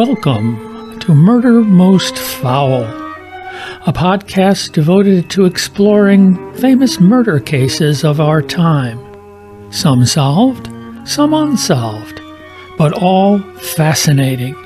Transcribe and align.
Welcome 0.00 0.98
to 1.00 1.14
Murder 1.14 1.60
Most 1.60 2.16
Foul, 2.16 2.84
a 3.86 3.92
podcast 3.92 4.72
devoted 4.72 5.28
to 5.28 5.44
exploring 5.44 6.54
famous 6.54 6.98
murder 6.98 7.38
cases 7.38 8.02
of 8.02 8.18
our 8.18 8.40
time. 8.40 8.98
Some 9.70 10.06
solved, 10.06 10.70
some 11.06 11.34
unsolved, 11.34 12.18
but 12.78 12.94
all 12.94 13.40
fascinating 13.58 14.56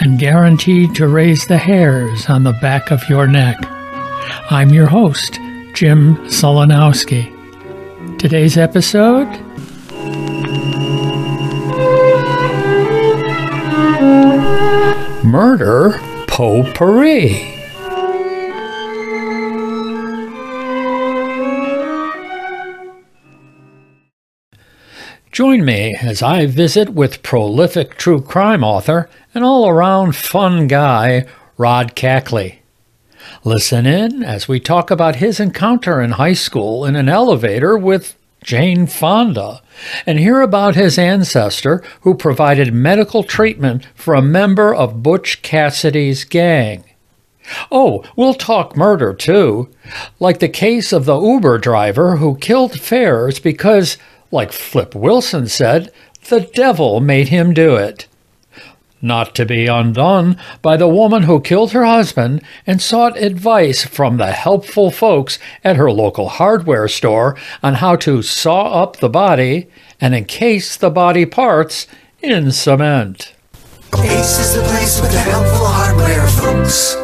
and 0.00 0.16
guaranteed 0.16 0.94
to 0.94 1.08
raise 1.08 1.44
the 1.48 1.58
hairs 1.58 2.30
on 2.30 2.44
the 2.44 2.56
back 2.62 2.92
of 2.92 3.08
your 3.08 3.26
neck. 3.26 3.56
I'm 4.48 4.72
your 4.72 4.86
host, 4.86 5.40
Jim 5.72 6.14
Solanowski. 6.28 7.32
Today's 8.16 8.56
episode 8.56 9.26
Murder 15.24 15.98
Potpourri. 16.26 17.50
Join 25.32 25.64
me 25.64 25.96
as 25.98 26.22
I 26.22 26.44
visit 26.44 26.90
with 26.90 27.22
prolific 27.22 27.96
true 27.96 28.20
crime 28.20 28.62
author 28.62 29.08
and 29.34 29.42
all 29.42 29.66
around 29.66 30.14
fun 30.14 30.68
guy, 30.68 31.24
Rod 31.56 31.94
Cackley. 31.94 32.60
Listen 33.44 33.86
in 33.86 34.22
as 34.22 34.46
we 34.46 34.60
talk 34.60 34.90
about 34.90 35.16
his 35.16 35.40
encounter 35.40 36.02
in 36.02 36.12
high 36.12 36.34
school 36.34 36.84
in 36.84 36.96
an 36.96 37.08
elevator 37.08 37.78
with 37.78 38.14
Jane 38.44 38.86
Fonda, 38.86 39.62
and 40.06 40.20
hear 40.20 40.40
about 40.40 40.76
his 40.76 40.98
ancestor 40.98 41.82
who 42.02 42.14
provided 42.14 42.72
medical 42.72 43.24
treatment 43.24 43.88
for 43.96 44.14
a 44.14 44.22
member 44.22 44.72
of 44.72 45.02
Butch 45.02 45.42
Cassidy's 45.42 46.22
gang. 46.24 46.84
Oh, 47.72 48.04
we'll 48.14 48.34
talk 48.34 48.76
murder 48.76 49.12
too, 49.12 49.68
like 50.20 50.38
the 50.38 50.48
case 50.48 50.92
of 50.92 51.06
the 51.06 51.18
Uber 51.18 51.58
driver 51.58 52.16
who 52.18 52.36
killed 52.36 52.78
fares 52.78 53.40
because, 53.40 53.98
like 54.30 54.52
Flip 54.52 54.94
Wilson 54.94 55.48
said, 55.48 55.90
the 56.28 56.40
devil 56.40 57.00
made 57.00 57.28
him 57.28 57.52
do 57.52 57.74
it 57.74 58.06
not 59.04 59.34
to 59.34 59.44
be 59.44 59.66
undone 59.66 60.36
by 60.62 60.76
the 60.76 60.88
woman 60.88 61.24
who 61.24 61.38
killed 61.38 61.72
her 61.72 61.84
husband 61.84 62.42
and 62.66 62.80
sought 62.80 63.16
advice 63.18 63.84
from 63.84 64.16
the 64.16 64.32
helpful 64.32 64.90
folks 64.90 65.38
at 65.62 65.76
her 65.76 65.92
local 65.92 66.28
hardware 66.28 66.88
store 66.88 67.36
on 67.62 67.74
how 67.74 67.94
to 67.94 68.22
saw 68.22 68.82
up 68.82 68.96
the 68.96 69.08
body 69.08 69.68
and 70.00 70.14
encase 70.14 70.76
the 70.76 70.90
body 70.90 71.26
parts 71.26 71.86
in 72.22 72.50
cement. 72.50 73.34
Ace 73.98 74.38
is 74.38 74.54
the 74.54 74.62
place 74.62 75.00
with 75.00 75.12
the 75.12 75.18
helpful 75.18 75.66
hardware, 75.66 76.26
folks. 76.28 76.96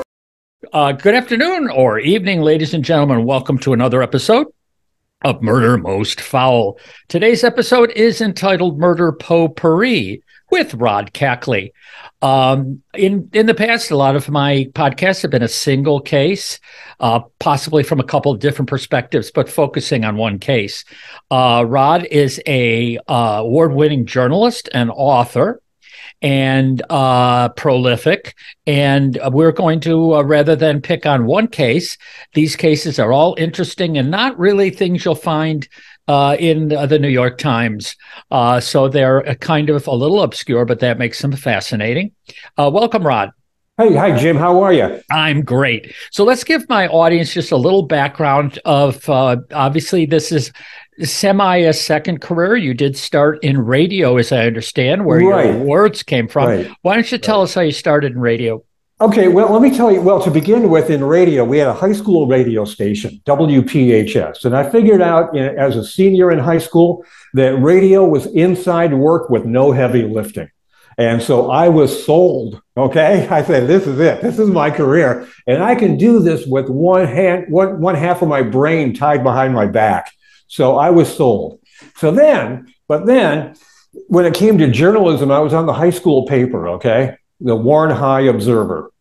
Uh, 0.73 0.93
good 0.93 1.15
afternoon 1.15 1.69
or 1.69 1.99
evening, 1.99 2.41
ladies 2.41 2.73
and 2.73 2.85
gentlemen. 2.85 3.25
Welcome 3.25 3.59
to 3.59 3.73
another 3.75 4.03
episode 4.03 4.47
of 5.23 5.43
Murder 5.43 5.77
Most 5.77 6.21
Foul. 6.21 6.79
Today's 7.09 7.45
episode 7.45 7.91
is 7.91 8.23
entitled 8.23 8.79
Murder 8.79 9.13
Potpourri 9.13 10.23
with 10.51 10.75
Rod 10.75 11.13
Cackley. 11.13 11.73
Um, 12.23 12.83
in 12.95 13.31
in 13.33 13.47
the 13.47 13.55
past, 13.55 13.91
a 13.91 13.97
lot 13.97 14.17
of 14.17 14.29
my 14.29 14.69
podcasts 14.75 15.23
have 15.23 15.31
been 15.31 15.43
a 15.43 15.49
single 15.49 16.01
case, 16.01 16.59
uh, 17.01 17.21
possibly 17.39 17.83
from 17.83 18.01
a 18.01 18.05
couple 18.05 18.33
of 18.33 18.41
different 18.41 18.69
perspectives, 18.69 19.31
but 19.31 19.49
focusing 19.49 20.05
on 20.05 20.17
one 20.17 20.39
case. 20.39 20.85
Uh, 21.31 21.65
Rod 21.67 22.05
is 22.11 22.41
a 22.47 22.99
uh, 23.09 23.39
award-winning 23.41 24.07
journalist 24.07 24.69
and 24.75 24.91
author 24.91 25.63
and 26.23 26.83
uh, 26.91 27.49
prolific. 27.51 28.35
And 28.67 29.19
we're 29.29 29.53
going 29.53 29.81
to, 29.81 30.17
uh, 30.17 30.23
rather 30.23 30.55
than 30.55 30.83
pick 30.83 31.07
on 31.07 31.27
one 31.27 31.49
case, 31.49 31.97
these 32.35 32.57
cases 32.57 32.99
are 32.99 33.13
all 33.13 33.35
interesting 33.39 33.97
and 33.97 34.11
not 34.11 34.39
really 34.39 34.71
things 34.71 35.05
you'll 35.05 35.15
find 35.15 35.67
uh, 36.11 36.35
in 36.41 36.69
the 36.71 36.99
New 36.99 37.09
York 37.09 37.39
Times. 37.39 37.95
Uh, 38.33 38.59
so 38.59 38.89
they're 38.89 39.23
kind 39.37 39.71
of 39.71 39.87
a 39.87 39.95
little 39.95 40.23
obscure, 40.23 40.65
but 40.65 40.81
that 40.81 40.99
makes 40.99 41.23
them 41.23 41.31
fascinating. 41.31 42.11
Uh, 42.59 42.69
welcome, 42.73 43.07
Rod. 43.07 43.31
Hey, 43.79 43.95
hi, 43.95 44.19
Jim. 44.19 44.37
How 44.37 44.61
are 44.61 44.73
you? 44.73 45.01
I'm 45.13 45.43
great. 45.43 45.95
So 46.11 46.25
let's 46.25 46.43
give 46.43 46.69
my 46.69 46.89
audience 46.89 47.33
just 47.33 47.53
a 47.53 47.57
little 47.57 47.85
background 47.85 48.59
of 48.65 49.09
uh, 49.09 49.37
obviously, 49.53 50.05
this 50.05 50.33
is 50.33 50.51
semi 51.05 51.59
a 51.59 51.73
second 51.73 52.21
career. 52.21 52.57
You 52.57 52.75
did 52.75 52.97
start 52.97 53.39
in 53.45 53.57
radio, 53.59 54.17
as 54.17 54.33
I 54.33 54.47
understand, 54.47 55.07
where 55.07 55.21
right. 55.21 55.47
your 55.47 55.59
words 55.59 56.03
came 56.03 56.27
from. 56.27 56.49
Right. 56.49 56.71
Why 56.83 56.95
don't 56.95 57.11
you 57.11 57.19
tell 57.19 57.39
right. 57.39 57.45
us 57.45 57.55
how 57.55 57.61
you 57.61 57.73
started 57.73 58.13
in 58.13 58.19
radio? 58.19 58.65
Okay, 59.03 59.29
well, 59.29 59.51
let 59.51 59.63
me 59.63 59.75
tell 59.75 59.91
you. 59.91 60.03
Well, 60.03 60.23
to 60.23 60.31
begin 60.31 60.69
with, 60.69 60.91
in 60.91 61.03
radio, 61.03 61.43
we 61.43 61.57
had 61.57 61.69
a 61.69 61.73
high 61.73 61.95
school 61.95 62.27
radio 62.27 62.67
station, 62.67 63.23
WPHS. 63.25 64.45
And 64.45 64.55
I 64.55 64.69
figured 64.69 65.01
out 65.01 65.35
you 65.35 65.41
know, 65.41 65.55
as 65.55 65.75
a 65.77 65.87
senior 65.87 66.31
in 66.31 66.39
high 66.39 66.59
school 66.59 67.03
that 67.33 67.57
radio 67.63 68.05
was 68.05 68.27
inside 68.27 68.93
work 68.93 69.31
with 69.31 69.47
no 69.47 69.73
heavy 69.73 70.03
lifting. 70.03 70.51
And 70.99 71.23
so 71.23 71.51
I 71.51 71.71
was 71.71 72.05
sold. 72.05 72.61
Okay. 72.77 73.27
I 73.31 73.43
said, 73.43 73.69
this 73.69 73.87
is 73.87 73.99
it. 74.01 74.21
This 74.21 74.39
is 74.39 74.51
my 74.51 74.71
career. 74.71 75.27
And 75.47 75.63
I 75.63 75.77
can 75.77 75.97
do 75.97 76.19
this 76.21 76.45
with 76.45 76.69
one 76.69 77.07
hand, 77.07 77.47
one, 77.49 77.81
one 77.81 77.95
half 77.95 78.21
of 78.21 78.29
my 78.29 78.43
brain 78.43 78.93
tied 78.93 79.23
behind 79.23 79.55
my 79.55 79.65
back. 79.65 80.13
So 80.47 80.77
I 80.77 80.91
was 80.91 81.17
sold. 81.17 81.59
So 81.97 82.11
then, 82.11 82.75
but 82.87 83.07
then 83.07 83.55
when 84.09 84.27
it 84.27 84.35
came 84.35 84.59
to 84.59 84.71
journalism, 84.71 85.31
I 85.31 85.39
was 85.39 85.55
on 85.55 85.65
the 85.65 85.73
high 85.73 85.89
school 85.89 86.27
paper. 86.27 86.69
Okay 86.69 87.17
the 87.41 87.57
Warren 87.57 87.95
High 87.95 88.23
Observer. 88.23 88.93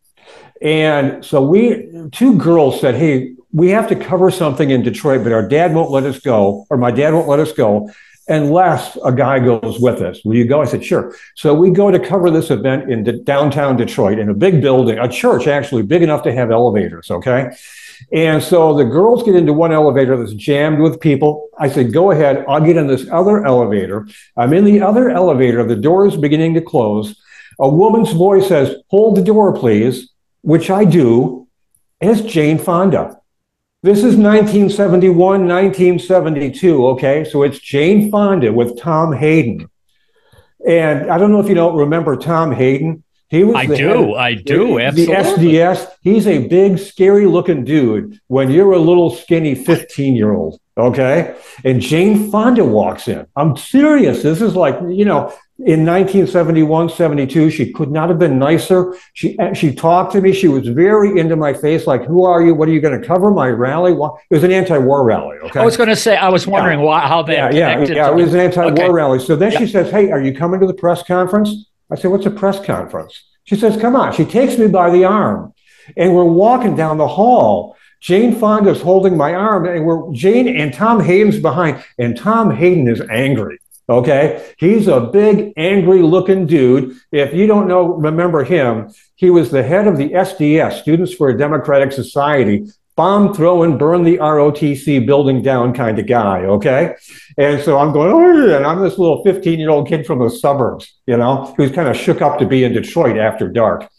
And 0.62 1.24
so 1.24 1.42
we, 1.42 2.10
two 2.12 2.38
girls 2.38 2.80
said, 2.82 2.96
Hey, 2.96 3.36
we 3.52 3.70
have 3.70 3.88
to 3.90 3.96
cover 3.96 4.30
something 4.30 4.70
in 4.70 4.84
Detroit, 4.84 5.24
but 5.24 5.32
our 5.32 5.48
dad 5.48 5.74
won't 5.74 5.92
let 5.92 6.04
us 6.04 6.20
go, 6.20 6.66
or 6.70 6.78
my 6.78 6.92
dad 6.92 7.14
won't 7.14 7.28
let 7.28 7.40
us 7.40 7.52
go 7.52 7.90
unless 8.28 8.96
a 9.04 9.12
guy 9.12 9.40
goes 9.40 9.80
with 9.80 10.02
us. 10.02 10.24
Will 10.24 10.36
you 10.36 10.46
go? 10.46 10.62
I 10.62 10.66
said, 10.66 10.86
sure. 10.86 11.16
So 11.36 11.56
we 11.56 11.72
go 11.72 11.90
to 11.90 12.00
cover 12.00 12.30
this 12.30 12.52
event 12.52 12.92
in 12.92 13.24
downtown 13.24 13.76
Detroit 13.76 14.20
in 14.20 14.30
a 14.30 14.36
big 14.36 14.62
building, 14.62 15.00
a 15.00 15.10
church 15.10 15.48
actually 15.48 15.82
big 15.82 16.04
enough 16.04 16.22
to 16.24 16.32
have 16.32 16.52
elevators. 16.52 17.10
Okay. 17.10 17.50
And 18.14 18.42
so 18.42 18.78
the 18.78 18.86
girls 18.86 19.24
get 19.24 19.36
into 19.36 19.52
one 19.52 19.72
elevator 19.72 20.16
that's 20.16 20.34
jammed 20.34 20.80
with 20.80 21.02
people. 21.02 21.50
I 21.60 21.70
said, 21.70 21.92
go 21.92 22.12
ahead. 22.12 22.46
I'll 22.48 22.64
get 22.64 22.78
in 22.78 22.88
this 22.88 23.10
other 23.12 23.46
elevator. 23.46 24.08
I'm 24.38 24.54
in 24.54 24.64
the 24.64 24.80
other 24.82 25.10
elevator. 25.10 25.66
The 25.66 25.76
door 25.76 26.06
is 26.06 26.16
beginning 26.16 26.54
to 26.54 26.62
close 26.62 27.20
a 27.60 27.70
woman's 27.70 28.12
voice 28.12 28.48
says, 28.48 28.76
Hold 28.88 29.18
the 29.18 29.22
door, 29.22 29.54
please, 29.54 30.10
which 30.42 30.70
I 30.70 30.86
do. 30.86 31.48
and 32.02 32.12
It's 32.12 32.22
Jane 32.22 32.58
Fonda. 32.58 33.18
This 33.82 34.00
is 34.00 34.18
1971, 34.18 35.16
1972. 35.48 36.88
Okay. 36.90 37.24
So 37.24 37.44
it's 37.44 37.60
Jane 37.60 38.12
Fonda 38.12 38.52
with 38.52 38.78
Tom 38.78 39.14
Hayden. 39.14 39.70
And 40.68 41.10
I 41.10 41.18
don't 41.18 41.32
know 41.32 41.40
if 41.40 41.48
you 41.48 41.56
don't 41.56 41.78
remember 41.78 42.18
Tom 42.18 42.52
Hayden. 42.52 43.04
He 43.30 43.44
was 43.44 43.56
I 43.56 43.68
do, 43.68 44.16
I 44.16 44.34
do, 44.34 44.80
the, 44.80 44.84
absolutely. 44.86 45.52
The 45.52 45.58
SDS. 45.58 45.92
He's 46.02 46.28
a 46.28 46.48
big, 46.48 46.80
scary 46.80 47.28
looking 47.28 47.64
dude 47.64 48.20
when 48.28 48.50
you're 48.50 48.72
a 48.72 48.80
little 48.80 49.12
skinny 49.12 49.54
15 49.54 50.16
year 50.16 50.34
old. 50.34 50.60
Okay. 50.76 51.36
And 51.64 51.80
Jane 51.80 52.32
Fonda 52.32 52.66
walks 52.66 53.08
in. 53.08 53.28
I'm 53.36 53.56
serious. 53.56 54.24
This 54.24 54.42
is 54.42 54.56
like, 54.56 54.80
you 54.90 55.06
know, 55.06 55.32
in 55.66 55.86
1971, 55.86 56.90
72, 56.90 57.50
she 57.50 57.74
could 57.74 57.92
not 57.92 58.08
have 58.08 58.18
been 58.18 58.40
nicer. 58.40 58.96
She 59.14 59.38
eh, 59.40 59.52
she 59.52 59.76
talked 59.76 60.14
to 60.14 60.22
me. 60.22 60.32
She 60.32 60.48
was 60.48 60.66
very 60.70 61.20
into 61.20 61.36
my 61.36 61.54
face, 61.54 61.86
like, 61.86 62.06
"Who 62.06 62.24
are 62.24 62.42
you? 62.42 62.56
What 62.56 62.70
are 62.70 62.72
you 62.72 62.80
going 62.80 63.00
to 63.00 63.06
cover 63.06 63.30
my 63.30 63.50
rally?" 63.50 63.92
Well, 63.92 64.18
it 64.30 64.34
was 64.34 64.46
an 64.46 64.54
anti-war 64.54 65.04
rally. 65.04 65.38
Okay. 65.40 65.60
I 65.60 65.66
was 65.66 65.76
going 65.76 65.90
to 65.90 65.98
say. 65.98 66.16
I 66.16 66.30
was 66.30 66.48
wondering 66.48 66.80
yeah. 66.80 66.86
why, 66.86 67.00
how 67.02 67.24
they 67.24 67.34
yeah 67.34 67.52
yeah 67.52 67.84
yeah. 67.84 68.10
It 68.10 68.16
was 68.16 68.34
an 68.34 68.40
anti-war 68.40 68.72
okay. 68.72 68.90
rally. 68.90 69.20
So 69.20 69.36
then 69.36 69.52
yeah. 69.52 69.60
she 69.60 69.68
says, 69.68 69.92
"Hey, 69.92 70.12
are 70.12 70.22
you 70.22 70.34
coming 70.34 70.62
to 70.62 70.68
the 70.68 70.74
press 70.74 71.04
conference?" 71.04 71.54
I 71.92 71.96
said, 71.96 72.10
"What's 72.10 72.26
a 72.26 72.32
press 72.32 72.64
conference?" 72.66 73.22
She 73.44 73.58
says, 73.58 73.76
"Come 73.76 73.98
on." 73.98 74.14
She 74.14 74.24
takes 74.24 74.58
me 74.58 74.68
by 74.68 74.90
the 74.90 75.04
arm, 75.04 75.54
and 75.98 76.16
we're 76.16 76.24
walking 76.24 76.78
down 76.78 76.98
the 76.98 77.08
hall. 77.08 77.76
Jane 78.00 78.34
Fonda's 78.34 78.82
holding 78.82 79.18
my 79.18 79.34
arm, 79.34 79.66
and 79.66 79.86
we're 79.86 80.10
Jane 80.14 80.48
and 80.48 80.74
Tom 80.74 81.02
Hayden's 81.02 81.40
behind, 81.40 81.84
and 81.98 82.16
Tom 82.16 82.50
Hayden 82.50 82.88
is 82.88 83.02
angry. 83.10 83.60
Okay. 83.90 84.54
He's 84.58 84.88
a 84.88 85.02
big, 85.02 85.54
angry 85.58 86.02
looking 86.02 86.46
dude. 86.46 86.96
If 87.12 87.34
you 87.34 87.48
don't 87.48 87.68
know, 87.68 87.96
remember 87.96 88.44
him, 88.44 88.94
he 89.16 89.30
was 89.30 89.50
the 89.50 89.64
head 89.64 89.88
of 89.88 89.98
the 89.98 90.12
SDS, 90.12 90.82
Students 90.82 91.14
for 91.14 91.30
a 91.30 91.38
Democratic 91.38 91.92
Society, 91.92 92.68
bomb 92.96 93.34
throw 93.34 93.64
and 93.64 93.80
burn 93.80 94.04
the 94.04 94.18
ROTC 94.18 95.06
building 95.06 95.42
down 95.42 95.74
kind 95.74 95.98
of 95.98 96.06
guy. 96.06 96.42
Okay. 96.42 96.96
And 97.38 97.64
so 97.64 97.80
I'm 97.80 97.94
going, 97.94 98.12
oh, 98.12 98.56
and 98.56 98.66
I'm 98.66 98.82
this 98.82 98.98
little 98.98 99.24
15 99.24 99.58
year 99.58 99.70
old 99.70 99.88
kid 99.88 100.06
from 100.06 100.20
the 100.20 100.30
suburbs, 100.30 100.94
you 101.08 101.18
know, 101.18 101.54
who's 101.58 101.72
kind 101.72 101.88
of 101.88 101.98
shook 101.98 102.22
up 102.22 102.38
to 102.40 102.46
be 102.46 102.64
in 102.64 102.74
Detroit 102.74 103.18
after 103.18 103.48
dark. 103.48 103.90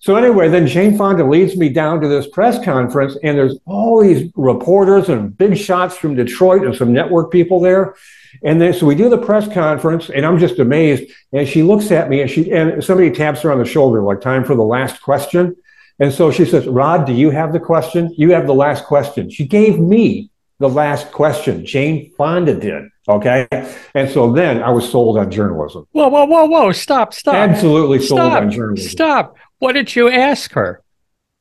So 0.00 0.16
anyway, 0.16 0.48
then 0.48 0.66
Jane 0.66 0.96
Fonda 0.96 1.24
leads 1.24 1.56
me 1.56 1.68
down 1.68 2.00
to 2.00 2.08
this 2.08 2.28
press 2.28 2.62
conference, 2.64 3.16
and 3.22 3.36
there's 3.36 3.58
all 3.66 4.02
these 4.02 4.30
reporters 4.36 5.08
and 5.08 5.36
big 5.36 5.56
shots 5.56 5.96
from 5.96 6.14
Detroit 6.14 6.62
and 6.64 6.74
some 6.74 6.92
network 6.92 7.32
people 7.32 7.60
there. 7.60 7.94
And 8.42 8.60
then 8.60 8.72
so 8.72 8.86
we 8.86 8.94
do 8.94 9.08
the 9.08 9.18
press 9.18 9.52
conference, 9.52 10.10
and 10.10 10.24
I'm 10.26 10.38
just 10.38 10.58
amazed. 10.58 11.10
And 11.32 11.48
she 11.48 11.62
looks 11.62 11.90
at 11.90 12.08
me, 12.08 12.20
and 12.22 12.30
she 12.30 12.50
and 12.52 12.82
somebody 12.82 13.10
taps 13.10 13.42
her 13.42 13.52
on 13.52 13.58
the 13.58 13.64
shoulder, 13.64 14.02
like 14.02 14.20
time 14.20 14.44
for 14.44 14.54
the 14.54 14.64
last 14.64 15.02
question. 15.02 15.56
And 15.98 16.12
so 16.12 16.30
she 16.30 16.44
says, 16.44 16.66
Rod, 16.66 17.06
do 17.06 17.12
you 17.12 17.30
have 17.30 17.52
the 17.52 17.60
question? 17.60 18.12
You 18.16 18.32
have 18.32 18.46
the 18.46 18.54
last 18.54 18.84
question. 18.84 19.30
She 19.30 19.46
gave 19.46 19.78
me 19.78 20.30
the 20.58 20.68
last 20.68 21.10
question. 21.12 21.64
Jane 21.64 22.12
Fonda 22.16 22.58
did. 22.58 22.84
Okay. 23.08 23.46
And 23.94 24.10
so 24.10 24.32
then 24.32 24.62
I 24.62 24.70
was 24.70 24.90
sold 24.90 25.16
on 25.16 25.30
journalism. 25.30 25.86
Whoa, 25.92 26.08
whoa, 26.08 26.24
whoa, 26.24 26.44
whoa. 26.46 26.72
Stop, 26.72 27.14
stop. 27.14 27.34
Absolutely 27.34 28.00
sold 28.00 28.20
stop, 28.20 28.42
on 28.42 28.50
journalism. 28.50 28.90
Stop. 28.90 29.36
What 29.58 29.72
did 29.72 29.94
you 29.94 30.10
ask 30.10 30.52
her? 30.52 30.82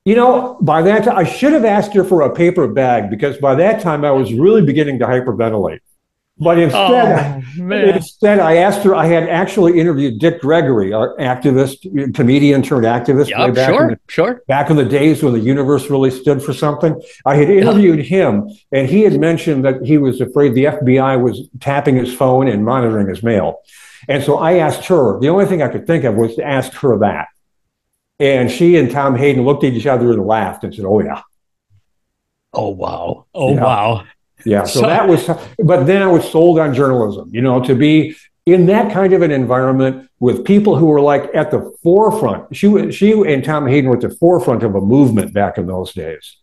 You 0.05 0.15
know, 0.15 0.57
by 0.61 0.83
that 0.83 1.05
time, 1.05 1.17
I 1.17 1.23
should 1.23 1.53
have 1.53 1.65
asked 1.65 1.93
her 1.93 2.03
for 2.03 2.21
a 2.21 2.33
paper 2.33 2.67
bag 2.67 3.09
because 3.09 3.37
by 3.37 3.55
that 3.55 3.81
time 3.81 4.05
I 4.05 4.11
was 4.11 4.31
really 4.33 4.61
beginning 4.61 4.99
to 4.99 5.05
hyperventilate. 5.05 5.79
But 6.37 6.59
instead, 6.59 7.43
Oh, 7.61 7.71
instead, 7.71 8.39
I 8.39 8.57
asked 8.57 8.83
her. 8.83 8.93
I 8.93 9.05
had 9.05 9.29
actually 9.29 9.79
interviewed 9.79 10.19
Dick 10.19 10.41
Gregory, 10.41 10.91
our 10.91 11.15
activist, 11.17 12.13
comedian 12.13 12.61
turned 12.61 12.85
activist, 12.85 13.27
way 13.37 13.45
Yep, 13.47 13.55
back 13.55 13.69
in 13.69 13.75
sure, 13.75 13.89
the 13.91 13.99
sure. 14.09 14.41
back 14.45 14.69
in 14.69 14.75
the 14.75 14.83
days 14.83 15.23
when 15.23 15.31
the 15.31 15.39
universe 15.39 15.89
really 15.89 16.11
stood 16.11 16.43
for 16.43 16.51
something. 16.51 17.01
I 17.25 17.35
had 17.37 17.49
interviewed 17.49 17.99
him, 17.99 18.49
and 18.73 18.89
he 18.89 19.03
had 19.03 19.17
mentioned 19.17 19.63
that 19.63 19.83
he 19.85 19.97
was 19.97 20.19
afraid 20.19 20.55
the 20.55 20.65
FBI 20.65 21.15
was 21.21 21.47
tapping 21.61 21.95
his 21.95 22.13
phone 22.13 22.49
and 22.49 22.65
monitoring 22.65 23.07
his 23.07 23.23
mail. 23.23 23.59
And 24.09 24.21
so 24.21 24.37
I 24.37 24.55
asked 24.57 24.85
her, 24.87 25.17
the 25.21 25.29
only 25.29 25.45
thing 25.45 25.61
I 25.61 25.69
could 25.69 25.87
think 25.87 26.03
of 26.03 26.15
was 26.15 26.35
to 26.35 26.43
ask 26.45 26.73
her 26.73 26.99
that. 26.99 27.27
And 28.19 28.51
she 28.51 28.75
and 28.75 28.91
Tom 28.91 29.15
Hayden 29.15 29.45
looked 29.45 29.63
at 29.63 29.71
each 29.71 29.87
other 29.87 30.11
and 30.11 30.25
laughed 30.27 30.65
and 30.65 30.75
said, 30.75 30.83
Oh, 30.85 30.99
yeah. 31.01 31.21
Oh, 32.53 32.69
wow. 32.69 33.25
Oh, 33.33 33.53
Yeah. 33.53 33.63
wow. 33.63 34.03
Yeah. 34.45 34.63
So, 34.63 34.81
So- 34.81 34.87
that 34.87 35.07
was, 35.07 35.27
but 35.63 35.85
then 35.85 36.01
I 36.01 36.07
was 36.07 36.29
sold 36.31 36.59
on 36.59 36.73
journalism, 36.73 37.29
you 37.33 37.41
know, 37.41 37.61
to 37.63 37.75
be 37.75 38.15
in 38.45 38.67
that 38.67 38.93
kind 38.93 39.11
of 39.13 39.21
an 39.23 39.31
environment 39.31 40.07
with 40.19 40.45
people 40.45 40.75
who 40.77 40.85
were 40.85 41.01
like 41.01 41.29
at 41.33 41.49
the 41.51 41.73
forefront. 41.81 42.55
She, 42.55 42.67
was- 42.67 42.93
she 42.95 43.11
and 43.13 43.43
Tom 43.43 43.65
Hayden 43.67 43.89
were 43.89 43.95
at 43.95 44.01
the 44.01 44.11
forefront 44.11 44.63
of 44.63 44.75
a 44.75 44.81
movement 44.81 45.33
back 45.33 45.57
in 45.57 45.65
those 45.67 45.93
days. 45.93 46.37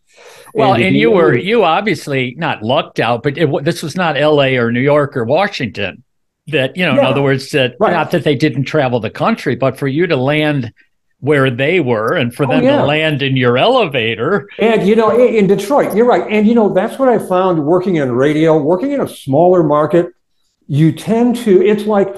Well, 0.53 0.73
and 0.75 0.93
be 0.93 0.99
you 0.99 1.09
were 1.09 1.35
you 1.35 1.63
obviously 1.63 2.35
not 2.37 2.61
lucked 2.61 2.99
out, 2.99 3.23
but 3.23 3.37
it, 3.37 3.63
this 3.63 3.81
was 3.81 3.95
not 3.95 4.15
L.A. 4.15 4.57
or 4.57 4.71
New 4.71 4.81
York 4.81 5.17
or 5.17 5.23
Washington. 5.25 6.03
That 6.47 6.77
you 6.77 6.85
know, 6.85 6.91
in 6.91 6.99
other 6.99 7.21
words, 7.23 7.49
that 7.51 7.75
Right. 7.79 7.93
not 7.93 8.11
that 8.11 8.23
they 8.23 8.35
didn't 8.35 8.65
travel 8.65 8.99
the 8.99 9.09
country, 9.09 9.55
but 9.55 9.77
for 9.77 9.87
you 9.87 10.05
to 10.07 10.15
land 10.15 10.71
where 11.23 11.49
they 11.49 11.79
were, 11.79 12.13
and 12.15 12.35
for 12.35 12.43
Oh, 12.43 12.49
them 12.49 12.65
yeah. 12.65 12.77
to 12.79 12.85
land 12.85 13.21
in 13.21 13.37
your 13.37 13.57
elevator. 13.57 14.49
And 14.59 14.85
you 14.85 14.93
know, 14.93 15.09
in, 15.17 15.33
in 15.35 15.47
Detroit, 15.47 15.95
you're 15.95 16.05
right. 16.05 16.29
And 16.29 16.45
you 16.45 16.53
know, 16.53 16.73
that's 16.73 16.99
what 16.99 17.07
I 17.07 17.17
found 17.17 17.63
working 17.65 17.95
in 17.95 18.11
radio, 18.11 18.57
working 18.61 18.91
in 18.91 18.99
a 18.99 19.07
smaller 19.07 19.63
market. 19.63 20.07
You 20.67 20.91
tend 20.91 21.37
to. 21.37 21.61
It's 21.65 21.85
like 21.85 22.13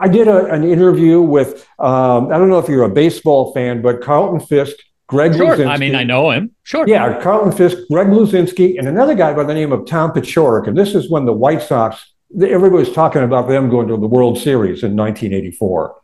I 0.00 0.08
did 0.08 0.26
a, 0.26 0.46
an 0.46 0.64
interview 0.64 1.20
with. 1.20 1.64
Um, 1.78 2.32
I 2.32 2.38
don't 2.38 2.48
know 2.50 2.58
if 2.58 2.68
you're 2.68 2.82
a 2.82 2.88
baseball 2.88 3.52
fan, 3.54 3.82
but 3.82 4.00
Carlton 4.02 4.40
Fisk, 4.40 4.74
Greg. 5.06 5.34
Sure, 5.36 5.56
Luzinski. 5.56 5.68
I 5.68 5.76
mean, 5.76 5.94
I 5.94 6.02
know 6.02 6.30
him. 6.32 6.50
Sure. 6.64 6.84
Yeah, 6.88 7.20
Carlton 7.22 7.52
Fisk, 7.52 7.78
Greg 7.88 8.08
Luzinski, 8.08 8.78
and 8.80 8.88
another 8.88 9.14
guy 9.14 9.32
by 9.32 9.44
the 9.44 9.54
name 9.54 9.70
of 9.70 9.86
Tom 9.86 10.10
Paciorek. 10.10 10.66
And 10.66 10.76
this 10.76 10.96
is 10.96 11.08
when 11.08 11.24
the 11.24 11.32
White 11.32 11.62
Sox. 11.62 12.04
Everybody 12.34 12.80
was 12.84 12.92
talking 12.92 13.22
about 13.22 13.46
them 13.48 13.70
going 13.70 13.86
to 13.88 13.96
the 13.96 14.06
World 14.08 14.38
Series 14.38 14.82
in 14.82 14.96
1984. 14.96 15.99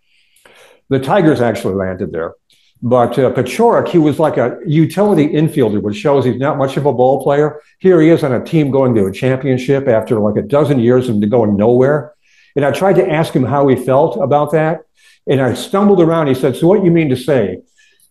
The 0.89 1.01
Tigers 1.01 1.41
actually 1.41 1.75
landed 1.75 2.13
there. 2.13 2.35
But 2.83 3.19
uh, 3.19 3.33
Paciorek, 3.33 3.89
he 3.89 3.99
was 3.99 4.19
like 4.19 4.37
a 4.37 4.59
utility 4.67 5.29
infielder, 5.29 5.81
which 5.81 5.97
shows 5.97 6.25
he's 6.25 6.39
not 6.39 6.59
much 6.59 6.77
of 6.77 6.87
a 6.87 6.93
ball 6.93 7.23
player. 7.23 7.61
Here 7.79 8.01
he 8.01 8.11
is 8.11 8.23
on 8.23 8.33
a 8.33 8.45
team 8.45 8.71
going 8.71 8.95
to 8.95 9.07
a 9.07 9.13
championship 9.13 9.89
after 9.89 10.21
like 10.21 10.37
a 10.37 10.47
dozen 10.47 10.79
years 10.79 11.09
of 11.09 11.29
going 11.31 11.57
nowhere. 11.57 12.15
And 12.55 12.65
I 12.65 12.71
tried 12.71 12.97
to 12.97 13.11
ask 13.11 13.33
him 13.33 13.45
how 13.45 13.67
he 13.69 13.77
felt 13.77 14.23
about 14.23 14.53
that. 14.53 14.83
And 15.27 15.41
I 15.41 15.55
stumbled 15.55 16.01
around. 16.01 16.29
He 16.29 16.35
said, 16.35 16.55
So 16.57 16.69
what 16.69 16.85
you 16.85 16.91
mean 16.91 17.09
to 17.09 17.17
say 17.17 17.63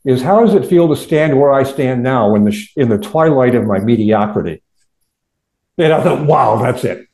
is 0.04 0.22
how 0.22 0.44
does 0.44 0.54
it 0.54 0.68
feel 0.68 0.88
to 0.88 0.95
stand 0.95 1.39
where 1.39 1.51
I 1.51 1.63
stand 1.63 2.04
now 2.04 2.36
in 2.36 2.44
the, 2.44 2.51
sh- 2.51 2.74
in 2.75 2.89
the 2.89 2.98
twilight 2.98 3.56
of 3.56 3.66
my 3.66 3.80
mediocrity? 3.80 4.62
And 5.77 5.92
I 5.92 6.04
thought, 6.04 6.25
wow, 6.25 6.57
that's 6.62 6.83
it. 6.83 7.07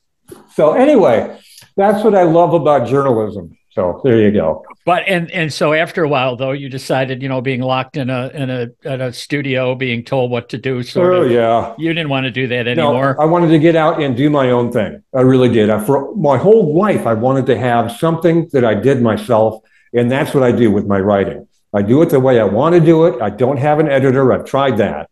So 0.54 0.74
anyway, 0.74 1.40
that's 1.76 2.04
what 2.04 2.16
I 2.16 2.24
love 2.24 2.54
about 2.54 2.88
journalism. 2.88 3.58
So 3.72 4.02
there 4.04 4.20
you 4.20 4.32
go. 4.32 4.66
But 4.84 5.04
and 5.08 5.30
and 5.32 5.54
so 5.54 5.74
after 5.74 6.04
a 6.04 6.10
while, 6.10 6.36
though, 6.36 6.54
you 6.54 6.68
decided, 6.68 7.22
you 7.22 7.30
know, 7.30 7.40
being 7.40 7.62
locked 7.62 7.98
in 7.98 8.10
a 8.10 8.30
in 8.30 8.50
a 8.50 8.68
in 8.84 9.02
a 9.02 9.14
studio, 9.14 9.76
being 9.76 10.04
told 10.04 10.32
what 10.32 10.50
to 10.50 10.58
do, 10.58 10.82
sort 10.82 11.14
Oh 11.14 11.22
of. 11.24 11.32
yeah. 11.32 11.76
You 11.78 11.94
didn't 11.94 12.10
want 12.10 12.24
to 12.24 12.32
do 12.32 12.48
that 12.48 12.66
No, 12.66 12.72
anymore. 12.72 13.16
I 13.22 13.26
wanted 13.26 13.50
to 13.50 13.60
get 13.60 13.76
out 13.76 14.02
and 14.02 14.18
do 14.18 14.30
my 14.30 14.50
own 14.50 14.72
thing. 14.72 15.04
I 15.14 15.22
really 15.22 15.50
did. 15.50 15.70
I, 15.70 15.84
for 15.84 16.16
my 16.16 16.38
whole 16.38 16.74
life, 16.76 17.06
I 17.06 17.14
wanted 17.14 17.46
to 17.48 17.58
have 17.60 17.92
something 17.92 18.50
that 18.54 18.66
I 18.66 18.74
did 18.74 19.02
myself, 19.04 19.62
and 19.94 20.10
that's 20.12 20.34
what 20.34 20.42
I 20.44 20.52
do 20.52 20.72
with 20.72 20.88
my 20.88 21.00
writing. 21.00 21.48
I 21.74 21.84
do 21.84 22.02
it 22.02 22.10
the 22.10 22.20
way 22.20 22.40
I 22.40 22.44
want 22.46 22.74
to 22.76 22.82
do 22.82 23.06
it. 23.06 23.22
I 23.22 23.30
don't 23.30 23.58
have 23.58 23.80
an 23.80 23.88
editor. 23.88 24.34
I've 24.34 24.46
tried 24.46 24.78
that. 24.78 25.10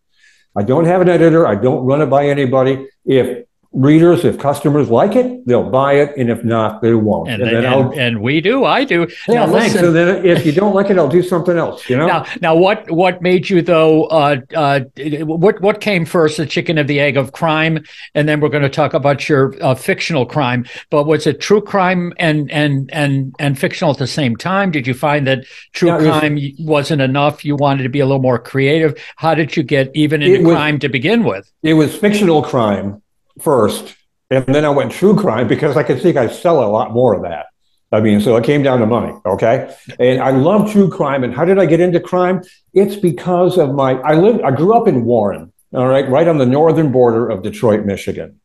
I 0.58 0.64
don't 0.64 0.86
have 0.86 1.02
an 1.02 1.10
editor. 1.10 1.46
I 1.48 1.54
don't 1.56 1.86
run 1.86 2.02
it 2.02 2.08
by 2.08 2.26
anybody. 2.28 2.88
If 3.06 3.46
readers, 3.72 4.26
if 4.26 4.40
customers 4.40 4.90
like 4.90 5.16
it, 5.16 5.46
they'll 5.46 5.70
buy 5.70 5.94
it, 5.94 6.18
and 6.18 6.30
if 6.30 6.44
not, 6.44 6.82
they 6.82 6.94
won't. 6.94 7.30
and, 7.30 7.44
then 7.44 7.56
and, 7.56 7.68
I'll. 7.68 7.92
and 8.00 8.22
we 8.22 8.42
do. 8.42 8.66
I 8.66 8.84
do. 8.84 9.08
Yeah, 9.28 9.46
Now, 9.46 9.52
thanks. 9.52 9.76
And 9.76 9.96
then 9.96 10.26
if 10.26 10.46
you 10.46 10.52
don't 10.52 10.74
like 10.74 10.90
it, 10.90 10.98
I'll 10.98 11.08
do 11.08 11.22
something 11.22 11.56
else. 11.58 11.88
You 11.90 11.98
know. 11.98 12.08
Now, 12.08 12.26
now, 12.42 12.56
what 12.56 12.90
what 12.90 13.22
made 13.22 13.50
you 13.50 13.62
though? 13.62 14.06
Uh, 14.06 14.38
uh, 14.56 14.82
what 15.24 15.62
what 15.62 15.82
came 15.82 16.06
first, 16.06 16.38
the 16.38 16.46
chicken 16.46 16.78
of 16.78 16.88
the 16.88 17.00
egg 17.00 17.18
of 17.18 17.32
crime? 17.32 17.84
And 18.16 18.28
then 18.28 18.40
we're 18.40 18.50
going 18.50 18.64
to 18.64 18.70
talk 18.70 18.94
about 18.94 19.30
your 19.30 19.54
uh, 19.62 19.76
fictional 19.76 20.26
crime. 20.26 20.66
But 20.90 21.06
was 21.06 21.28
it 21.28 21.40
true 21.40 21.62
crime 21.62 22.14
and 22.18 22.50
and 22.52 22.90
and 22.92 23.36
and 23.40 23.60
fictional 23.60 23.92
at 23.92 24.00
the 24.00 24.08
same 24.08 24.36
time? 24.36 24.72
Did 24.72 24.88
you 24.88 24.94
find 24.94 25.28
that 25.28 25.46
true 25.74 25.92
it 25.92 26.02
was- 26.02 26.20
crime 26.20 26.40
wasn't 26.60 27.02
enough? 27.02 27.46
You 27.46 27.56
wanted 27.56 27.84
to 27.84 27.90
be 27.90 28.00
a 28.00 28.06
little 28.06 28.22
more 28.22 28.40
creative. 28.40 29.00
How 29.16 29.36
did 29.36 29.56
you 29.56 29.64
get 29.64 29.92
even 29.94 30.24
into 30.24 30.44
was- 30.44 30.56
crime 30.56 30.80
to 30.80 30.90
begin 30.90 31.24
with? 31.24 31.52
it 31.62 31.74
was 31.74 31.96
fictional 31.96 32.42
crime 32.42 33.02
first, 33.42 33.96
and 34.30 34.46
then 34.46 34.66
I 34.66 34.70
went 34.70 34.92
true 34.92 35.16
crime 35.16 35.48
because 35.48 35.76
I 35.76 35.84
could 35.84 36.02
think 36.02 36.18
I 36.18 36.28
sell 36.28 36.64
a 36.64 36.70
lot 36.70 36.92
more 36.92 37.16
of 37.16 37.24
that. 37.24 37.48
I 37.92 38.02
mean, 38.02 38.22
so 38.22 38.36
it 38.36 38.44
came 38.44 38.62
down 38.62 38.80
to 38.80 38.86
money, 38.86 39.14
okay? 39.26 39.76
And 40.00 40.22
I 40.22 40.30
love 40.30 40.72
true 40.72 40.90
crime. 40.90 41.24
And 41.24 41.34
how 41.34 41.44
did 41.44 41.58
I 41.58 41.66
get 41.66 41.80
into 41.80 42.00
crime? 42.00 42.44
It's 42.74 42.96
because 42.96 43.58
of 43.58 43.74
my 43.74 43.94
I 44.02 44.14
lived 44.14 44.42
I 44.42 44.52
grew 44.52 44.76
up 44.76 44.88
in 44.88 45.06
Warren, 45.06 45.52
all 45.74 45.88
right, 45.88 46.08
right 46.08 46.28
on 46.28 46.38
the 46.38 46.46
northern 46.46 46.92
border 46.92 47.28
of 47.30 47.42
Detroit, 47.42 47.86
Michigan. 47.86 48.40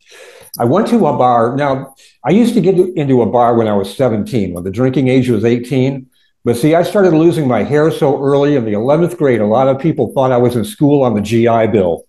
I 0.58 0.64
went 0.64 0.86
to 0.88 1.06
a 1.06 1.16
bar. 1.16 1.56
Now, 1.56 1.94
I 2.24 2.30
used 2.30 2.54
to 2.54 2.60
get 2.60 2.78
into 2.78 3.22
a 3.22 3.26
bar 3.26 3.54
when 3.56 3.66
I 3.66 3.74
was 3.74 3.94
17, 3.94 4.54
when 4.54 4.64
the 4.64 4.70
drinking 4.70 5.08
age 5.08 5.28
was 5.28 5.44
18. 5.44 6.06
But 6.44 6.56
see, 6.56 6.74
I 6.74 6.82
started 6.82 7.12
losing 7.12 7.48
my 7.48 7.64
hair 7.64 7.90
so 7.90 8.22
early 8.22 8.54
in 8.54 8.64
the 8.64 8.72
11th 8.72 9.16
grade, 9.16 9.40
a 9.40 9.46
lot 9.46 9.66
of 9.66 9.78
people 9.78 10.12
thought 10.12 10.30
I 10.30 10.36
was 10.36 10.56
in 10.56 10.64
school 10.64 11.02
on 11.02 11.14
the 11.14 11.22
GI 11.22 11.68
Bill. 11.68 12.04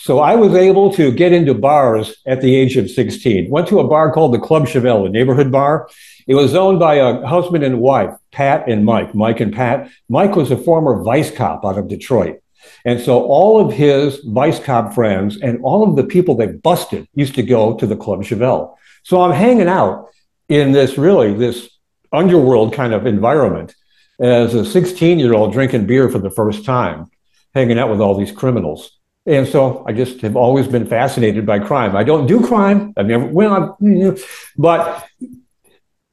So 0.00 0.20
I 0.20 0.36
was 0.36 0.54
able 0.54 0.92
to 0.92 1.10
get 1.10 1.32
into 1.32 1.54
bars 1.54 2.14
at 2.24 2.40
the 2.40 2.54
age 2.54 2.76
of 2.76 2.88
16. 2.88 3.50
Went 3.50 3.66
to 3.66 3.80
a 3.80 3.88
bar 3.88 4.12
called 4.12 4.32
the 4.32 4.38
Club 4.38 4.66
Chevelle, 4.66 5.06
a 5.06 5.08
neighborhood 5.08 5.50
bar. 5.50 5.88
It 6.28 6.36
was 6.36 6.54
owned 6.54 6.78
by 6.78 6.94
a 6.94 7.26
husband 7.26 7.64
and 7.64 7.80
wife, 7.80 8.14
Pat 8.30 8.68
and 8.68 8.84
Mike, 8.84 9.12
Mike 9.12 9.40
and 9.40 9.52
Pat. 9.52 9.90
Mike 10.08 10.36
was 10.36 10.52
a 10.52 10.56
former 10.56 11.02
vice 11.02 11.32
cop 11.32 11.64
out 11.64 11.78
of 11.78 11.88
Detroit. 11.88 12.38
And 12.84 13.00
so 13.00 13.24
all 13.24 13.60
of 13.60 13.72
his 13.72 14.20
vice 14.24 14.60
cop 14.60 14.94
friends 14.94 15.40
and 15.40 15.60
all 15.64 15.88
of 15.88 15.96
the 15.96 16.04
people 16.04 16.36
they 16.36 16.46
busted 16.46 17.08
used 17.14 17.34
to 17.34 17.42
go 17.42 17.74
to 17.74 17.86
the 17.86 17.96
Club 17.96 18.22
Chevelle. 18.22 18.76
So 19.02 19.22
I'm 19.22 19.32
hanging 19.32 19.68
out 19.68 20.10
in 20.48 20.70
this 20.70 20.96
really 20.96 21.34
this 21.34 21.68
underworld 22.12 22.72
kind 22.72 22.94
of 22.94 23.04
environment 23.04 23.74
as 24.20 24.54
a 24.54 24.64
16 24.64 25.18
year 25.18 25.34
old 25.34 25.52
drinking 25.52 25.86
beer 25.86 26.08
for 26.08 26.20
the 26.20 26.30
first 26.30 26.64
time, 26.64 27.10
hanging 27.52 27.80
out 27.80 27.90
with 27.90 28.00
all 28.00 28.16
these 28.16 28.30
criminals. 28.30 28.97
And 29.28 29.46
so 29.46 29.84
I 29.86 29.92
just 29.92 30.22
have 30.22 30.36
always 30.36 30.66
been 30.66 30.86
fascinated 30.86 31.44
by 31.44 31.58
crime. 31.58 31.94
I 31.94 32.02
don't 32.02 32.26
do 32.26 32.44
crime. 32.44 32.94
I've 32.96 33.06
never, 33.06 33.26
well, 33.26 33.76
I'm, 33.80 34.16
but, 34.56 35.06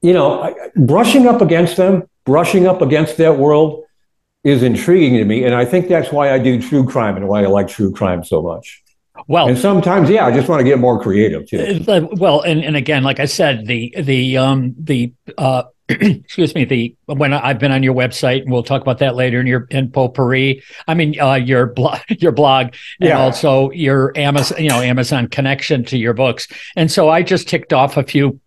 you 0.02 0.14
know, 0.14 0.54
brushing 0.76 1.26
up 1.26 1.42
against 1.42 1.78
them, 1.78 2.04
brushing 2.26 2.68
up 2.68 2.82
against 2.82 3.16
that 3.18 3.38
world 3.38 3.86
is 4.44 4.64
intriguing 4.64 5.18
to 5.18 5.24
me. 5.24 5.46
And 5.46 5.56
I 5.56 5.64
think 5.64 5.88
that's 5.88 6.12
why 6.12 6.34
I 6.34 6.40
do 6.40 6.62
true 6.62 6.86
crime 6.86 7.16
and 7.16 7.30
why 7.30 7.44
I 7.44 7.48
like 7.48 7.70
true 7.70 7.94
crime 7.94 8.24
so 8.26 8.42
much. 8.42 8.84
Well, 9.28 9.48
And 9.48 9.58
sometimes, 9.58 10.10
yeah, 10.10 10.26
I 10.26 10.32
just 10.32 10.50
want 10.50 10.60
to 10.60 10.66
get 10.66 10.78
more 10.78 11.02
creative 11.02 11.48
too. 11.48 11.86
Well, 12.18 12.42
and, 12.42 12.64
and 12.66 12.76
again, 12.76 13.04
like 13.04 13.22
I 13.22 13.26
said, 13.26 13.66
the 13.66 13.96
the 13.98 14.38
um 14.38 14.76
the 14.78 15.14
uh 15.38 15.64
excuse 15.90 16.56
me 16.56 16.66
the 16.66 16.96
when 17.06 17.34
I've 17.34 17.60
been 17.60 17.72
on 17.72 17.84
your 17.84 17.94
website, 17.94 18.42
and 18.42 18.52
we'll 18.52 18.64
talk 18.64 18.82
about 18.82 18.98
that 19.00 19.16
later 19.16 19.40
in 19.40 19.46
your 19.48 19.68
in 19.70 19.92
potpourri. 19.92 20.64
I 20.88 20.94
mean, 20.96 21.20
uh, 21.20 21.36
your 21.36 21.68
blog, 21.68 22.00
your 22.10 22.32
blog, 22.32 22.68
and 23.00 23.10
Yeah. 23.10 23.20
also 23.20 23.70
your 23.72 24.12
Amazon, 24.16 24.62
you 24.64 24.70
know, 24.70 24.82
Amazon 24.82 25.28
connection 25.28 25.84
to 25.86 25.98
your 25.98 26.14
books. 26.14 26.48
And 26.76 26.92
so 26.92 27.10
I 27.10 27.22
just 27.22 27.48
ticked 27.48 27.72
off 27.74 27.98
a 27.98 28.04
few 28.04 28.40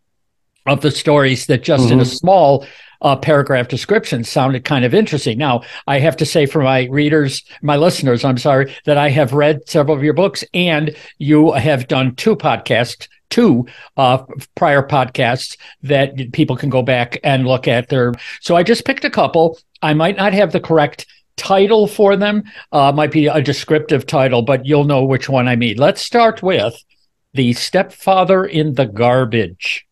of 0.67 0.81
the 0.81 0.91
stories 0.91 1.47
that 1.47 1.63
just 1.63 1.91
in 1.91 2.01
a 2.01 2.03
Mhm. 2.05 2.07
small 2.19 2.67
uh, 3.01 3.15
paragraph 3.15 3.69
description 3.69 4.25
sounded 4.25 4.65
kind 4.65 4.85
of 4.85 4.93
interesting. 4.93 5.39
Now, 5.39 5.63
I 5.87 6.01
have 6.01 6.17
to 6.17 6.27
say 6.27 6.47
for 6.47 6.63
my 6.65 6.89
readers, 6.91 7.45
my 7.63 7.77
listeners, 7.77 8.25
I'm 8.25 8.39
sorry, 8.39 8.75
that 8.87 8.99
I 8.99 9.09
have 9.11 9.33
read 9.33 9.61
several 9.69 9.97
of 9.97 10.03
your 10.03 10.15
books 10.15 10.43
and 10.53 10.97
you 11.19 11.53
have 11.53 11.87
done 11.87 12.17
two 12.17 12.35
podcasts, 12.35 13.07
two 13.31 13.67
uh, 13.97 14.19
prior 14.55 14.83
podcasts 14.83 15.57
that 15.83 16.33
people 16.33 16.57
can 16.57 16.71
go 16.71 16.83
back 16.83 17.19
and 17.23 17.47
look 17.47 17.69
at 17.69 17.89
their. 17.89 18.13
So 18.41 18.57
I 18.57 18.63
just 18.63 18.85
picked 18.85 19.05
a 19.05 19.11
couple. 19.11 19.59
I 19.83 19.95
might 19.95 20.17
not 20.17 20.33
have 20.33 20.53
the 20.53 20.61
correct 20.61 21.07
title 21.37 21.87
for 21.87 22.17
them, 22.17 22.45
uh, 22.73 22.93
might 22.93 23.13
be 23.13 23.27
a 23.27 23.41
descriptive 23.41 24.07
title, 24.07 24.43
but 24.43 24.67
you'll 24.67 24.85
know 24.85 25.05
which 25.05 25.29
one 25.29 25.49
I 25.49 25.57
mean. 25.57 25.77
Let's 25.77 26.03
start 26.03 26.43
with 26.43 26.83
The 27.33 27.53
Stepfather 27.53 28.45
in 28.45 28.75
the 28.75 28.87
Garbage. 28.87 29.88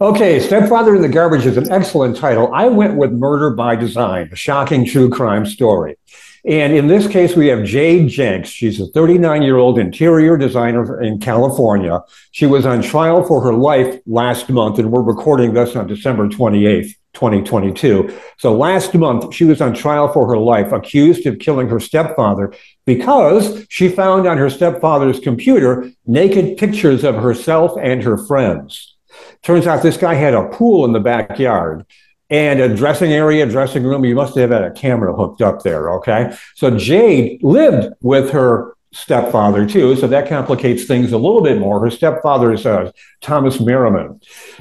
Okay, 0.00 0.38
Stepfather 0.38 0.94
in 0.94 1.02
the 1.02 1.08
Garbage 1.08 1.44
is 1.44 1.56
an 1.56 1.72
excellent 1.72 2.16
title. 2.16 2.54
I 2.54 2.68
went 2.68 2.94
with 2.94 3.10
Murder 3.10 3.50
by 3.50 3.74
Design, 3.74 4.28
a 4.32 4.36
shocking 4.36 4.86
true 4.86 5.10
crime 5.10 5.44
story. 5.44 5.96
And 6.44 6.72
in 6.72 6.86
this 6.86 7.08
case, 7.08 7.34
we 7.34 7.48
have 7.48 7.64
Jade 7.64 8.08
Janks. 8.08 8.46
She's 8.46 8.80
a 8.80 8.86
39 8.86 9.42
year 9.42 9.56
old 9.56 9.76
interior 9.76 10.36
designer 10.36 11.00
in 11.00 11.18
California. 11.18 12.00
She 12.30 12.46
was 12.46 12.64
on 12.64 12.80
trial 12.80 13.24
for 13.24 13.42
her 13.42 13.52
life 13.52 14.00
last 14.06 14.48
month, 14.48 14.78
and 14.78 14.92
we're 14.92 15.02
recording 15.02 15.52
this 15.52 15.74
on 15.74 15.88
December 15.88 16.28
28th. 16.28 16.94
2022. 17.14 18.16
So 18.36 18.56
last 18.56 18.94
month, 18.94 19.34
she 19.34 19.44
was 19.44 19.60
on 19.60 19.74
trial 19.74 20.12
for 20.12 20.28
her 20.28 20.38
life, 20.38 20.70
accused 20.70 21.26
of 21.26 21.40
killing 21.40 21.68
her 21.68 21.80
stepfather 21.80 22.54
because 22.86 23.66
she 23.68 23.88
found 23.88 24.28
on 24.28 24.38
her 24.38 24.48
stepfather's 24.48 25.18
computer 25.18 25.90
naked 26.06 26.58
pictures 26.58 27.02
of 27.02 27.16
herself 27.16 27.72
and 27.80 28.04
her 28.04 28.18
friends. 28.18 28.97
Turns 29.42 29.66
out 29.66 29.82
this 29.82 29.96
guy 29.96 30.14
had 30.14 30.34
a 30.34 30.48
pool 30.48 30.84
in 30.84 30.92
the 30.92 31.00
backyard 31.00 31.86
and 32.30 32.60
a 32.60 32.74
dressing 32.74 33.12
area, 33.12 33.46
dressing 33.46 33.84
room. 33.84 34.04
You 34.04 34.14
must 34.14 34.36
have 34.36 34.50
had 34.50 34.62
a 34.62 34.70
camera 34.70 35.14
hooked 35.14 35.40
up 35.40 35.62
there. 35.62 35.90
Okay. 35.94 36.36
So 36.54 36.76
Jade 36.76 37.42
lived 37.42 37.94
with 38.02 38.30
her 38.30 38.74
stepfather 38.92 39.66
too. 39.66 39.96
So 39.96 40.06
that 40.08 40.28
complicates 40.28 40.84
things 40.84 41.12
a 41.12 41.18
little 41.18 41.42
bit 41.42 41.58
more. 41.58 41.80
Her 41.80 41.90
stepfather 41.90 42.52
is 42.52 42.64
uh, 42.64 42.90
Thomas 43.20 43.60
Merriman. 43.60 44.20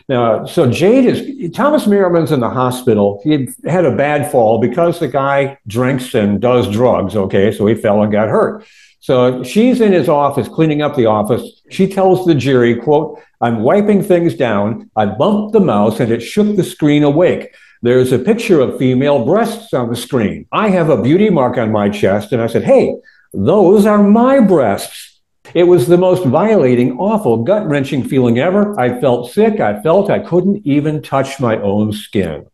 Now, 0.10 0.46
so 0.46 0.70
Jade 0.70 1.06
is 1.06 1.52
Thomas 1.52 1.88
Merriman's 1.88 2.32
in 2.32 2.40
the 2.40 2.50
hospital. 2.50 3.22
He 3.24 3.50
had 3.66 3.86
a 3.86 3.96
bad 3.96 4.32
fall 4.32 4.60
because 4.60 5.00
the 5.00 5.08
guy 5.08 5.58
drinks 5.68 6.14
and 6.14 6.42
does 6.42 6.70
drugs. 6.70 7.16
Okay. 7.16 7.52
So 7.52 7.68
he 7.68 7.76
fell 7.76 8.04
and 8.04 8.12
got 8.12 8.28
hurt. 8.28 8.66
So 9.08 9.42
she's 9.42 9.80
in 9.80 9.94
his 9.94 10.10
office 10.10 10.50
cleaning 10.50 10.82
up 10.82 10.98
the 10.98 11.06
office. 11.06 11.62
She 11.70 11.88
tells 11.88 12.26
the 12.26 12.36
jury, 12.36 12.76
quote, 12.76 13.22
I'm 13.40 13.62
wiping 13.62 14.04
things 14.04 14.36
down. 14.36 14.92
I 14.98 15.06
bumped 15.06 15.54
the 15.54 15.62
mouse 15.62 16.02
and 16.02 16.12
it 16.12 16.20
shook 16.20 16.58
the 16.58 16.64
screen 16.66 17.04
awake. 17.04 17.56
There's 17.82 18.12
a 18.12 18.20
picture 18.20 18.60
of 18.60 18.78
female 18.78 19.24
breasts 19.24 19.74
on 19.74 19.88
the 19.88 19.96
screen. 19.96 20.46
I 20.52 20.68
have 20.72 20.90
a 20.90 21.02
beauty 21.02 21.30
mark 21.30 21.58
on 21.58 21.72
my 21.72 21.88
chest. 21.88 22.34
And 22.34 22.42
I 22.42 22.48
said, 22.48 22.66
Hey, 22.66 22.98
those 23.34 23.86
are 23.86 24.04
my 24.04 24.42
breasts. 24.42 25.22
It 25.54 25.64
was 25.64 25.88
the 25.88 25.98
most 25.98 26.26
violating, 26.26 26.98
awful, 26.98 27.46
gut 27.46 27.66
wrenching 27.66 28.04
feeling 28.04 28.40
ever. 28.40 28.78
I 28.78 29.00
felt 29.00 29.32
sick. 29.32 29.62
I 29.62 29.82
felt 29.84 30.10
I 30.10 30.20
couldn't 30.20 30.68
even 30.68 31.02
touch 31.02 31.40
my 31.40 31.56
own 31.62 31.94
skin. 31.94 32.48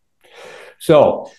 So 0.78 1.32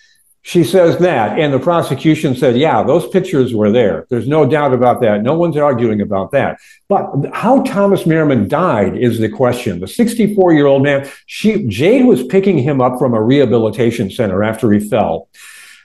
she 0.47 0.63
says 0.63 0.99
that, 0.99 1.39
and 1.39 1.51
the 1.51 1.57
prosecution 1.57 2.35
said, 2.35 2.55
yeah, 2.55 2.83
those 2.83 3.07
pictures 3.07 3.55
were 3.55 3.71
there. 3.71 4.05
There's 4.11 4.27
no 4.27 4.47
doubt 4.47 4.75
about 4.75 5.01
that. 5.01 5.23
No 5.23 5.33
one's 5.33 5.57
arguing 5.57 6.01
about 6.01 6.29
that. 6.33 6.59
But 6.87 7.31
how 7.33 7.63
Thomas 7.63 8.05
Merriman 8.05 8.47
died 8.47 8.95
is 8.95 9.17
the 9.17 9.27
question. 9.27 9.79
The 9.79 9.87
64 9.87 10.53
year 10.53 10.67
old 10.67 10.83
man, 10.83 11.09
she, 11.25 11.65
Jade 11.65 12.05
was 12.05 12.21
picking 12.27 12.59
him 12.59 12.79
up 12.79 12.99
from 12.99 13.15
a 13.15 13.23
rehabilitation 13.23 14.11
center 14.11 14.43
after 14.43 14.71
he 14.71 14.79
fell. 14.79 15.29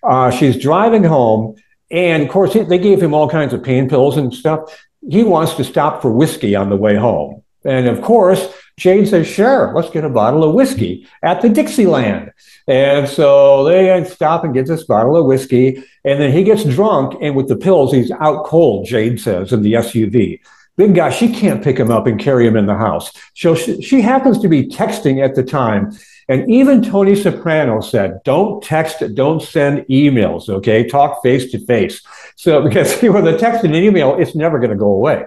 Uh, 0.02 0.30
she's 0.30 0.58
driving 0.58 1.04
home, 1.04 1.56
and 1.90 2.22
of 2.22 2.28
course, 2.28 2.52
they 2.52 2.78
gave 2.78 3.02
him 3.02 3.14
all 3.14 3.30
kinds 3.30 3.54
of 3.54 3.62
pain 3.62 3.88
pills 3.88 4.18
and 4.18 4.34
stuff. 4.34 4.78
He 5.08 5.22
wants 5.22 5.54
to 5.54 5.64
stop 5.64 6.02
for 6.02 6.12
whiskey 6.12 6.54
on 6.54 6.68
the 6.68 6.76
way 6.76 6.96
home. 6.96 7.42
And 7.64 7.88
of 7.88 8.02
course, 8.02 8.46
Jade 8.80 9.08
says, 9.08 9.26
sure, 9.26 9.74
let's 9.74 9.90
get 9.90 10.04
a 10.04 10.08
bottle 10.08 10.42
of 10.42 10.54
whiskey 10.54 11.06
at 11.22 11.42
the 11.42 11.50
Dixieland. 11.50 12.32
And 12.66 13.06
so 13.06 13.64
they 13.64 14.02
stop 14.04 14.42
and 14.42 14.54
get 14.54 14.66
this 14.66 14.84
bottle 14.84 15.16
of 15.16 15.26
whiskey. 15.26 15.84
And 16.02 16.18
then 16.18 16.32
he 16.32 16.42
gets 16.44 16.64
drunk. 16.64 17.18
And 17.20 17.36
with 17.36 17.48
the 17.48 17.56
pills, 17.56 17.92
he's 17.92 18.10
out 18.10 18.46
cold, 18.46 18.86
Jane 18.86 19.18
says, 19.18 19.52
in 19.52 19.60
the 19.60 19.74
SUV. 19.74 20.40
Big 20.78 20.94
guy, 20.94 21.10
she 21.10 21.30
can't 21.30 21.62
pick 21.62 21.76
him 21.76 21.90
up 21.90 22.06
and 22.06 22.18
carry 22.18 22.46
him 22.46 22.56
in 22.56 22.64
the 22.64 22.74
house. 22.74 23.12
So 23.34 23.54
she, 23.54 23.82
she 23.82 24.00
happens 24.00 24.38
to 24.38 24.48
be 24.48 24.66
texting 24.66 25.22
at 25.22 25.34
the 25.34 25.42
time. 25.42 25.92
And 26.30 26.50
even 26.50 26.82
Tony 26.82 27.16
Soprano 27.16 27.82
said, 27.82 28.22
don't 28.24 28.62
text, 28.62 29.02
don't 29.14 29.42
send 29.42 29.80
emails, 29.88 30.48
okay? 30.48 30.88
Talk 30.88 31.22
face 31.22 31.50
to 31.52 31.58
face. 31.66 32.00
So, 32.36 32.62
because 32.62 33.02
with 33.02 33.26
a 33.26 33.36
text 33.36 33.62
and 33.64 33.74
an 33.74 33.82
email, 33.82 34.16
it's 34.16 34.34
never 34.34 34.58
going 34.58 34.70
to 34.70 34.76
go 34.76 34.92
away. 34.92 35.24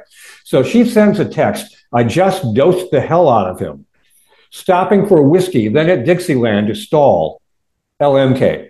So 0.53 0.61
she 0.61 0.85
sends 0.85 1.19
a 1.19 1.25
text. 1.25 1.75
I 1.91 2.03
just 2.03 2.53
dosed 2.53 2.91
the 2.91 3.01
hell 3.01 3.27
out 3.27 3.47
of 3.47 3.59
him 3.59 3.87
stopping 4.51 5.07
for 5.07 5.23
whiskey, 5.23 5.67
then 5.67 5.89
at 5.89 6.05
Dixieland 6.05 6.67
to 6.67 6.75
stall. 6.75 7.41
LMK. 7.99 8.69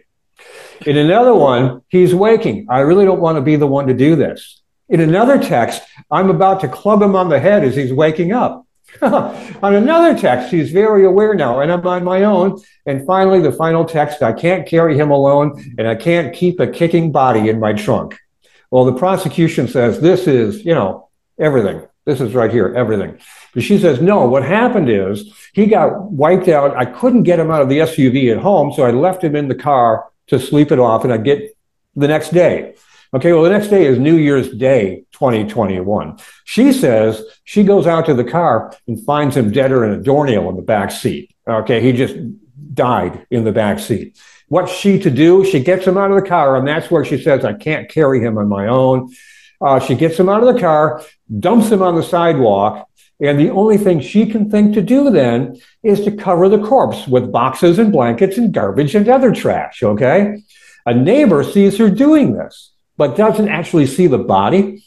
In 0.86 0.96
another 0.96 1.34
one, 1.34 1.82
he's 1.90 2.16
waking. 2.16 2.68
I 2.70 2.80
really 2.80 3.04
don't 3.04 3.20
want 3.20 3.36
to 3.36 3.42
be 3.42 3.58
the 3.58 3.68
one 3.68 3.88
to 3.88 3.94
do 3.94 4.16
this. 4.16 4.62
In 4.88 5.02
another 5.02 5.38
text, 5.38 5.82
I'm 6.10 6.30
about 6.30 6.62
to 6.62 6.70
club 6.70 7.02
him 7.02 7.18
on 7.18 7.28
the 7.28 7.38
head 7.38 7.66
as 7.66 7.76
he's 7.76 7.92
waking 7.92 8.32
up. 8.32 8.66
on 9.02 9.76
another 9.76 10.18
text, 10.18 10.54
he's 10.54 10.72
very 10.72 11.04
aware 11.04 11.34
now, 11.34 11.60
and 11.60 11.70
I'm 11.70 11.86
on 11.86 12.06
my 12.06 12.24
own. 12.24 12.62
And 12.86 13.06
finally, 13.06 13.42
the 13.42 13.52
final 13.52 13.84
text 13.84 14.24
I 14.24 14.32
can't 14.32 14.66
carry 14.66 14.98
him 14.98 15.12
alone, 15.12 15.76
and 15.78 15.86
I 15.86 15.96
can't 15.96 16.34
keep 16.34 16.62
a 16.62 16.68
kicking 16.68 17.12
body 17.12 17.50
in 17.50 17.60
my 17.60 17.74
trunk. 17.74 18.18
Well, 18.72 18.86
the 18.86 18.94
prosecution 18.94 19.68
says 19.68 20.00
this 20.00 20.28
is, 20.28 20.64
you 20.64 20.74
know, 20.74 21.10
everything. 21.44 21.86
This 22.06 22.20
is 22.20 22.34
right 22.34 22.52
here, 22.52 22.74
everything. 22.76 23.18
But 23.54 23.64
she 23.64 23.78
says, 23.78 24.02
no, 24.02 24.26
what 24.26 24.44
happened 24.44 24.90
is 24.90 25.34
he 25.54 25.68
got 25.68 26.12
wiped 26.12 26.48
out. 26.48 26.76
I 26.76 26.86
couldn't 26.86 27.24
get 27.24 27.40
him 27.40 27.52
out 27.52 27.62
of 27.62 27.70
the 27.70 27.80
SUV 27.80 28.32
at 28.32 28.42
home, 28.42 28.74
so 28.74 28.84
I 28.84 28.92
left 28.92 29.24
him 29.24 29.36
in 29.36 29.48
the 29.48 29.56
car 29.56 30.10
to 30.28 30.40
sleep 30.40 30.72
it 30.72 30.80
off, 30.80 31.04
and 31.04 31.14
I 31.14 31.18
get 31.18 31.56
the 31.96 32.08
next 32.08 32.34
day. 32.34 32.76
Okay, 33.14 33.32
well, 33.32 33.44
the 33.44 33.50
next 33.50 33.68
day 33.68 33.86
is 33.86 34.00
New 34.00 34.16
Year's 34.16 34.50
Day 34.56 35.06
2021. 35.12 36.18
She 36.46 36.74
says 36.74 37.24
she 37.44 37.64
goes 37.64 37.86
out 37.86 38.08
to 38.08 38.16
the 38.16 38.24
car 38.24 38.74
and 38.88 39.06
finds 39.06 39.38
him 39.38 39.52
deader 39.52 39.86
in 39.86 39.92
a 39.92 40.02
doornail 40.02 40.50
in 40.50 40.56
the 40.56 40.64
back 40.64 40.90
seat. 40.90 41.34
Okay, 41.48 41.80
he 41.80 41.92
just 41.92 42.16
died 42.74 43.28
in 43.30 43.44
the 43.44 43.52
back 43.52 43.78
seat. 43.78 44.18
What's 44.48 44.72
she 44.72 44.98
to 45.00 45.12
do? 45.12 45.46
She 45.46 45.60
gets 45.60 45.86
him 45.86 45.98
out 45.98 46.10
of 46.10 46.22
the 46.22 46.28
car, 46.28 46.58
and 46.58 46.68
that's 46.68 46.90
where 46.90 47.06
she 47.06 47.22
says, 47.22 47.46
I 47.46 47.54
can't 47.54 47.88
carry 47.90 48.20
him 48.20 48.38
on 48.38 48.50
my 48.50 48.68
own. 48.68 49.14
Uh, 49.64 49.80
she 49.80 49.96
gets 49.96 50.20
him 50.20 50.30
out 50.30 50.44
of 50.44 50.54
the 50.54 50.60
car, 50.60 51.02
dumps 51.40 51.72
him 51.72 51.82
on 51.82 51.96
the 51.96 52.04
sidewalk, 52.04 52.90
and 53.22 53.40
the 53.40 53.50
only 53.52 53.78
thing 53.78 54.02
she 54.02 54.26
can 54.26 54.50
think 54.50 54.74
to 54.74 54.82
do 54.82 55.10
then 55.10 55.60
is 55.84 56.02
to 56.02 56.12
cover 56.12 56.50
the 56.50 56.62
corpse 56.62 57.08
with 57.08 57.32
boxes 57.32 57.80
and 57.80 57.92
blankets 57.92 58.38
and 58.38 58.54
garbage 58.54 58.96
and 58.96 59.08
other 59.08 59.34
trash. 59.34 59.82
Okay. 59.82 60.44
A 60.86 60.94
neighbor 60.94 61.44
sees 61.44 61.78
her 61.78 61.90
doing 61.90 62.34
this, 62.34 62.74
but 62.98 63.16
doesn't 63.16 63.48
actually 63.48 63.88
see 63.88 64.08
the 64.08 64.18
body. 64.18 64.84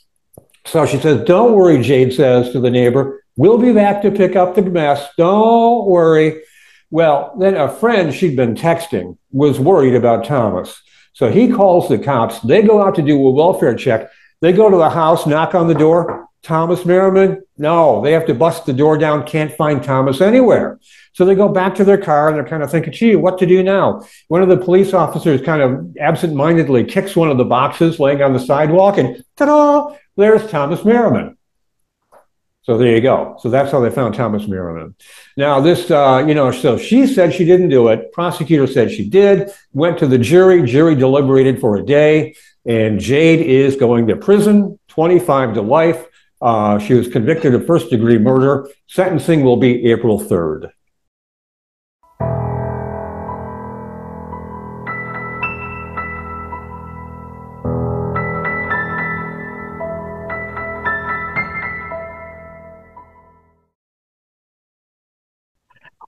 So 0.67 0.85
she 0.85 0.99
says, 0.99 1.25
Don't 1.25 1.55
worry, 1.55 1.81
Jade 1.81 2.13
says 2.13 2.53
to 2.53 2.61
the 2.61 2.71
neighbor. 2.71 3.23
We'll 3.37 3.59
be 3.59 3.73
back 3.73 4.03
to 4.03 4.11
pick 4.11 4.37
up 4.37 4.55
the 4.55 4.63
mess. 4.63 5.07
Don't 5.17 5.87
worry. 5.87 6.43
Well, 6.91 7.35
then 7.39 7.57
a 7.57 7.69
friend 7.69 8.13
she'd 8.13 8.37
been 8.37 8.55
texting 8.55 9.17
was 9.31 9.59
worried 9.59 9.95
about 9.95 10.25
Thomas. 10.25 10.81
So 11.13 11.31
he 11.31 11.51
calls 11.51 11.89
the 11.89 11.99
cops. 11.99 12.41
They 12.41 12.63
go 12.63 12.83
out 12.83 12.95
to 12.97 13.03
do 13.03 13.17
a 13.27 13.31
welfare 13.31 13.75
check. 13.75 14.11
They 14.41 14.53
go 14.53 14.71
to 14.71 14.77
the 14.77 14.91
house, 14.91 15.27
knock 15.27 15.55
on 15.55 15.69
the 15.69 15.75
door. 15.75 16.29
Thomas 16.43 16.85
Merriman? 16.85 17.43
No, 17.59 18.01
they 18.03 18.13
have 18.13 18.27
to 18.27 18.35
bust 18.35 18.67
the 18.67 18.73
door 18.73 18.97
down, 18.97 19.27
can't 19.27 19.53
find 19.57 19.83
Thomas 19.83 20.21
anywhere. 20.21 20.79
So 21.13 21.25
they 21.25 21.35
go 21.35 21.49
back 21.49 21.75
to 21.77 21.85
their 21.85 21.99
car 21.99 22.29
and 22.29 22.37
they're 22.37 22.47
kind 22.47 22.63
of 22.63 22.71
thinking, 22.71 22.93
gee, 22.93 23.17
what 23.17 23.39
to 23.39 23.47
do 23.47 23.65
now? 23.65 24.07
One 24.29 24.43
of 24.43 24.49
the 24.49 24.57
police 24.57 24.93
officers 24.93 25.41
kind 25.41 25.61
of 25.61 25.97
absent-mindedly 25.97 26.85
kicks 26.85 27.17
one 27.17 27.31
of 27.31 27.39
the 27.39 27.45
boxes 27.45 27.99
laying 27.99 28.23
on 28.23 28.33
the 28.33 28.39
sidewalk 28.39 28.99
and 28.99 29.25
ta-da, 29.37 29.97
there's 30.17 30.49
Thomas 30.49 30.85
Merriman. 30.85 31.37
So 32.63 32.77
there 32.79 32.95
you 32.95 33.01
go. 33.01 33.37
So 33.41 33.49
that's 33.49 33.71
how 33.71 33.81
they 33.81 33.91
found 33.91 34.15
Thomas 34.15 34.47
Merriman. 34.47 34.95
Now 35.37 35.61
this, 35.61 35.91
uh, 35.91 36.25
you 36.27 36.35
know, 36.35 36.51
so 36.51 36.77
she 36.77 37.07
said 37.07 37.33
she 37.33 37.45
didn't 37.45 37.69
do 37.69 37.89
it. 37.89 38.13
Prosecutor 38.13 38.67
said 38.67 38.91
she 38.91 39.09
did. 39.09 39.51
Went 39.73 39.99
to 40.01 40.07
the 40.07 40.19
jury. 40.19 40.65
Jury 40.65 40.97
deliberated 40.97 41.61
for 41.61 41.77
a 41.77 41.85
day. 41.85 42.35
And 42.67 42.99
Jade 42.99 43.41
is 43.41 43.77
going 43.77 44.09
to 44.09 44.17
prison, 44.17 44.79
25 44.89 45.55
to 45.55 45.63
life. 45.63 46.07
Uh, 46.41 46.79
she 46.79 46.95
was 46.95 47.09
convicted 47.09 47.55
of 47.55 47.67
first 47.67 47.91
degree 47.91 48.19
murder. 48.19 48.69
Sentencing 48.89 49.43
will 49.43 49.57
be 49.57 49.87
April 49.91 50.21
3rd. 50.21 50.71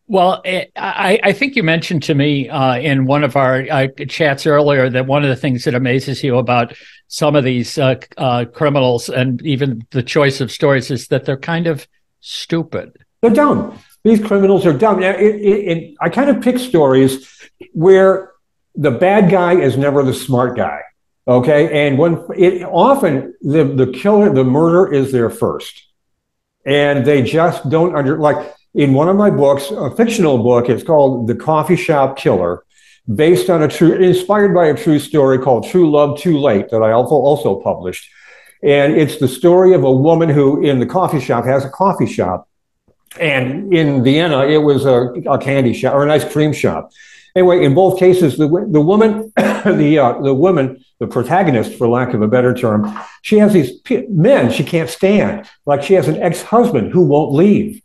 Well, 0.08 0.40
eh, 0.46 0.64
I, 0.74 1.20
I, 1.22 1.32
think 1.34 1.54
you 1.54 1.62
mentioned 1.62 2.02
to 2.04 2.14
me 2.14 2.48
uh, 2.48 2.78
in 2.78 3.04
one 3.04 3.24
of 3.24 3.36
our 3.36 3.66
uh, 3.70 3.88
chats 4.08 4.46
earlier 4.46 4.88
that 4.88 5.06
one 5.06 5.22
of 5.22 5.28
the 5.28 5.36
things 5.36 5.64
that 5.64 5.74
amazes 5.74 6.24
you 6.24 6.38
about 6.38 6.74
some 7.08 7.36
of 7.36 7.44
these 7.44 7.78
uh, 7.78 7.94
uh 8.16 8.46
criminals 8.46 9.10
and 9.10 9.40
even 9.42 9.86
the 9.90 10.02
choice 10.02 10.40
of 10.40 10.50
stories 10.50 10.90
is 10.90 11.08
that 11.08 11.26
they're 11.26 11.36
kind 11.36 11.66
of 11.66 11.86
stupid. 12.20 12.96
They're 13.20 13.30
dumb. 13.30 13.78
These 14.02 14.24
criminals 14.24 14.64
are 14.64 14.72
dumb. 14.72 15.02
It, 15.02 15.20
it, 15.20 15.34
it, 15.44 15.94
I 16.00 16.08
kind 16.08 16.30
of 16.30 16.42
pick 16.42 16.58
stories 16.58 17.28
where 17.72 18.32
the 18.74 18.90
bad 18.90 19.30
guy 19.30 19.60
is 19.60 19.76
never 19.76 20.02
the 20.02 20.14
smart 20.14 20.56
guy. 20.56 20.80
Okay, 21.26 21.86
and 21.86 21.98
when 21.98 22.24
it 22.34 22.62
often 22.62 23.34
the 23.42 23.64
the 23.64 23.88
killer, 23.88 24.32
the 24.32 24.44
murder 24.44 24.90
is 24.90 25.12
there 25.12 25.28
first, 25.28 25.84
and 26.64 27.04
they 27.04 27.20
just 27.20 27.68
don't 27.68 27.94
under 27.94 28.16
like 28.16 28.54
in 28.78 28.94
one 28.94 29.08
of 29.08 29.16
my 29.16 29.28
books, 29.28 29.70
a 29.70 29.90
fictional 29.90 30.38
book. 30.38 30.68
It's 30.68 30.82
called 30.82 31.26
The 31.26 31.34
Coffee 31.34 31.76
Shop 31.76 32.16
Killer, 32.16 32.64
based 33.14 33.50
on 33.50 33.62
a 33.62 33.68
true, 33.68 33.92
inspired 33.92 34.54
by 34.54 34.66
a 34.66 34.76
true 34.76 34.98
story 34.98 35.38
called 35.38 35.66
True 35.66 35.90
Love 35.90 36.18
Too 36.18 36.38
Late 36.38 36.70
that 36.70 36.82
I 36.82 36.92
also 36.92 37.14
also 37.14 37.60
published, 37.60 38.08
and 38.62 38.94
it's 38.94 39.18
the 39.18 39.28
story 39.28 39.74
of 39.74 39.84
a 39.84 39.92
woman 39.92 40.28
who 40.28 40.62
in 40.62 40.78
the 40.78 40.86
coffee 40.86 41.20
shop 41.20 41.44
has 41.44 41.64
a 41.64 41.70
coffee 41.70 42.06
shop, 42.06 42.48
and 43.20 43.74
in 43.74 44.02
Vienna 44.02 44.46
it 44.46 44.58
was 44.58 44.86
a, 44.86 45.12
a 45.28 45.38
candy 45.38 45.74
shop 45.74 45.94
or 45.94 46.02
an 46.04 46.10
ice 46.10 46.30
cream 46.30 46.52
shop 46.52 46.90
Anyway, 47.38 47.64
in 47.64 47.72
both 47.72 48.00
cases, 48.00 48.36
the, 48.36 48.48
the 48.68 48.80
woman, 48.80 49.32
the, 49.36 49.96
uh, 49.96 50.20
the 50.20 50.34
woman, 50.34 50.84
the 50.98 51.06
protagonist, 51.06 51.74
for 51.74 51.86
lack 51.86 52.12
of 52.12 52.20
a 52.20 52.26
better 52.26 52.52
term, 52.52 52.98
she 53.22 53.38
has 53.38 53.52
these 53.52 53.80
men 54.08 54.50
she 54.50 54.64
can't 54.64 54.90
stand. 54.90 55.48
Like 55.64 55.84
she 55.84 55.94
has 55.94 56.08
an 56.08 56.16
ex-husband 56.16 56.92
who 56.92 57.04
won't 57.04 57.32
leave. 57.32 57.80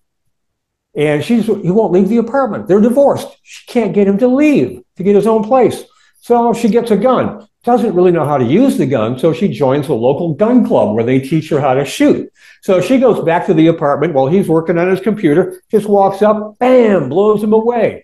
And 0.96 1.24
she's, 1.24 1.46
he 1.46 1.72
won't 1.72 1.94
leave 1.94 2.10
the 2.10 2.18
apartment. 2.18 2.68
They're 2.68 2.82
divorced. 2.82 3.28
She 3.42 3.66
can't 3.66 3.94
get 3.94 4.08
him 4.08 4.18
to 4.20 4.28
leave 4.28 4.84
to 4.98 5.04
get 5.04 5.16
his 5.16 5.28
own 5.28 5.44
place. 5.44 5.84
So 6.22 6.54
she 6.54 6.70
gets 6.70 6.92
a 6.92 6.98
gun. 6.98 7.48
Doesn't 7.64 7.96
really 7.96 8.12
know 8.12 8.26
how 8.26 8.38
to 8.38 8.46
use 8.46 8.78
the 8.78 8.86
gun. 8.86 9.18
So 9.18 9.34
she 9.34 9.48
joins 9.48 9.88
a 9.88 9.94
local 9.94 10.34
gun 10.34 10.66
club 10.68 10.96
where 10.96 11.04
they 11.04 11.20
teach 11.20 11.50
her 11.50 11.60
how 11.60 11.74
to 11.74 11.86
shoot. 11.86 12.32
So 12.62 12.80
she 12.82 13.00
goes 13.00 13.24
back 13.24 13.46
to 13.48 13.54
the 13.54 13.68
apartment 13.68 14.14
while 14.14 14.28
he's 14.28 14.48
working 14.48 14.78
on 14.78 14.90
his 14.90 15.00
computer, 15.00 15.62
just 15.72 15.88
walks 15.88 16.22
up, 16.22 16.60
bam, 16.60 17.10
blows 17.10 17.44
him 17.44 17.54
away 17.54 18.04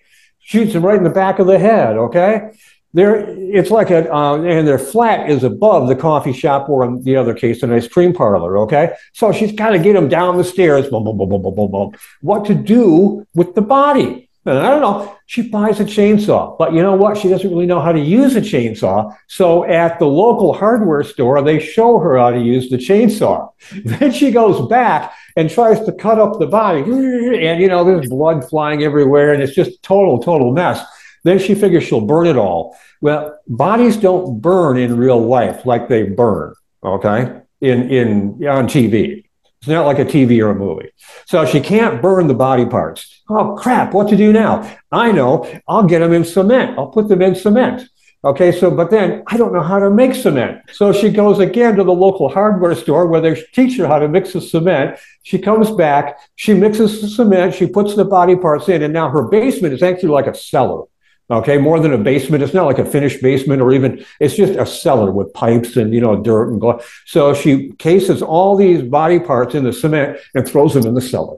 shoots 0.50 0.74
him 0.74 0.84
right 0.84 0.98
in 0.98 1.04
the 1.04 1.10
back 1.10 1.38
of 1.38 1.46
the 1.46 1.58
head. 1.58 1.96
Okay, 1.96 2.50
there 2.92 3.24
it's 3.28 3.70
like 3.70 3.90
a 3.90 4.12
uh, 4.12 4.36
and 4.42 4.66
their 4.66 4.78
flat 4.78 5.30
is 5.30 5.44
above 5.44 5.88
the 5.88 5.96
coffee 5.96 6.32
shop 6.32 6.68
or 6.68 6.84
in 6.84 7.02
the 7.02 7.16
other 7.16 7.34
case 7.34 7.62
an 7.62 7.72
ice 7.72 7.86
cream 7.86 8.12
parlor. 8.12 8.58
Okay, 8.58 8.94
so 9.12 9.32
she's 9.32 9.52
got 9.52 9.70
to 9.70 9.78
get 9.78 9.96
him 9.96 10.08
down 10.08 10.36
the 10.36 10.44
stairs. 10.44 10.88
Boom, 10.88 11.04
boom, 11.04 11.16
boom, 11.16 11.28
boom, 11.28 11.42
boom, 11.42 11.54
boom, 11.54 11.70
boom. 11.70 11.92
What 12.20 12.44
to 12.46 12.54
do 12.54 13.26
with 13.34 13.54
the 13.54 13.62
body? 13.62 14.28
And 14.46 14.58
I 14.58 14.70
don't 14.70 14.80
know. 14.80 15.16
She 15.26 15.42
buys 15.42 15.80
a 15.80 15.84
chainsaw, 15.84 16.56
but 16.56 16.72
you 16.72 16.82
know 16.82 16.96
what? 16.96 17.18
She 17.18 17.28
doesn't 17.28 17.48
really 17.48 17.66
know 17.66 17.80
how 17.80 17.92
to 17.92 18.00
use 18.00 18.36
a 18.36 18.40
chainsaw. 18.40 19.14
So 19.28 19.64
at 19.64 19.98
the 19.98 20.06
local 20.06 20.54
hardware 20.54 21.04
store, 21.04 21.42
they 21.42 21.58
show 21.58 21.98
her 21.98 22.16
how 22.16 22.30
to 22.30 22.40
use 22.40 22.70
the 22.70 22.78
chainsaw. 22.78 23.50
Then 23.84 24.12
she 24.12 24.30
goes 24.30 24.66
back 24.68 25.12
and 25.36 25.50
tries 25.50 25.84
to 25.84 25.92
cut 25.92 26.18
up 26.18 26.38
the 26.38 26.46
body. 26.46 26.80
And, 26.80 27.60
you 27.60 27.68
know, 27.68 27.84
there's 27.84 28.08
blood 28.08 28.48
flying 28.48 28.82
everywhere 28.82 29.34
and 29.34 29.42
it's 29.42 29.54
just 29.54 29.82
total, 29.82 30.18
total 30.18 30.52
mess. 30.52 30.82
Then 31.24 31.38
she 31.38 31.54
figures 31.54 31.84
she'll 31.84 32.00
burn 32.00 32.26
it 32.26 32.36
all. 32.36 32.76
Well, 33.00 33.38
bodies 33.46 33.96
don't 33.96 34.40
burn 34.40 34.76
in 34.76 34.96
real 34.96 35.20
life 35.20 35.66
like 35.66 35.88
they 35.88 36.04
burn, 36.04 36.54
okay, 36.82 37.40
in, 37.60 37.90
in 37.90 38.46
on 38.46 38.66
TV. 38.66 39.24
It's 39.60 39.68
not 39.68 39.84
like 39.84 39.98
a 39.98 40.06
TV 40.06 40.42
or 40.42 40.50
a 40.50 40.54
movie. 40.54 40.90
So 41.26 41.44
she 41.44 41.60
can't 41.60 42.00
burn 42.00 42.28
the 42.28 42.34
body 42.34 42.64
parts. 42.64 43.22
Oh, 43.28 43.54
crap, 43.56 43.92
what 43.92 44.08
to 44.08 44.16
do 44.16 44.32
now? 44.32 44.78
I 44.90 45.12
know, 45.12 45.46
I'll 45.68 45.86
get 45.86 45.98
them 45.98 46.14
in 46.14 46.24
cement. 46.24 46.78
I'll 46.78 46.88
put 46.88 47.08
them 47.08 47.20
in 47.20 47.34
cement. 47.34 47.86
Okay, 48.22 48.52
so, 48.52 48.70
but 48.70 48.90
then 48.90 49.22
I 49.28 49.38
don't 49.38 49.52
know 49.54 49.62
how 49.62 49.78
to 49.78 49.88
make 49.88 50.14
cement. 50.14 50.60
So 50.72 50.92
she 50.92 51.10
goes 51.10 51.38
again 51.38 51.76
to 51.76 51.84
the 51.84 51.92
local 51.92 52.28
hardware 52.28 52.74
store 52.74 53.06
where 53.06 53.20
they 53.22 53.42
teach 53.54 53.78
her 53.78 53.86
how 53.86 53.98
to 53.98 54.08
mix 54.08 54.34
the 54.34 54.42
cement. 54.42 54.98
She 55.22 55.38
comes 55.38 55.70
back, 55.70 56.18
she 56.36 56.52
mixes 56.52 57.00
the 57.00 57.08
cement, 57.08 57.54
she 57.54 57.66
puts 57.66 57.96
the 57.96 58.04
body 58.04 58.36
parts 58.36 58.68
in, 58.68 58.82
and 58.82 58.92
now 58.92 59.08
her 59.08 59.28
basement 59.28 59.72
is 59.72 59.82
actually 59.82 60.10
like 60.10 60.26
a 60.26 60.34
cellar. 60.34 60.84
Okay, 61.30 61.58
more 61.58 61.78
than 61.78 61.92
a 61.92 61.98
basement. 61.98 62.42
It's 62.42 62.54
not 62.54 62.66
like 62.66 62.80
a 62.80 62.84
finished 62.84 63.22
basement 63.22 63.62
or 63.62 63.72
even, 63.72 64.04
it's 64.18 64.34
just 64.34 64.54
a 64.54 64.66
cellar 64.66 65.12
with 65.12 65.32
pipes 65.32 65.76
and, 65.76 65.94
you 65.94 66.00
know, 66.00 66.20
dirt 66.20 66.50
and 66.50 66.60
glass. 66.60 66.84
So 67.06 67.34
she 67.34 67.70
cases 67.72 68.20
all 68.20 68.56
these 68.56 68.82
body 68.82 69.20
parts 69.20 69.54
in 69.54 69.62
the 69.62 69.72
cement 69.72 70.18
and 70.34 70.48
throws 70.48 70.74
them 70.74 70.86
in 70.86 70.94
the 70.94 71.00
cellar. 71.00 71.36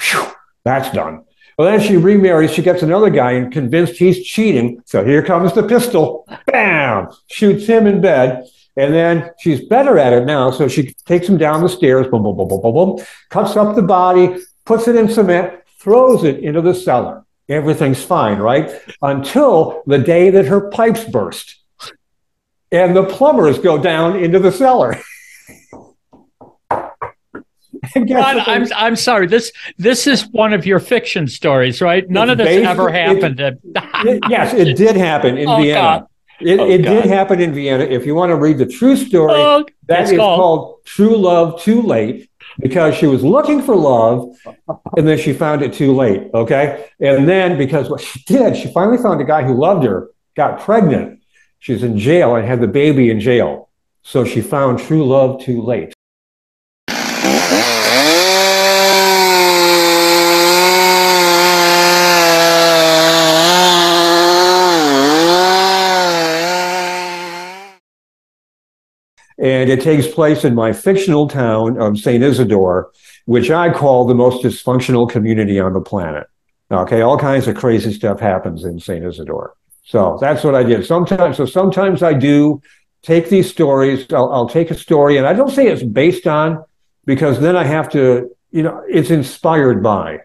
Whew, 0.00 0.26
that's 0.64 0.92
done. 0.92 1.24
Well, 1.56 1.70
then 1.70 1.86
she 1.86 1.96
remarries. 1.96 2.50
She 2.50 2.62
gets 2.62 2.82
another 2.82 3.08
guy 3.08 3.32
and 3.32 3.52
convinced 3.52 3.94
he's 3.94 4.26
cheating. 4.26 4.82
So 4.86 5.04
here 5.04 5.22
comes 5.22 5.52
the 5.52 5.62
pistol. 5.62 6.26
Bam! 6.46 7.08
Shoots 7.30 7.66
him 7.66 7.86
in 7.86 8.00
bed. 8.00 8.44
And 8.76 8.92
then 8.92 9.30
she's 9.38 9.64
better 9.68 9.96
at 9.96 10.12
it 10.12 10.24
now. 10.24 10.50
So 10.50 10.66
she 10.66 10.92
takes 11.06 11.28
him 11.28 11.38
down 11.38 11.62
the 11.62 11.68
stairs, 11.68 12.08
boom, 12.08 12.24
boom, 12.24 12.36
boom, 12.36 12.48
boom, 12.48 12.60
boom, 12.60 12.74
boom, 12.74 13.06
cuts 13.30 13.54
up 13.54 13.76
the 13.76 13.82
body, 13.82 14.38
puts 14.64 14.88
it 14.88 14.96
in 14.96 15.08
cement, 15.08 15.60
throws 15.78 16.24
it 16.24 16.40
into 16.40 16.60
the 16.60 16.74
cellar. 16.74 17.24
Everything's 17.48 18.02
fine, 18.02 18.38
right? 18.38 18.70
Until 19.02 19.82
the 19.86 19.98
day 19.98 20.30
that 20.30 20.46
her 20.46 20.70
pipes 20.70 21.04
burst. 21.04 21.60
And 22.72 22.96
the 22.96 23.04
plumbers 23.04 23.58
go 23.58 23.78
down 23.78 24.16
into 24.16 24.38
the 24.38 24.50
cellar. 24.50 24.98
Ron, 27.96 28.40
I'm 28.40 28.66
I'm 28.74 28.96
sorry. 28.96 29.26
This 29.26 29.52
this 29.76 30.06
is 30.06 30.26
one 30.28 30.52
of 30.52 30.64
your 30.64 30.80
fiction 30.80 31.28
stories, 31.28 31.80
right? 31.80 32.08
None 32.08 32.30
of 32.30 32.38
this 32.38 32.66
ever 32.66 32.90
happened. 32.90 33.40
It, 33.40 33.60
it, 33.74 34.22
yes, 34.28 34.54
it 34.54 34.76
did 34.76 34.96
happen 34.96 35.36
in 35.36 35.48
oh, 35.48 35.58
Vienna. 35.58 35.74
God. 35.74 36.06
It, 36.40 36.58
oh, 36.58 36.68
it 36.68 36.78
did 36.78 37.04
happen 37.04 37.40
in 37.40 37.52
Vienna. 37.52 37.84
If 37.84 38.06
you 38.06 38.14
want 38.14 38.30
to 38.30 38.36
read 38.36 38.58
the 38.58 38.66
true 38.66 38.96
story, 38.96 39.34
oh, 39.34 39.64
that 39.86 40.04
is 40.04 40.16
called. 40.16 40.40
called 40.40 40.84
True 40.84 41.16
Love 41.16 41.60
Too 41.60 41.82
Late 41.82 42.30
because 42.58 42.94
she 42.94 43.06
was 43.06 43.22
looking 43.22 43.62
for 43.62 43.74
love 43.74 44.34
and 44.96 45.06
then 45.06 45.18
she 45.18 45.32
found 45.32 45.62
it 45.62 45.72
too 45.72 45.94
late. 45.94 46.30
Okay. 46.34 46.88
And 47.00 47.28
then 47.28 47.56
because 47.58 47.88
what 47.88 48.00
she 48.00 48.22
did, 48.24 48.56
she 48.56 48.72
finally 48.72 48.98
found 48.98 49.20
a 49.20 49.24
guy 49.24 49.42
who 49.42 49.54
loved 49.54 49.84
her, 49.84 50.10
got 50.36 50.60
pregnant. 50.60 51.20
She's 51.58 51.82
in 51.82 51.98
jail 51.98 52.36
and 52.36 52.46
had 52.46 52.60
the 52.60 52.66
baby 52.66 53.10
in 53.10 53.20
jail. 53.20 53.70
So 54.02 54.24
she 54.24 54.42
found 54.42 54.78
true 54.80 55.06
love 55.06 55.42
too 55.42 55.62
late. 55.62 55.93
And 69.44 69.68
it 69.68 69.82
takes 69.82 70.06
place 70.08 70.42
in 70.42 70.54
my 70.54 70.72
fictional 70.72 71.28
town 71.28 71.78
of 71.78 71.98
St. 71.98 72.24
Isidore, 72.24 72.90
which 73.26 73.50
I 73.50 73.70
call 73.70 74.06
the 74.06 74.14
most 74.14 74.42
dysfunctional 74.42 75.06
community 75.08 75.60
on 75.60 75.74
the 75.74 75.82
planet. 75.82 76.26
Okay, 76.70 77.02
all 77.02 77.18
kinds 77.18 77.46
of 77.46 77.54
crazy 77.54 77.92
stuff 77.92 78.20
happens 78.20 78.64
in 78.64 78.80
St. 78.80 79.04
Isidore. 79.04 79.54
So 79.82 80.16
that's 80.18 80.44
what 80.44 80.54
I 80.54 80.62
did. 80.62 80.86
Sometimes, 80.86 81.36
so 81.36 81.44
sometimes 81.44 82.02
I 82.02 82.14
do 82.14 82.62
take 83.02 83.28
these 83.28 83.50
stories. 83.50 84.10
I'll, 84.14 84.32
I'll 84.32 84.48
take 84.48 84.70
a 84.70 84.74
story, 84.74 85.18
and 85.18 85.26
I 85.26 85.34
don't 85.34 85.50
say 85.50 85.66
it's 85.66 85.82
based 85.82 86.26
on, 86.26 86.64
because 87.04 87.38
then 87.38 87.54
I 87.54 87.64
have 87.64 87.90
to, 87.90 88.34
you 88.50 88.62
know, 88.62 88.82
it's 88.88 89.10
inspired 89.10 89.82
by 89.82 90.20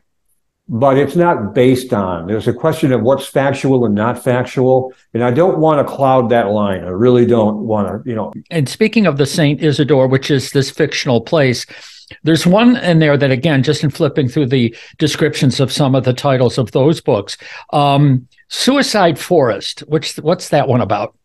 but 0.71 0.99
it's 0.99 1.15
not 1.15 1.55
based 1.55 1.93
on. 1.93 2.27
There's 2.27 2.47
a 2.47 2.53
question 2.53 2.93
of 2.93 3.01
what's 3.01 3.25
factual 3.25 3.85
and 3.85 3.95
not 3.95 4.23
factual. 4.23 4.93
And 5.15 5.23
I 5.23 5.31
don't 5.31 5.57
want 5.57 5.85
to 5.85 5.93
cloud 5.93 6.29
that 6.29 6.49
line. 6.49 6.83
I 6.83 6.89
really 6.89 7.25
don't 7.25 7.61
want 7.61 7.87
to, 7.87 8.07
you 8.07 8.15
know. 8.15 8.31
And 8.51 8.69
speaking 8.69 9.07
of 9.07 9.17
the 9.17 9.25
St. 9.25 9.61
Isidore, 9.63 10.07
which 10.07 10.29
is 10.29 10.51
this 10.51 10.69
fictional 10.69 11.21
place, 11.21 11.65
there's 12.23 12.45
one 12.45 12.77
in 12.77 12.99
there 12.99 13.17
that, 13.17 13.31
again, 13.31 13.63
just 13.63 13.83
in 13.83 13.89
flipping 13.89 14.29
through 14.29 14.45
the 14.45 14.75
descriptions 14.99 15.59
of 15.59 15.71
some 15.71 15.95
of 15.95 16.03
the 16.03 16.13
titles 16.13 16.59
of 16.59 16.71
those 16.71 17.01
books, 17.01 17.35
um, 17.73 18.27
Suicide 18.49 19.17
Forest. 19.17 19.81
Which 19.87 20.17
what's 20.17 20.49
that 20.49 20.67
one 20.67 20.81
about? 20.81 21.15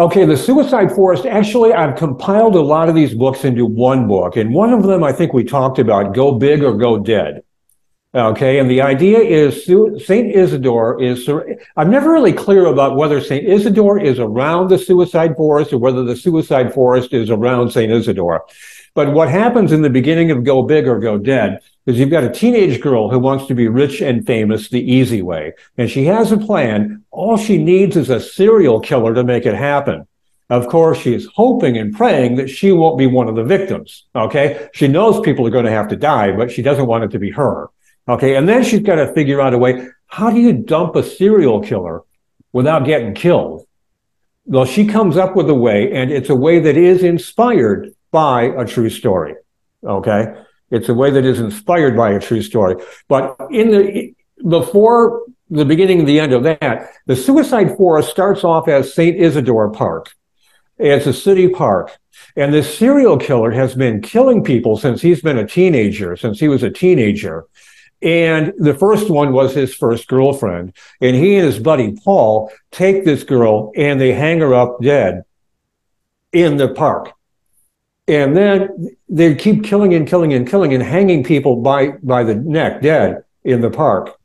Okay, 0.00 0.24
the 0.24 0.36
Suicide 0.36 0.90
Forest. 0.92 1.26
Actually, 1.26 1.74
I've 1.74 1.96
compiled 1.96 2.56
a 2.56 2.60
lot 2.60 2.88
of 2.88 2.94
these 2.94 3.14
books 3.14 3.44
into 3.44 3.66
one 3.66 4.08
book, 4.08 4.36
and 4.36 4.52
one 4.52 4.72
of 4.72 4.82
them 4.82 5.04
I 5.04 5.12
think 5.12 5.32
we 5.32 5.44
talked 5.44 5.78
about: 5.78 6.14
"Go 6.14 6.32
Big 6.32 6.62
or 6.62 6.76
Go 6.76 6.98
Dead." 6.98 7.42
Okay, 8.12 8.58
and 8.58 8.68
the 8.68 8.82
idea 8.82 9.20
is 9.20 9.64
Saint 10.04 10.34
Isidore 10.34 11.00
is. 11.00 11.28
I'm 11.76 11.90
never 11.92 12.10
really 12.10 12.32
clear 12.32 12.66
about 12.66 12.96
whether 12.96 13.20
Saint 13.20 13.46
Isidore 13.46 14.00
is 14.00 14.18
around 14.18 14.68
the 14.68 14.78
suicide 14.78 15.36
forest 15.36 15.72
or 15.72 15.78
whether 15.78 16.02
the 16.02 16.16
suicide 16.16 16.74
forest 16.74 17.12
is 17.12 17.30
around 17.30 17.70
Saint 17.70 17.92
Isidore. 17.92 18.46
But 18.94 19.12
what 19.12 19.28
happens 19.28 19.70
in 19.70 19.82
the 19.82 19.90
beginning 19.90 20.32
of 20.32 20.42
Go 20.42 20.64
Big 20.64 20.88
or 20.88 20.98
Go 20.98 21.18
Dead 21.18 21.60
is 21.86 22.00
you've 22.00 22.10
got 22.10 22.24
a 22.24 22.32
teenage 22.32 22.80
girl 22.80 23.08
who 23.08 23.20
wants 23.20 23.46
to 23.46 23.54
be 23.54 23.68
rich 23.68 24.00
and 24.00 24.26
famous 24.26 24.68
the 24.68 24.82
easy 24.82 25.22
way, 25.22 25.52
and 25.78 25.88
she 25.88 26.06
has 26.06 26.32
a 26.32 26.36
plan. 26.36 27.04
All 27.12 27.36
she 27.36 27.62
needs 27.62 27.96
is 27.96 28.10
a 28.10 28.18
serial 28.18 28.80
killer 28.80 29.14
to 29.14 29.22
make 29.22 29.46
it 29.46 29.54
happen. 29.54 30.08
Of 30.48 30.66
course, 30.66 30.98
she's 30.98 31.28
hoping 31.36 31.78
and 31.78 31.94
praying 31.94 32.34
that 32.36 32.50
she 32.50 32.72
won't 32.72 32.98
be 32.98 33.06
one 33.06 33.28
of 33.28 33.36
the 33.36 33.44
victims. 33.44 34.06
Okay, 34.16 34.68
she 34.74 34.88
knows 34.88 35.20
people 35.20 35.46
are 35.46 35.50
going 35.50 35.64
to 35.64 35.70
have 35.70 35.86
to 35.90 35.96
die, 35.96 36.32
but 36.32 36.50
she 36.50 36.60
doesn't 36.60 36.88
want 36.88 37.04
it 37.04 37.12
to 37.12 37.20
be 37.20 37.30
her. 37.30 37.68
Okay. 38.10 38.36
And 38.36 38.48
then 38.48 38.64
she's 38.64 38.80
got 38.80 38.96
to 38.96 39.12
figure 39.12 39.40
out 39.40 39.54
a 39.54 39.58
way. 39.58 39.86
How 40.06 40.30
do 40.30 40.40
you 40.40 40.52
dump 40.52 40.96
a 40.96 41.02
serial 41.02 41.60
killer 41.60 42.02
without 42.52 42.84
getting 42.84 43.14
killed? 43.14 43.66
Well, 44.46 44.64
she 44.64 44.86
comes 44.86 45.16
up 45.16 45.36
with 45.36 45.48
a 45.48 45.54
way, 45.54 45.92
and 45.92 46.10
it's 46.10 46.28
a 46.28 46.34
way 46.34 46.58
that 46.58 46.76
is 46.76 47.04
inspired 47.04 47.94
by 48.10 48.42
a 48.42 48.64
true 48.66 48.90
story. 48.90 49.34
Okay. 49.84 50.34
It's 50.70 50.88
a 50.88 50.94
way 50.94 51.10
that 51.10 51.24
is 51.24 51.38
inspired 51.38 51.96
by 51.96 52.12
a 52.12 52.20
true 52.20 52.42
story. 52.42 52.82
But 53.08 53.36
in 53.50 53.70
the, 53.70 54.14
before 54.48 55.22
the 55.48 55.64
beginning 55.64 56.00
and 56.00 56.08
the 56.08 56.18
end 56.18 56.32
of 56.32 56.42
that, 56.44 56.90
the 57.06 57.16
suicide 57.16 57.76
forest 57.76 58.10
starts 58.10 58.42
off 58.42 58.66
as 58.66 58.92
St. 58.92 59.16
Isidore 59.16 59.70
Park. 59.70 60.12
It's 60.78 61.06
a 61.06 61.12
city 61.12 61.48
park. 61.48 61.96
And 62.36 62.52
this 62.52 62.76
serial 62.76 63.18
killer 63.18 63.50
has 63.50 63.74
been 63.74 64.00
killing 64.00 64.42
people 64.42 64.76
since 64.76 65.00
he's 65.00 65.20
been 65.20 65.38
a 65.38 65.46
teenager, 65.46 66.16
since 66.16 66.40
he 66.40 66.48
was 66.48 66.62
a 66.62 66.70
teenager. 66.70 67.46
And 68.02 68.54
the 68.56 68.74
first 68.74 69.10
one 69.10 69.32
was 69.32 69.54
his 69.54 69.74
first 69.74 70.08
girlfriend. 70.08 70.74
And 71.00 71.14
he 71.14 71.36
and 71.36 71.46
his 71.46 71.58
buddy 71.58 71.96
Paul 72.04 72.50
take 72.70 73.04
this 73.04 73.24
girl 73.24 73.72
and 73.76 74.00
they 74.00 74.12
hang 74.12 74.40
her 74.40 74.54
up 74.54 74.80
dead 74.80 75.24
in 76.32 76.56
the 76.56 76.68
park. 76.68 77.12
And 78.08 78.36
then 78.36 78.96
they 79.08 79.34
keep 79.34 79.64
killing 79.64 79.94
and 79.94 80.08
killing 80.08 80.32
and 80.32 80.48
killing 80.48 80.74
and 80.74 80.82
hanging 80.82 81.22
people 81.22 81.56
by, 81.56 81.88
by 82.02 82.24
the 82.24 82.34
neck 82.34 82.82
dead 82.82 83.22
in 83.44 83.60
the 83.60 83.70
park. 83.70 84.16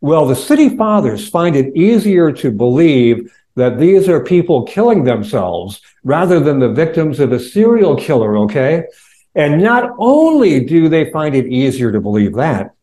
Well, 0.00 0.26
the 0.26 0.36
city 0.36 0.76
fathers 0.76 1.28
find 1.28 1.56
it 1.56 1.74
easier 1.76 2.32
to 2.32 2.50
believe 2.50 3.32
that 3.56 3.78
these 3.78 4.08
are 4.08 4.22
people 4.22 4.64
killing 4.64 5.04
themselves 5.04 5.80
rather 6.04 6.40
than 6.40 6.58
the 6.58 6.72
victims 6.72 7.20
of 7.20 7.32
a 7.32 7.40
serial 7.40 7.96
killer, 7.96 8.36
okay? 8.38 8.84
And 9.34 9.62
not 9.62 9.90
only 9.98 10.64
do 10.64 10.88
they 10.88 11.10
find 11.10 11.34
it 11.34 11.46
easier 11.46 11.92
to 11.92 12.00
believe 12.00 12.34
that, 12.34 12.74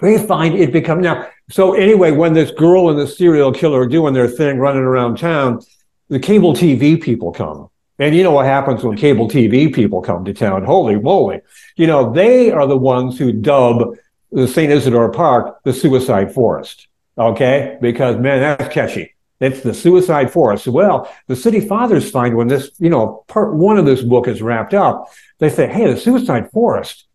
they 0.00 0.18
find 0.18 0.54
it 0.54 0.72
become 0.72 1.00
now. 1.00 1.28
So 1.50 1.74
anyway, 1.74 2.10
when 2.12 2.34
this 2.34 2.50
girl 2.50 2.90
and 2.90 2.98
the 2.98 3.06
serial 3.06 3.52
killer 3.52 3.80
are 3.80 3.86
doing 3.86 4.14
their 4.14 4.28
thing, 4.28 4.58
running 4.58 4.82
around 4.82 5.18
town, 5.18 5.60
the 6.08 6.18
cable 6.18 6.54
TV 6.54 7.00
people 7.00 7.32
come. 7.32 7.68
And 7.98 8.14
you 8.14 8.22
know 8.22 8.30
what 8.30 8.46
happens 8.46 8.84
when 8.84 8.96
cable 8.96 9.28
TV 9.28 9.74
people 9.74 10.00
come 10.00 10.24
to 10.24 10.32
town? 10.32 10.64
Holy 10.64 10.96
moly. 10.96 11.40
You 11.76 11.88
know, 11.88 12.12
they 12.12 12.50
are 12.50 12.66
the 12.66 12.76
ones 12.76 13.18
who 13.18 13.32
dub 13.32 13.96
the 14.30 14.46
St. 14.46 14.70
Isidore 14.70 15.10
Park 15.10 15.62
the 15.64 15.72
suicide 15.72 16.32
forest. 16.32 16.86
Okay. 17.16 17.76
Because 17.80 18.16
man, 18.16 18.40
that's 18.40 18.72
catchy. 18.72 19.14
It's 19.40 19.60
the 19.60 19.74
suicide 19.74 20.32
forest. 20.32 20.66
Well, 20.66 21.12
the 21.26 21.36
city 21.36 21.60
fathers 21.60 22.10
find 22.10 22.36
when 22.36 22.48
this, 22.48 22.70
you 22.78 22.90
know, 22.90 23.24
part 23.28 23.54
one 23.54 23.78
of 23.78 23.84
this 23.84 24.02
book 24.02 24.28
is 24.28 24.42
wrapped 24.42 24.74
up, 24.74 25.08
they 25.38 25.48
say, 25.48 25.68
hey, 25.68 25.92
the 25.92 25.98
suicide 25.98 26.50
forest, 26.50 27.07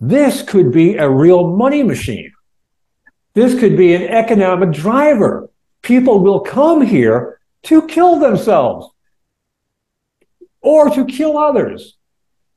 this 0.00 0.42
could 0.42 0.72
be 0.72 0.96
a 0.96 1.08
real 1.08 1.48
money 1.48 1.82
machine. 1.82 2.32
This 3.34 3.58
could 3.58 3.76
be 3.76 3.94
an 3.94 4.02
economic 4.02 4.72
driver. 4.72 5.50
People 5.82 6.20
will 6.20 6.40
come 6.40 6.82
here 6.82 7.40
to 7.64 7.86
kill 7.86 8.18
themselves 8.18 8.88
or 10.60 10.90
to 10.90 11.04
kill 11.04 11.36
others. 11.36 11.96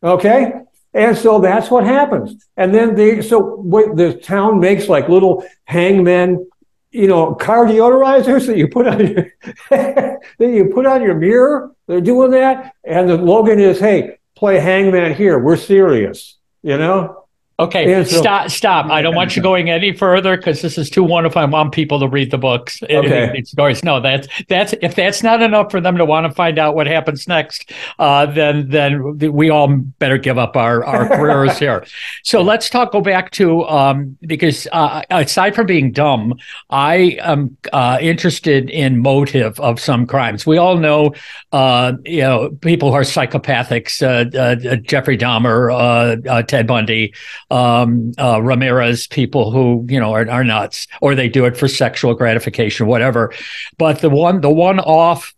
Okay. 0.01 0.53
And 0.93 1.17
so 1.17 1.39
that's 1.39 1.69
what 1.69 1.85
happens. 1.85 2.45
And 2.55 2.73
then 2.73 2.95
they, 2.95 3.21
so 3.21 3.39
what 3.39 3.95
the 3.97 4.13
town 4.13 4.59
makes 4.59 4.87
like 4.87 5.09
little 5.09 5.45
hangmen 5.65 6.47
you 6.93 7.07
know, 7.07 7.33
car 7.33 7.65
deodorizers 7.65 8.45
that 8.45 8.55
you 8.55 8.67
put 8.67 8.87
on 8.87 8.99
your 8.99 9.27
that 9.69 10.21
you 10.39 10.69
put 10.73 10.85
on 10.85 11.01
your 11.01 11.15
mirror. 11.15 11.71
They're 11.87 11.99
doing 11.99 12.31
that, 12.31 12.75
and 12.83 13.09
the 13.09 13.17
Logan 13.17 13.59
is, 13.59 13.79
"Hey, 13.79 14.19
play 14.35 14.59
hangman 14.59 15.15
here. 15.15 15.39
We're 15.39 15.57
serious." 15.57 16.37
You 16.61 16.77
know. 16.77 17.22
Okay, 17.59 18.03
stop, 18.03 18.49
stop. 18.49 18.87
I 18.87 19.03
don't 19.03 19.13
want 19.13 19.35
you 19.35 19.41
going 19.41 19.69
any 19.69 19.93
further 19.93 20.35
because 20.35 20.63
this 20.63 20.75
is 20.75 20.89
too 20.89 21.03
wonderful. 21.03 21.39
I 21.39 21.45
want 21.45 21.71
people 21.71 21.99
to 21.99 22.07
read 22.07 22.31
the 22.31 22.39
books. 22.39 22.81
Okay. 22.81 23.43
stories. 23.43 23.83
No, 23.83 23.99
that's 23.99 24.27
that's 24.49 24.73
if 24.81 24.95
that's 24.95 25.21
not 25.21 25.39
enough 25.43 25.69
for 25.69 25.79
them 25.79 25.97
to 25.97 26.05
want 26.05 26.25
to 26.25 26.33
find 26.33 26.57
out 26.57 26.73
what 26.73 26.87
happens 26.87 27.27
next, 27.27 27.71
uh, 27.99 28.25
then 28.25 28.69
then 28.69 29.19
we 29.19 29.51
all 29.51 29.67
better 29.67 30.17
give 30.17 30.39
up 30.39 30.57
our 30.57 30.83
our 30.83 31.07
careers 31.07 31.59
here. 31.59 31.85
So 32.23 32.41
let's 32.41 32.69
talk. 32.69 32.91
Go 32.91 33.01
back 33.01 33.31
to 33.31 33.63
um, 33.65 34.17
because 34.21 34.67
uh, 34.71 35.01
aside 35.09 35.55
from 35.55 35.65
being 35.67 35.91
dumb, 35.91 36.35
I 36.69 37.17
am 37.21 37.57
uh, 37.71 37.97
interested 38.01 38.69
in 38.69 38.99
motive 38.99 39.59
of 39.59 39.79
some 39.79 40.05
crimes. 40.07 40.45
We 40.45 40.57
all 40.57 40.77
know, 40.77 41.13
uh, 41.51 41.93
you 42.05 42.21
know, 42.21 42.49
people 42.61 42.89
who 42.89 42.95
are 42.95 43.01
psychopathics. 43.01 44.01
Uh, 44.01 44.37
uh, 44.37 44.75
Jeffrey 44.77 45.17
Dahmer, 45.17 46.47
Ted 46.47 46.65
Bundy 46.65 47.13
um, 47.51 48.13
uh, 48.17 48.41
Ramirez, 48.41 49.07
people 49.07 49.51
who 49.51 49.85
you 49.89 49.99
know 49.99 50.13
are, 50.13 50.29
are 50.29 50.43
nuts, 50.43 50.87
or 51.01 51.15
they 51.15 51.29
do 51.29 51.45
it 51.45 51.57
for 51.57 51.67
sexual 51.67 52.13
gratification, 52.13 52.87
whatever. 52.87 53.33
But 53.77 53.99
the 53.99 54.09
one, 54.09 54.41
the 54.41 54.49
one-off 54.49 55.33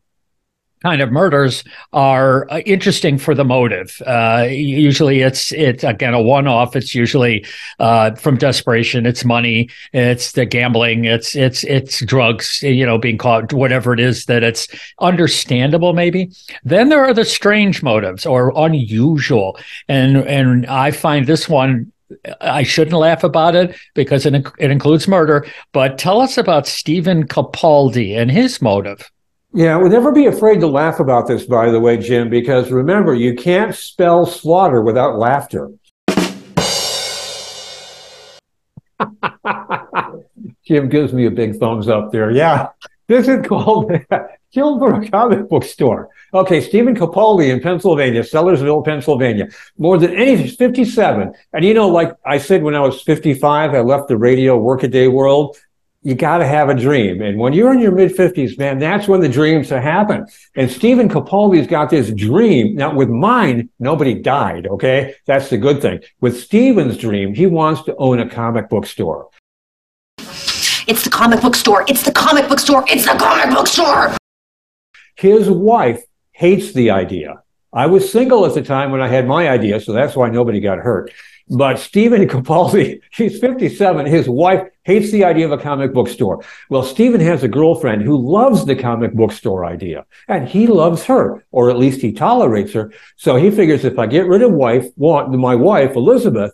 kind 0.86 1.02
of 1.02 1.12
murders 1.12 1.64
are 1.94 2.48
uh, 2.52 2.60
interesting 2.60 3.18
for 3.18 3.34
the 3.34 3.44
motive. 3.44 4.00
Uh, 4.06 4.46
usually, 4.50 5.22
it's 5.22 5.52
it's 5.52 5.84
again 5.84 6.14
a 6.14 6.22
one-off. 6.22 6.76
It's 6.76 6.94
usually 6.94 7.44
uh, 7.80 8.14
from 8.16 8.38
desperation. 8.38 9.08
It's 9.08 9.26
money. 9.26 9.70
It's 9.94 10.34
the 10.34 10.46
gambling. 10.46 11.06
It's 11.06 11.36
it's 11.36 11.64
it's 11.64 12.06
drugs. 12.06 12.62
You 12.62 12.86
know, 12.86 13.00
being 13.00 13.18
caught. 13.18 13.52
Whatever 13.52 13.94
it 13.94 14.00
is 14.00 14.26
that 14.26 14.44
it's 14.44 14.68
understandable. 15.00 15.94
Maybe 15.94 16.32
then 16.64 16.90
there 16.90 17.04
are 17.04 17.16
the 17.16 17.26
strange 17.26 17.82
motives 17.82 18.26
or 18.26 18.54
unusual, 18.56 19.58
and 19.88 20.18
and 20.18 20.68
I 20.68 20.92
find 20.92 21.26
this 21.26 21.50
one 21.50 21.92
I 22.42 22.64
shouldn't 22.64 22.98
laugh 22.98 23.24
about 23.24 23.56
it 23.56 23.76
because 23.94 24.26
it, 24.26 24.36
it 24.60 24.72
includes 24.72 25.08
murder. 25.08 25.46
But 25.72 25.98
tell 25.98 26.22
us 26.22 26.38
about 26.38 26.68
Stephen 26.68 27.28
Capaldi 27.28 28.18
and 28.18 28.30
his 28.30 28.62
motive. 28.62 29.10
Yeah, 29.54 29.78
would 29.78 29.92
never 29.92 30.12
be 30.12 30.26
afraid 30.26 30.60
to 30.60 30.68
laugh 30.68 31.00
about 31.00 31.28
this, 31.28 31.46
by 31.46 31.72
the 31.72 31.80
way, 31.80 31.96
Jim, 31.98 32.30
because 32.30 32.72
remember, 32.72 33.16
you 33.16 33.36
can't 33.36 33.74
spell 33.74 34.26
slaughter 34.26 34.82
without 34.82 35.18
laughter. 35.18 35.72
Jim 40.68 40.90
gives 40.90 41.14
me 41.14 41.26
a 41.26 41.32
big 41.32 41.58
thumbs 41.58 41.88
up 41.88 42.12
there. 42.12 42.32
Yeah, 42.32 42.68
this 43.08 43.30
is 43.30 43.48
called 43.48 43.94
Kilbur 44.56 45.12
Comic 45.12 45.50
Book 45.50 45.64
Store. 45.64 46.10
Okay, 46.34 46.62
Stephen 46.62 46.96
Capaldi 46.96 47.50
in 47.50 47.60
Pennsylvania, 47.62 48.22
Sellersville, 48.22 48.84
Pennsylvania. 48.84 49.48
More 49.78 49.98
than 49.98 50.16
any, 50.16 50.48
57. 50.48 51.34
And 51.54 51.66
you 51.66 51.74
know, 51.74 51.90
like 51.90 52.14
I 52.26 52.38
said, 52.38 52.64
when 52.64 52.76
I 52.76 52.80
was 52.80 53.02
55, 53.02 53.74
I 53.74 53.80
left 53.82 54.08
the 54.08 54.18
radio 54.18 54.58
workaday 54.58 55.08
world. 55.08 55.58
You 56.04 56.14
got 56.14 56.38
to 56.38 56.46
have 56.46 56.70
a 56.70 56.76
dream. 56.76 57.22
And 57.22 57.40
when 57.40 57.54
you're 57.54 57.74
in 57.74 57.80
your 57.80 57.92
mid 57.92 58.12
50s, 58.12 58.60
man, 58.60 58.78
that's 58.78 59.08
when 59.08 59.22
the 59.22 59.30
dreams 59.30 59.70
happen. 59.70 60.28
And 60.56 60.70
Stephen 60.70 61.10
Capaldi's 61.10 61.66
got 61.66 61.90
this 61.90 62.12
dream. 62.12 62.76
Now, 62.76 62.94
with 62.94 63.10
mine, 63.10 63.70
nobody 63.80 64.14
died. 64.14 64.68
Okay. 64.68 65.16
That's 65.26 65.50
the 65.50 65.58
good 65.58 65.82
thing. 65.82 66.02
With 66.22 66.40
Stephen's 66.40 66.98
dream, 66.98 67.34
he 67.34 67.48
wants 67.48 67.82
to 67.84 67.96
own 67.96 68.20
a 68.20 68.30
comic 68.30 68.70
book 68.70 68.86
store. 68.86 69.30
It's 70.88 71.04
the 71.04 71.10
comic 71.10 71.42
book 71.42 71.56
store. 71.56 71.84
It's 71.88 72.04
the 72.04 72.12
comic 72.12 72.48
book 72.48 72.60
store. 72.60 72.86
It's 72.88 73.06
the 73.06 73.18
comic 73.18 73.50
book 73.56 73.66
store. 73.66 74.16
His 75.16 75.50
wife 75.50 76.04
hates 76.32 76.74
the 76.74 76.92
idea. 76.92 77.42
I 77.72 77.88
was 77.88 78.10
single 78.10 78.46
at 78.46 78.54
the 78.54 78.62
time 78.62 78.92
when 78.92 79.02
I 79.02 79.08
had 79.08 79.28
my 79.28 79.50
idea, 79.50 79.80
so 79.82 79.92
that's 79.92 80.16
why 80.16 80.30
nobody 80.30 80.60
got 80.60 80.80
hurt. 80.80 81.12
But 81.50 81.78
Stephen 81.78 82.28
Capaldi, 82.28 83.02
he's 83.12 83.40
57. 83.40 84.06
His 84.06 84.28
wife 84.30 84.68
hates 84.84 85.12
the 85.12 85.24
idea 85.26 85.46
of 85.46 85.52
a 85.52 85.62
comic 85.62 85.94
book 85.94 86.08
store. 86.08 86.44
Well, 86.70 86.84
Stephen 86.84 87.22
has 87.22 87.44
a 87.44 87.48
girlfriend 87.48 88.02
who 88.02 88.18
loves 88.18 88.66
the 88.66 88.76
comic 88.76 89.14
book 89.14 89.32
store 89.32 89.66
idea, 89.66 90.06
and 90.28 90.48
he 90.48 90.68
loves 90.68 91.04
her, 91.06 91.46
or 91.52 91.70
at 91.70 91.78
least 91.78 92.02
he 92.02 92.14
tolerates 92.14 92.74
her. 92.74 92.92
So 93.18 93.36
he 93.36 93.52
figures 93.52 93.86
if 93.86 94.00
I 94.00 94.08
get 94.08 94.28
rid 94.28 94.42
of 94.42 94.52
wife, 94.52 94.86
my 94.98 95.56
wife 95.56 95.96
Elizabeth, 95.96 96.54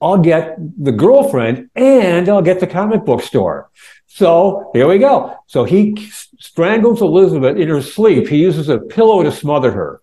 I'll 0.00 0.18
get 0.18 0.56
the 0.82 0.90
girlfriend 0.90 1.70
and 1.76 2.28
I'll 2.28 2.42
get 2.42 2.58
the 2.58 2.66
comic 2.66 3.04
book 3.04 3.22
store. 3.22 3.70
So 4.14 4.70
here 4.74 4.86
we 4.86 4.98
go. 4.98 5.38
So 5.46 5.64
he 5.64 5.96
strangles 6.38 7.00
Elizabeth 7.00 7.56
in 7.56 7.68
her 7.68 7.80
sleep. 7.80 8.28
He 8.28 8.42
uses 8.42 8.68
a 8.68 8.78
pillow 8.78 9.22
to 9.22 9.32
smother 9.32 9.72
her. 9.72 10.02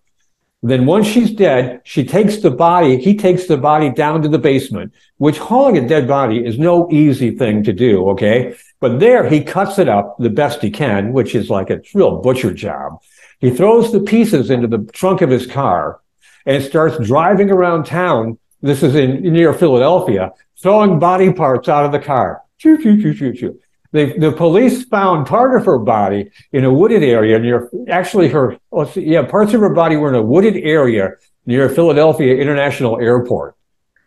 Then 0.64 0.84
once 0.84 1.06
she's 1.06 1.30
dead, 1.30 1.82
she 1.84 2.04
takes 2.04 2.38
the 2.38 2.50
body, 2.50 3.00
he 3.00 3.16
takes 3.16 3.46
the 3.46 3.56
body 3.56 3.88
down 3.88 4.20
to 4.22 4.28
the 4.28 4.38
basement, 4.38 4.92
which 5.18 5.38
hauling 5.38 5.78
a 5.78 5.88
dead 5.88 6.08
body 6.08 6.44
is 6.44 6.58
no 6.58 6.90
easy 6.90 7.30
thing 7.30 7.62
to 7.62 7.72
do. 7.72 8.10
Okay. 8.10 8.56
But 8.80 8.98
there 8.98 9.28
he 9.28 9.44
cuts 9.44 9.78
it 9.78 9.88
up 9.88 10.16
the 10.18 10.28
best 10.28 10.60
he 10.60 10.72
can, 10.72 11.12
which 11.12 11.36
is 11.36 11.48
like 11.48 11.70
a 11.70 11.80
real 11.94 12.20
butcher 12.20 12.52
job. 12.52 13.00
He 13.38 13.50
throws 13.50 13.92
the 13.92 14.00
pieces 14.00 14.50
into 14.50 14.66
the 14.66 14.90
trunk 14.92 15.22
of 15.22 15.30
his 15.30 15.46
car 15.46 16.00
and 16.44 16.64
starts 16.64 16.98
driving 17.06 17.48
around 17.52 17.84
town. 17.86 18.40
This 18.60 18.82
is 18.82 18.96
in 18.96 19.22
near 19.22 19.54
Philadelphia, 19.54 20.32
throwing 20.60 20.98
body 20.98 21.32
parts 21.32 21.68
out 21.68 21.86
of 21.86 21.92
the 21.92 22.00
car. 22.00 22.42
Choo, 22.58 22.76
choo, 22.82 23.00
choo, 23.00 23.14
choo, 23.14 23.32
choo. 23.32 23.60
The, 23.92 24.16
the 24.18 24.32
police 24.32 24.84
found 24.84 25.26
part 25.26 25.58
of 25.58 25.66
her 25.66 25.78
body 25.78 26.30
in 26.52 26.64
a 26.64 26.72
wooded 26.72 27.02
area 27.02 27.38
near, 27.38 27.68
actually 27.88 28.28
her, 28.28 28.56
see, 28.92 29.02
yeah, 29.02 29.22
parts 29.22 29.52
of 29.52 29.60
her 29.60 29.74
body 29.74 29.96
were 29.96 30.08
in 30.08 30.14
a 30.14 30.22
wooded 30.22 30.56
area 30.56 31.12
near 31.44 31.68
Philadelphia 31.68 32.36
International 32.36 33.00
Airport. 33.00 33.56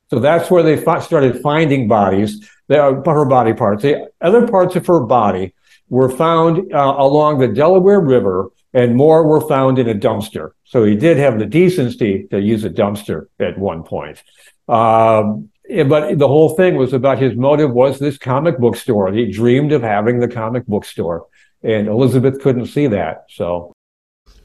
So 0.09 0.19
that's 0.19 0.49
where 0.49 0.63
they 0.63 0.77
started 0.81 1.41
finding 1.41 1.87
bodies. 1.87 2.49
the, 2.67 3.01
her 3.05 3.25
body 3.25 3.53
parts. 3.53 3.83
The 3.83 4.09
other 4.21 4.47
parts 4.47 4.75
of 4.75 4.85
her 4.87 5.01
body 5.01 5.53
were 5.89 6.09
found 6.09 6.73
uh, 6.73 6.95
along 6.97 7.39
the 7.39 7.47
Delaware 7.47 7.99
River, 7.99 8.49
and 8.73 8.95
more 8.95 9.27
were 9.27 9.47
found 9.47 9.77
in 9.79 9.87
a 9.89 9.93
dumpster. 9.93 10.51
So 10.63 10.83
he 10.83 10.95
did 10.95 11.17
have 11.17 11.37
the 11.37 11.45
decency 11.45 12.27
to 12.31 12.41
use 12.41 12.63
a 12.63 12.69
dumpster 12.69 13.27
at 13.39 13.57
one 13.57 13.83
point. 13.83 14.23
Um, 14.67 15.49
but 15.69 16.17
the 16.19 16.27
whole 16.27 16.55
thing 16.55 16.75
was 16.75 16.93
about 16.93 17.19
his 17.19 17.35
motive 17.35 17.71
was 17.71 17.99
this 17.99 18.17
comic 18.17 18.57
book 18.59 18.75
store. 18.75 19.11
He 19.11 19.31
dreamed 19.31 19.71
of 19.71 19.81
having 19.81 20.19
the 20.19 20.27
comic 20.27 20.65
book 20.65 20.85
store, 20.85 21.27
and 21.61 21.87
Elizabeth 21.87 22.41
couldn't 22.41 22.67
see 22.67 22.87
that. 22.87 23.25
So, 23.29 23.73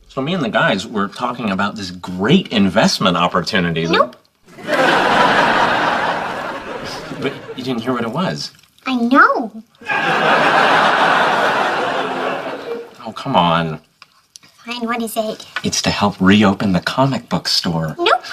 so 0.08 0.22
me 0.22 0.34
and 0.34 0.44
the 0.44 0.48
guys 0.48 0.86
were 0.86 1.08
talking 1.08 1.50
about 1.50 1.76
this 1.76 1.90
great 1.90 2.48
investment 2.48 3.16
opportunity. 3.16 3.86
Nope. 3.86 4.16
but 7.20 7.32
you 7.56 7.64
didn't 7.64 7.80
hear 7.80 7.92
what 7.92 8.04
it 8.04 8.10
was. 8.12 8.52
I 8.86 8.94
know. 8.96 9.62
Oh, 13.04 13.12
come 13.12 13.36
on. 13.36 13.80
Fine, 14.64 14.86
what 14.86 15.02
is 15.02 15.16
it? 15.16 15.46
It's 15.64 15.82
to 15.82 15.90
help 15.90 16.20
reopen 16.20 16.72
the 16.72 16.80
comic 16.80 17.28
book 17.28 17.48
store. 17.48 17.96
Nope. 17.98 18.24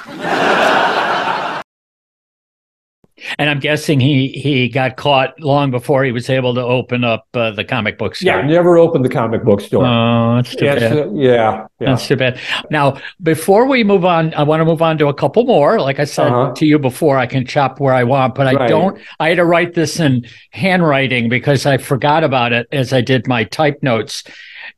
And 3.39 3.49
I'm 3.49 3.60
guessing 3.60 4.01
he 4.01 4.28
he 4.28 4.67
got 4.67 4.97
caught 4.97 5.39
long 5.39 5.71
before 5.71 6.04
he 6.04 6.12
was 6.12 6.30
able 6.30 6.54
to 6.56 6.62
open 6.62 7.06
up 7.06 7.25
uh, 7.34 7.51
the 7.51 7.63
comic 7.63 7.97
book 7.97 8.13
store. 8.15 8.39
Yeah, 8.39 8.41
never 8.45 8.78
opened 8.78 9.06
the 9.06 9.10
comic 9.10 9.43
book 9.45 9.62
store. 9.62 9.86
Oh, 9.86 10.36
that's 10.36 10.54
too 10.54 10.65
Yes, 10.65 10.80
bad. 10.82 10.91
uh, 10.97 11.12
yeah, 11.13 11.67
yeah. 11.80 11.89
That's 11.91 12.08
too 12.08 12.17
bad. 12.17 12.38
Now, 12.69 12.99
before 13.23 13.67
we 13.67 13.86
move 13.86 14.04
on, 14.04 14.34
I 14.34 14.43
want 14.43 14.60
to 14.60 14.65
move 14.65 14.82
on 14.82 14.97
to 14.97 15.08
a 15.08 15.13
couple 15.13 15.45
more. 15.45 15.80
Like 15.80 15.99
I 15.99 16.04
said 16.04 16.28
Uh-huh. 16.28 16.54
to 16.56 16.65
you 16.65 16.78
before, 16.78 17.17
I 17.17 17.25
can 17.25 17.45
chop 17.45 17.80
where 17.80 17.93
I 17.93 18.04
want, 18.04 18.36
but 18.36 18.47
I 18.47 18.54
Right. 18.54 18.69
don't. 18.69 18.97
I 19.21 19.30
had 19.30 19.38
to 19.38 19.45
write 19.45 19.75
this 19.75 19.97
in 19.99 20.25
handwriting 20.51 21.30
because 21.30 21.65
I 21.65 21.78
forgot 21.78 22.25
about 22.25 22.51
it 22.51 22.67
as 22.73 22.91
I 22.91 22.99
did 22.99 23.28
my 23.30 23.45
type 23.45 23.78
notes. 23.82 24.23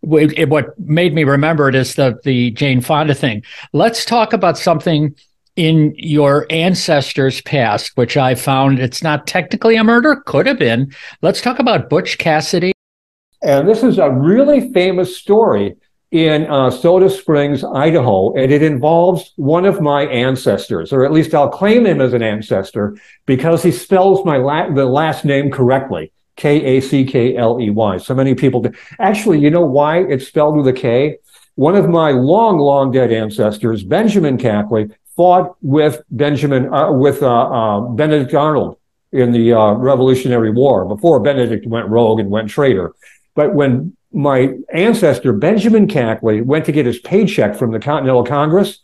It- 0.04 0.50
What 0.50 0.78
made 0.80 1.14
me 1.16 1.24
remember 1.24 1.70
it 1.70 1.76
is 1.76 1.96
the 1.96 2.20
the 2.24 2.52
Jane 2.52 2.82
Fonda 2.82 3.16
thing. 3.16 3.42
Let's 3.74 4.06
talk 4.06 4.32
about 4.32 4.60
something 4.60 5.16
in 5.58 5.94
your 5.98 6.46
ancestors' 6.50 7.42
past, 7.42 7.92
which 7.96 8.16
I 8.16 8.36
found 8.36 8.80
it's 8.80 9.04
not 9.04 9.28
technically 9.28 9.76
a 9.76 9.84
murder, 9.84 10.16
could 10.26 10.46
have 10.46 10.60
been. 10.60 10.94
Let's 11.22 11.42
talk 11.42 11.60
about 11.60 11.90
Butch 11.90 12.18
Cassidy. 12.18 12.72
And 13.42 13.68
this 13.68 13.84
is 13.84 13.98
a 13.98 14.10
really 14.10 14.72
famous 14.72 15.18
story 15.18 15.76
in 16.12 16.46
uh, 16.46 16.72
Soda 16.72 17.10
Springs, 17.10 17.64
Idaho, 17.64 18.34
and 18.36 18.52
it 18.52 18.64
involves 18.64 19.34
one 19.36 19.66
of 19.66 19.82
my 19.82 20.04
ancestors, 20.04 20.94
or 20.94 21.04
at 21.04 21.12
least 21.12 21.34
I'll 21.34 21.50
claim 21.50 21.86
him 21.86 22.00
as 22.00 22.14
an 22.14 22.24
ancestor 22.24 22.98
because 23.26 23.62
he 23.62 23.72
spells 23.72 24.24
my 24.26 24.38
la- 24.38 24.70
the 24.70 24.86
last 24.86 25.26
name 25.26 25.52
correctly. 25.52 26.12
K 26.38 26.78
A 26.78 26.82
C 26.82 27.04
K 27.04 27.36
L 27.36 27.60
E 27.60 27.72
Y. 27.72 27.98
So 27.98 28.14
many 28.14 28.36
people 28.36 28.62
do. 28.62 28.72
Actually, 29.00 29.40
you 29.40 29.50
know 29.50 29.66
why 29.66 30.04
it's 30.04 30.28
spelled 30.28 30.56
with 30.56 30.68
a 30.68 30.74
K? 30.74 31.18
One 31.56 31.76
of 31.76 31.90
my 31.90 32.12
long, 32.12 32.60
long 32.60 32.92
dead 32.92 33.12
ancestors, 33.12 33.84
Benjamin 33.84 34.38
Cackley, 34.38 34.90
fought 35.18 35.58
with 35.62 36.02
Benjamin 36.12 36.74
uh, 36.74 36.92
with 36.92 37.22
uh, 37.24 37.28
uh, 37.28 37.80
Benedict 37.82 38.34
Arnold 38.34 38.78
in 39.12 39.32
the 39.32 39.54
uh, 39.54 39.74
Revolutionary 39.74 40.52
War 40.52 40.86
before 40.86 41.20
Benedict 41.20 41.66
went 41.68 41.90
rogue 41.90 42.20
and 42.20 42.30
went 42.30 42.50
traitor. 42.50 42.94
But 43.36 43.54
when 43.54 43.98
my 44.14 44.54
ancestor 44.74 45.34
Benjamin 45.34 45.88
Cackley 45.88 46.42
went 46.42 46.66
to 46.66 46.72
get 46.72 46.86
his 46.86 47.00
paycheck 47.00 47.56
from 47.56 47.72
the 47.72 47.80
Continental 47.80 48.24
Congress, 48.24 48.80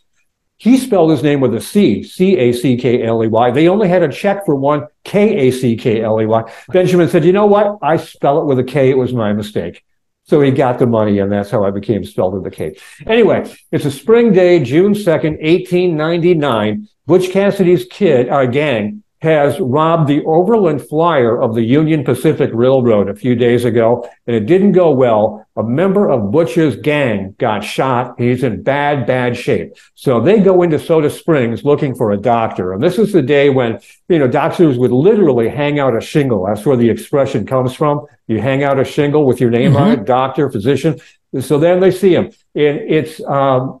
he 0.56 0.76
spelled 0.76 1.10
his 1.10 1.22
name 1.22 1.40
with 1.40 1.54
a 1.54 1.60
C, 1.60 2.02
C 2.02 2.36
A 2.36 2.52
C 2.52 2.76
K 2.76 3.02
L 3.02 3.22
E 3.24 3.28
Y. 3.28 3.50
They 3.50 3.68
only 3.68 3.88
had 3.88 4.02
a 4.02 4.12
check 4.12 4.44
for 4.44 4.54
one, 4.54 4.86
K 5.04 5.48
A 5.48 5.50
C 5.50 5.76
K 5.76 6.02
L 6.02 6.20
E 6.20 6.26
Y. 6.26 6.52
Benjamin 6.68 7.08
said, 7.08 7.24
You 7.24 7.32
know 7.32 7.46
what? 7.46 7.78
I 7.82 7.96
spell 7.96 8.40
it 8.40 8.46
with 8.46 8.58
a 8.58 8.64
K. 8.64 8.90
It 8.90 8.98
was 8.98 9.12
my 9.12 9.32
mistake. 9.32 9.84
So 10.26 10.40
he 10.40 10.50
got 10.50 10.78
the 10.78 10.86
money, 10.86 11.18
and 11.18 11.30
that's 11.30 11.50
how 11.50 11.64
I 11.64 11.70
became 11.70 12.02
spelled 12.02 12.34
with 12.34 12.46
a 12.46 12.50
K. 12.50 12.76
Anyway, 13.06 13.54
it's 13.70 13.84
a 13.84 13.90
spring 13.90 14.32
day, 14.32 14.58
June 14.58 14.94
2nd, 14.94 15.40
1899. 15.42 16.88
Butch 17.06 17.30
Cassidy's 17.30 17.84
kid, 17.84 18.30
our 18.30 18.46
gang, 18.46 19.03
has 19.24 19.58
robbed 19.58 20.06
the 20.06 20.22
Overland 20.24 20.86
Flyer 20.86 21.40
of 21.40 21.54
the 21.54 21.64
Union 21.64 22.04
Pacific 22.04 22.50
Railroad 22.52 23.08
a 23.08 23.16
few 23.16 23.34
days 23.34 23.64
ago, 23.64 24.08
and 24.26 24.36
it 24.36 24.46
didn't 24.46 24.72
go 24.72 24.92
well. 24.92 25.46
A 25.56 25.62
member 25.62 26.10
of 26.10 26.30
Butch's 26.30 26.76
gang 26.76 27.34
got 27.38 27.64
shot. 27.64 28.14
He's 28.18 28.44
in 28.44 28.62
bad, 28.62 29.06
bad 29.06 29.36
shape. 29.36 29.72
So 29.94 30.20
they 30.20 30.40
go 30.40 30.62
into 30.62 30.78
Soda 30.78 31.08
Springs 31.08 31.64
looking 31.64 31.94
for 31.94 32.12
a 32.12 32.16
doctor. 32.16 32.74
And 32.74 32.82
this 32.82 32.98
is 32.98 33.12
the 33.12 33.22
day 33.22 33.48
when, 33.48 33.80
you 34.08 34.18
know, 34.18 34.28
doctors 34.28 34.78
would 34.78 34.92
literally 34.92 35.48
hang 35.48 35.78
out 35.78 35.96
a 35.96 36.00
shingle. 36.00 36.46
That's 36.46 36.66
where 36.66 36.76
the 36.76 36.90
expression 36.90 37.46
comes 37.46 37.74
from. 37.74 38.06
You 38.26 38.40
hang 38.40 38.62
out 38.62 38.78
a 38.78 38.84
shingle 38.84 39.26
with 39.26 39.40
your 39.40 39.50
name 39.50 39.76
on 39.76 39.90
it, 39.92 40.04
doctor, 40.04 40.50
physician. 40.50 41.00
So 41.40 41.58
then 41.58 41.80
they 41.80 41.90
see 41.90 42.14
him. 42.14 42.26
And 42.54 42.78
it's, 42.78 43.20
um, 43.24 43.80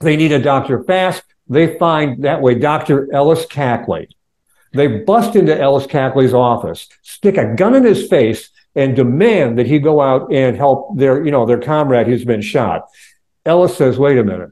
they 0.00 0.16
need 0.16 0.32
a 0.32 0.40
doctor 0.40 0.84
fast. 0.84 1.22
They 1.48 1.78
find 1.78 2.24
that 2.24 2.40
way 2.40 2.54
Dr. 2.54 3.12
Ellis 3.12 3.46
Cackley. 3.46 4.08
They 4.76 4.88
bust 4.88 5.34
into 5.36 5.58
Ellis 5.58 5.86
Cackley's 5.86 6.34
office, 6.34 6.88
stick 7.02 7.36
a 7.36 7.54
gun 7.54 7.74
in 7.74 7.84
his 7.84 8.08
face, 8.08 8.50
and 8.74 8.94
demand 8.94 9.58
that 9.58 9.66
he 9.66 9.78
go 9.78 10.00
out 10.00 10.32
and 10.32 10.56
help 10.56 10.96
their, 10.96 11.24
you 11.24 11.30
know, 11.30 11.46
their 11.46 11.60
comrade 11.60 12.06
who's 12.06 12.24
been 12.24 12.42
shot. 12.42 12.86
Ellis 13.44 13.76
says, 13.76 13.98
wait 13.98 14.18
a 14.18 14.24
minute. 14.24 14.50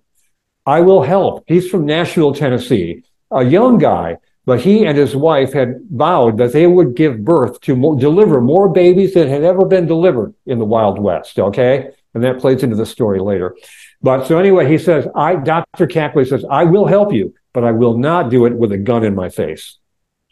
I 0.67 0.81
will 0.81 1.03
help. 1.03 1.45
He's 1.47 1.69
from 1.69 1.85
Nashville, 1.85 2.35
Tennessee, 2.35 3.03
a 3.31 3.45
young 3.45 3.77
guy, 3.77 4.17
but 4.47 4.61
he 4.61 4.87
and 4.87 4.97
his 4.97 5.15
wife 5.15 5.53
had 5.53 5.81
vowed 5.91 6.39
that 6.39 6.53
they 6.53 6.67
would 6.67 6.97
give 6.97 7.25
birth 7.25 7.61
to 7.63 7.99
deliver 7.99 8.41
more 8.41 8.69
babies 8.69 9.15
than 9.15 9.29
had 9.29 9.43
ever 9.43 9.67
been 9.67 9.87
delivered 9.87 10.35
in 10.47 10.59
the 10.59 10.65
Wild 10.65 10.99
West. 10.99 11.39
Okay. 11.39 11.91
And 12.15 12.23
that 12.23 12.41
plays 12.41 12.63
into 12.63 12.77
the 12.77 12.87
story 12.87 13.21
later. 13.21 13.57
But 14.01 14.27
so 14.27 14.39
anyway, 14.39 14.71
he 14.71 14.79
says, 14.79 15.07
I, 15.15 15.37
Dr. 15.37 15.87
Cackley 15.87 16.25
says, 16.25 16.45
I 16.49 16.65
will 16.65 16.87
help 16.87 17.13
you, 17.13 17.35
but 17.53 17.65
I 17.65 17.73
will 17.73 17.99
not 17.99 18.31
do 18.31 18.47
it 18.47 18.55
with 18.55 18.71
a 18.73 18.79
gun 18.79 19.05
in 19.05 19.15
my 19.15 19.29
face. 19.29 19.79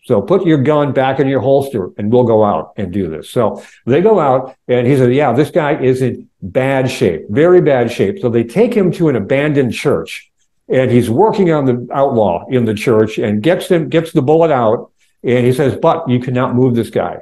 So 0.05 0.21
put 0.21 0.45
your 0.45 0.59
gun 0.59 0.93
back 0.93 1.21
in 1.21 1.29
your 1.29 1.41
holster 1.41 1.91
and 1.97 2.12
we'll 2.12 2.25
go 2.25 2.45
out 2.45 2.73
and 2.77 2.93
do 2.93 3.09
this. 3.09 3.31
So 3.31 3.62
they 3.87 4.01
go 4.01 4.19
out 4.19 4.57
and 4.67 4.87
he 4.87 4.97
said, 4.97 5.15
yeah, 5.15 5.33
this 5.33 5.51
guy 5.51 5.81
is 5.81 6.03
in 6.03 6.29
bad 6.43 6.91
shape, 6.91 7.27
very 7.31 7.61
bad 7.61 7.91
shape. 7.91 8.19
So 8.19 8.29
they 8.29 8.43
take 8.43 8.75
him 8.75 8.91
to 8.93 9.09
an 9.09 9.17
abandoned 9.17 9.73
church 9.73 10.31
and 10.69 10.91
he's 10.91 11.09
working 11.09 11.53
on 11.53 11.67
the 11.67 11.88
outlaw 11.93 12.47
in 12.49 12.65
the 12.65 12.75
church 12.75 13.19
and 13.19 13.43
gets 13.43 13.69
him, 13.69 13.88
gets 13.88 14.12
the 14.12 14.23
bullet 14.23 14.51
out. 14.51 14.91
And 15.23 15.47
he 15.47 15.53
says, 15.53 15.79
but 15.81 16.09
you 16.09 16.19
cannot 16.19 16.57
move 16.57 16.75
this 16.75 16.91
guy. 16.91 17.21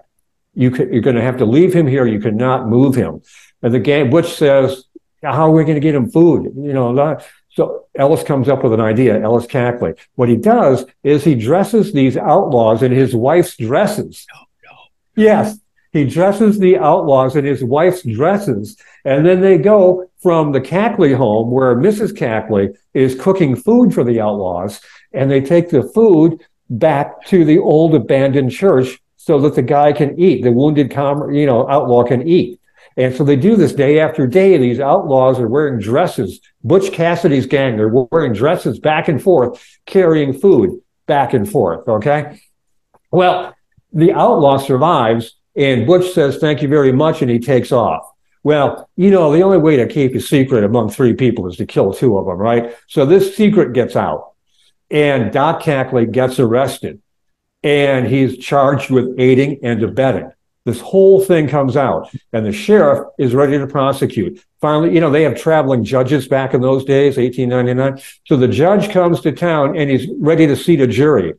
You 0.55 0.71
could, 0.71 0.91
you're 0.91 1.03
going 1.03 1.17
to 1.17 1.23
have 1.23 1.37
to 1.39 1.45
leave 1.45 1.75
him 1.75 1.87
here. 1.87 2.07
You 2.07 2.19
cannot 2.19 2.67
move 2.67 2.95
him. 2.95 3.21
And 3.63 3.75
the 3.75 3.79
gang, 3.79 4.09
Butch 4.09 4.33
says, 4.35 4.85
how 5.23 5.49
are 5.49 5.51
we 5.51 5.65
going 5.65 5.75
to 5.75 5.81
get 5.81 5.95
him 5.95 6.11
food? 6.11 6.45
You 6.57 6.73
know, 6.73 7.19
so 7.61 7.85
Ellis 7.95 8.23
comes 8.23 8.49
up 8.49 8.65
with 8.65 8.73
an 8.73 8.81
idea, 8.81 9.21
Ellis 9.21 9.47
Cackley. 9.47 9.93
What 10.15 10.31
he 10.31 10.37
does 10.37 10.87
is 11.05 11.23
he 11.23 11.35
dresses 11.35 11.93
these 11.93 12.17
outlaws 12.17 12.83
in 12.83 12.91
his 12.91 13.15
wife's 13.15 13.55
dresses. 13.55 14.27
No, 14.33 14.41
no. 14.65 14.79
Yes, 15.23 15.59
he 15.93 16.07
dresses 16.07 16.59
the 16.59 16.79
outlaws 16.79 17.37
in 17.37 17.45
his 17.45 17.63
wife's 17.63 18.03
dresses. 18.03 18.79
And 19.05 19.27
then 19.27 19.43
they 19.43 19.59
go 19.59 20.11
from 20.23 20.53
the 20.53 20.61
Cackley 20.63 21.13
home 21.13 21.51
where 21.51 21.77
Mrs. 21.77 22.17
Cackley 22.17 22.71
is 22.95 23.21
cooking 23.21 23.57
food 23.57 23.93
for 23.93 24.05
the 24.05 24.23
outlaws. 24.23 24.81
And 25.13 25.31
they 25.31 25.43
take 25.43 25.69
the 25.69 25.83
food 25.83 26.41
back 26.71 27.27
to 27.27 27.45
the 27.45 27.59
old 27.59 27.95
abandoned 27.95 28.53
church 28.53 28.99
so 29.19 29.39
that 29.41 29.55
the 29.55 29.63
guy 29.63 29.93
can 29.93 30.19
eat, 30.19 30.45
the 30.45 30.53
wounded 30.53 30.91
com- 30.91 31.31
you 31.35 31.45
know, 31.45 31.69
outlaw 31.69 32.05
can 32.05 32.27
eat. 32.27 32.59
And 33.01 33.17
so 33.17 33.25
they 33.25 33.37
do 33.37 33.57
this 33.57 33.73
day 33.73 33.99
after 33.99 34.27
day. 34.27 34.59
These 34.59 34.79
outlaws 34.79 35.41
are 35.41 35.49
wearing 35.49 35.81
dresses. 35.81 36.39
Butch 36.63 36.93
Cassidy's 36.93 37.47
gang, 37.47 37.79
they're 37.79 37.89
wearing 37.89 38.35
dresses 38.35 38.79
back 38.79 39.09
and 39.09 39.23
forth, 39.23 39.65
carrying 39.87 40.35
food 40.35 40.83
back 41.07 41.33
and 41.33 41.51
forth. 41.51 41.89
Okay. 41.89 42.43
Well, 43.11 43.55
the 43.91 44.13
outlaw 44.13 44.59
survives, 44.59 45.35
and 45.57 45.87
Butch 45.87 46.13
says, 46.13 46.37
Thank 46.37 46.61
you 46.61 46.69
very 46.69 46.93
much, 46.93 47.23
and 47.23 47.31
he 47.31 47.39
takes 47.39 47.73
off. 47.73 48.07
Well, 48.43 48.87
you 48.97 49.11
know, 49.11 49.33
the 49.33 49.45
only 49.45 49.57
way 49.57 49.77
to 49.77 49.87
keep 49.89 50.15
a 50.15 50.21
secret 50.21 50.63
among 50.63 50.91
three 50.91 51.15
people 51.15 51.49
is 51.49 51.57
to 51.57 51.65
kill 51.65 51.95
two 51.95 52.19
of 52.19 52.27
them, 52.27 52.37
right? 52.37 52.77
So 52.87 53.07
this 53.07 53.35
secret 53.35 53.73
gets 53.73 53.97
out, 53.97 54.33
and 54.91 55.33
Doc 55.33 55.63
Cackley 55.63 56.05
gets 56.05 56.39
arrested, 56.39 57.01
and 57.63 58.07
he's 58.07 58.37
charged 58.37 58.91
with 58.91 59.15
aiding 59.19 59.61
and 59.63 59.83
abetting. 59.83 60.33
This 60.65 60.81
whole 60.81 61.21
thing 61.21 61.49
comes 61.49 61.77
out, 61.77 62.11
and 62.33 62.45
the 62.45 62.53
sheriff 62.53 63.07
is 63.19 63.35
ready 63.35 63.59
to 63.59 63.67
prosecute. 63.67 64.45
Finally, 64.61 64.95
you 64.95 65.01
know, 65.01 65.11
they 65.11 65.23
have 65.23 65.41
traveling 65.41 65.85
judges 65.85 66.29
back 66.29 66.53
in 66.53 66.61
those 66.61 66.85
days, 66.85 67.17
1899. 67.17 68.03
So 68.27 68.37
the 68.37 68.49
judge 68.49 68.91
comes 68.91 69.21
to 69.23 69.33
town 69.33 69.77
and 69.77 69.89
he's 69.89 70.07
ready 70.19 70.47
to 70.47 70.55
seat 70.55 70.81
a 70.81 70.87
jury. 70.87 71.33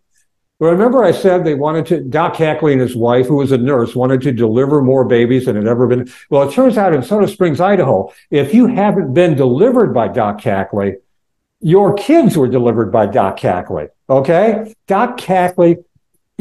Remember, 0.59 1.03
I 1.03 1.11
said 1.11 1.43
they 1.43 1.55
wanted 1.55 1.85
to, 1.87 2.01
Doc 2.01 2.35
Cackley 2.35 2.73
and 2.73 2.81
his 2.81 2.95
wife, 2.95 3.27
who 3.27 3.35
was 3.35 3.51
a 3.51 3.57
nurse, 3.57 3.95
wanted 3.95 4.21
to 4.21 4.31
deliver 4.31 4.81
more 4.81 5.03
babies 5.03 5.45
than 5.45 5.55
had 5.55 5.67
ever 5.67 5.87
been. 5.87 6.11
Well, 6.29 6.47
it 6.47 6.53
turns 6.53 6.77
out 6.77 6.93
in 6.93 7.01
Soda 7.01 7.27
Springs, 7.27 7.59
Idaho, 7.59 8.13
if 8.29 8.53
you 8.53 8.67
haven't 8.67 9.13
been 9.13 9.35
delivered 9.35 9.93
by 9.93 10.07
Doc 10.07 10.39
Cackley, 10.39 10.97
your 11.61 11.95
kids 11.95 12.37
were 12.37 12.47
delivered 12.47 12.91
by 12.91 13.07
Doc 13.07 13.37
Cackley. 13.37 13.87
Okay? 14.09 14.73
Doc 14.87 15.17
Cackley 15.17 15.77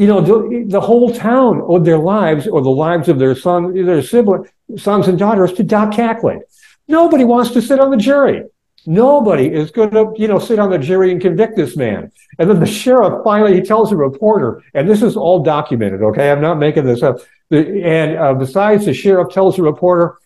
you 0.01 0.07
know, 0.07 0.19
the, 0.19 0.65
the 0.67 0.81
whole 0.81 1.13
town 1.13 1.61
owed 1.63 1.85
their 1.85 1.99
lives 1.99 2.47
or 2.47 2.59
the 2.63 2.71
lives 2.71 3.07
of 3.07 3.19
their 3.19 3.35
son, 3.35 3.85
their 3.85 4.01
sibling, 4.01 4.49
sons 4.75 5.07
and 5.07 5.19
daughters 5.19 5.53
to 5.53 5.61
Doc 5.61 5.93
Cackley. 5.93 6.39
Nobody 6.87 7.23
wants 7.23 7.51
to 7.51 7.61
sit 7.61 7.79
on 7.79 7.91
the 7.91 7.97
jury. 7.97 8.45
Nobody 8.87 9.45
is 9.45 9.69
going 9.69 9.91
to, 9.91 10.11
you 10.17 10.27
know, 10.27 10.39
sit 10.39 10.57
on 10.57 10.71
the 10.71 10.79
jury 10.79 11.11
and 11.11 11.21
convict 11.21 11.55
this 11.55 11.77
man. 11.77 12.11
And 12.39 12.49
then 12.49 12.59
the 12.59 12.65
sheriff 12.65 13.23
finally 13.23 13.53
he 13.53 13.61
tells 13.61 13.91
a 13.91 13.95
reporter, 13.95 14.63
and 14.73 14.89
this 14.89 15.03
is 15.03 15.15
all 15.15 15.43
documented. 15.43 16.01
Okay, 16.01 16.31
I'm 16.31 16.41
not 16.41 16.55
making 16.55 16.85
this 16.85 17.03
up. 17.03 17.19
And 17.51 18.17
uh, 18.17 18.33
besides, 18.33 18.85
the 18.85 18.95
sheriff 18.95 19.31
tells 19.31 19.57
the 19.57 19.61
reporter, 19.61 20.17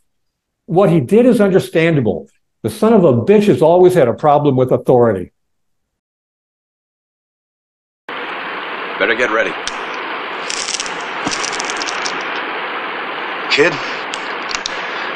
what 0.67 0.89
he 0.89 1.01
did 1.01 1.25
is 1.25 1.41
understandable. 1.41 2.29
The 2.61 2.69
son 2.69 2.93
of 2.93 3.03
a 3.03 3.11
bitch 3.11 3.47
has 3.47 3.61
always 3.61 3.93
had 3.93 4.07
a 4.07 4.13
problem 4.13 4.55
with 4.55 4.71
authority. 4.71 5.33
Better 8.07 9.15
get 9.15 9.31
ready. 9.31 9.64
Kid, 13.55 13.71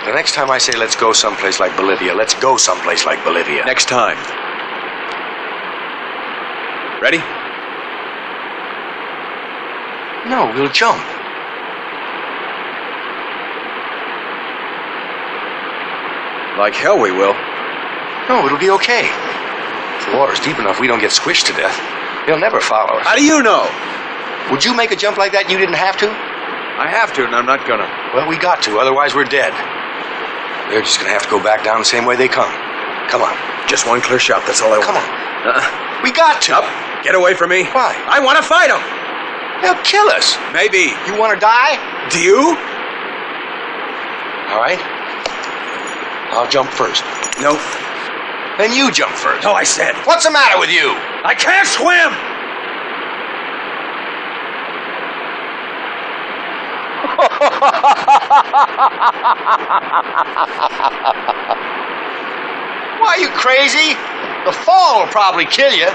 the 0.05 0.13
next 0.13 0.33
time 0.33 0.49
I 0.49 0.59
say 0.59 0.71
let's 0.77 0.95
go 0.95 1.11
someplace 1.11 1.59
like 1.59 1.75
Bolivia, 1.75 2.15
let's 2.15 2.33
go 2.35 2.55
someplace 2.55 3.05
like 3.05 3.21
Bolivia. 3.25 3.65
Next 3.65 3.89
time. 3.89 4.15
Ready? 7.03 7.17
No, 10.29 10.49
we'll 10.55 10.71
jump. 10.71 11.03
Like 16.57 16.75
hell 16.75 16.97
we 16.97 17.11
will. 17.11 17.35
No, 18.29 18.45
it'll 18.45 18.57
be 18.57 18.69
okay. 18.69 19.11
If 19.99 20.05
the 20.05 20.17
water's 20.17 20.39
deep 20.39 20.59
enough, 20.59 20.79
we 20.79 20.87
don't 20.87 21.01
get 21.01 21.11
squished 21.11 21.43
to 21.47 21.53
death. 21.59 21.75
They'll 22.25 22.39
never 22.39 22.61
follow 22.61 22.99
us. 22.99 23.05
How 23.05 23.17
do 23.17 23.25
you 23.25 23.43
know? 23.43 23.67
Would 24.49 24.63
you 24.63 24.73
make 24.73 24.91
a 24.91 24.95
jump 24.95 25.17
like 25.17 25.33
that 25.33 25.49
you 25.49 25.57
didn't 25.57 25.75
have 25.75 25.97
to? 25.97 26.28
I 26.79 26.87
have 26.87 27.11
to, 27.19 27.27
and 27.27 27.35
I'm 27.35 27.45
not 27.45 27.67
gonna. 27.67 27.83
Well, 28.15 28.23
we 28.23 28.39
got 28.39 28.63
to, 28.63 28.79
otherwise 28.79 29.13
we're 29.13 29.27
dead. 29.27 29.51
They're 30.71 30.81
just 30.81 30.97
gonna 30.97 31.11
have 31.11 31.23
to 31.23 31.29
go 31.29 31.43
back 31.43 31.63
down 31.63 31.79
the 31.79 31.85
same 31.85 32.05
way 32.07 32.15
they 32.15 32.31
come. 32.31 32.47
Come 33.11 33.21
on. 33.21 33.35
Just 33.67 33.85
one 33.85 33.99
clear 33.99 34.17
shot, 34.17 34.47
that's 34.47 34.61
all 34.63 34.71
I 34.71 34.79
Come 34.79 34.95
want. 34.95 35.03
Come 35.03 35.51
on. 35.51 35.59
Uh-uh. 35.59 36.03
We 36.03 36.15
got 36.15 36.41
to. 36.47 36.63
Get 37.03 37.15
away 37.15 37.35
from 37.35 37.49
me. 37.51 37.67
Why? 37.75 37.95
I 38.07 38.23
want 38.23 38.39
to 38.39 38.43
fight 38.43 38.71
him. 38.71 38.79
They'll 39.59 39.83
kill 39.83 40.07
us. 40.07 40.39
Maybe. 40.55 40.95
You 41.03 41.19
want 41.19 41.35
to 41.35 41.39
die? 41.39 41.75
Do 42.07 42.19
you? 42.23 42.55
All 44.47 44.63
right. 44.63 44.79
I'll 46.31 46.47
jump 46.47 46.71
first. 46.71 47.03
No. 47.43 47.59
Then 48.57 48.71
you 48.71 48.91
jump 48.91 49.15
first. 49.15 49.43
No, 49.43 49.51
I 49.51 49.63
said. 49.63 49.95
What's 50.07 50.23
the 50.23 50.31
matter 50.31 50.59
with 50.59 50.71
you? 50.71 50.95
I 51.23 51.35
can't 51.35 51.67
swim! 51.67 52.28
Why, 57.39 57.47
are 63.01 63.19
you 63.19 63.29
crazy? 63.29 63.95
The 64.45 64.51
fall 64.51 64.99
will 65.01 65.07
probably 65.07 65.45
kill 65.45 65.71
you. 65.73 65.87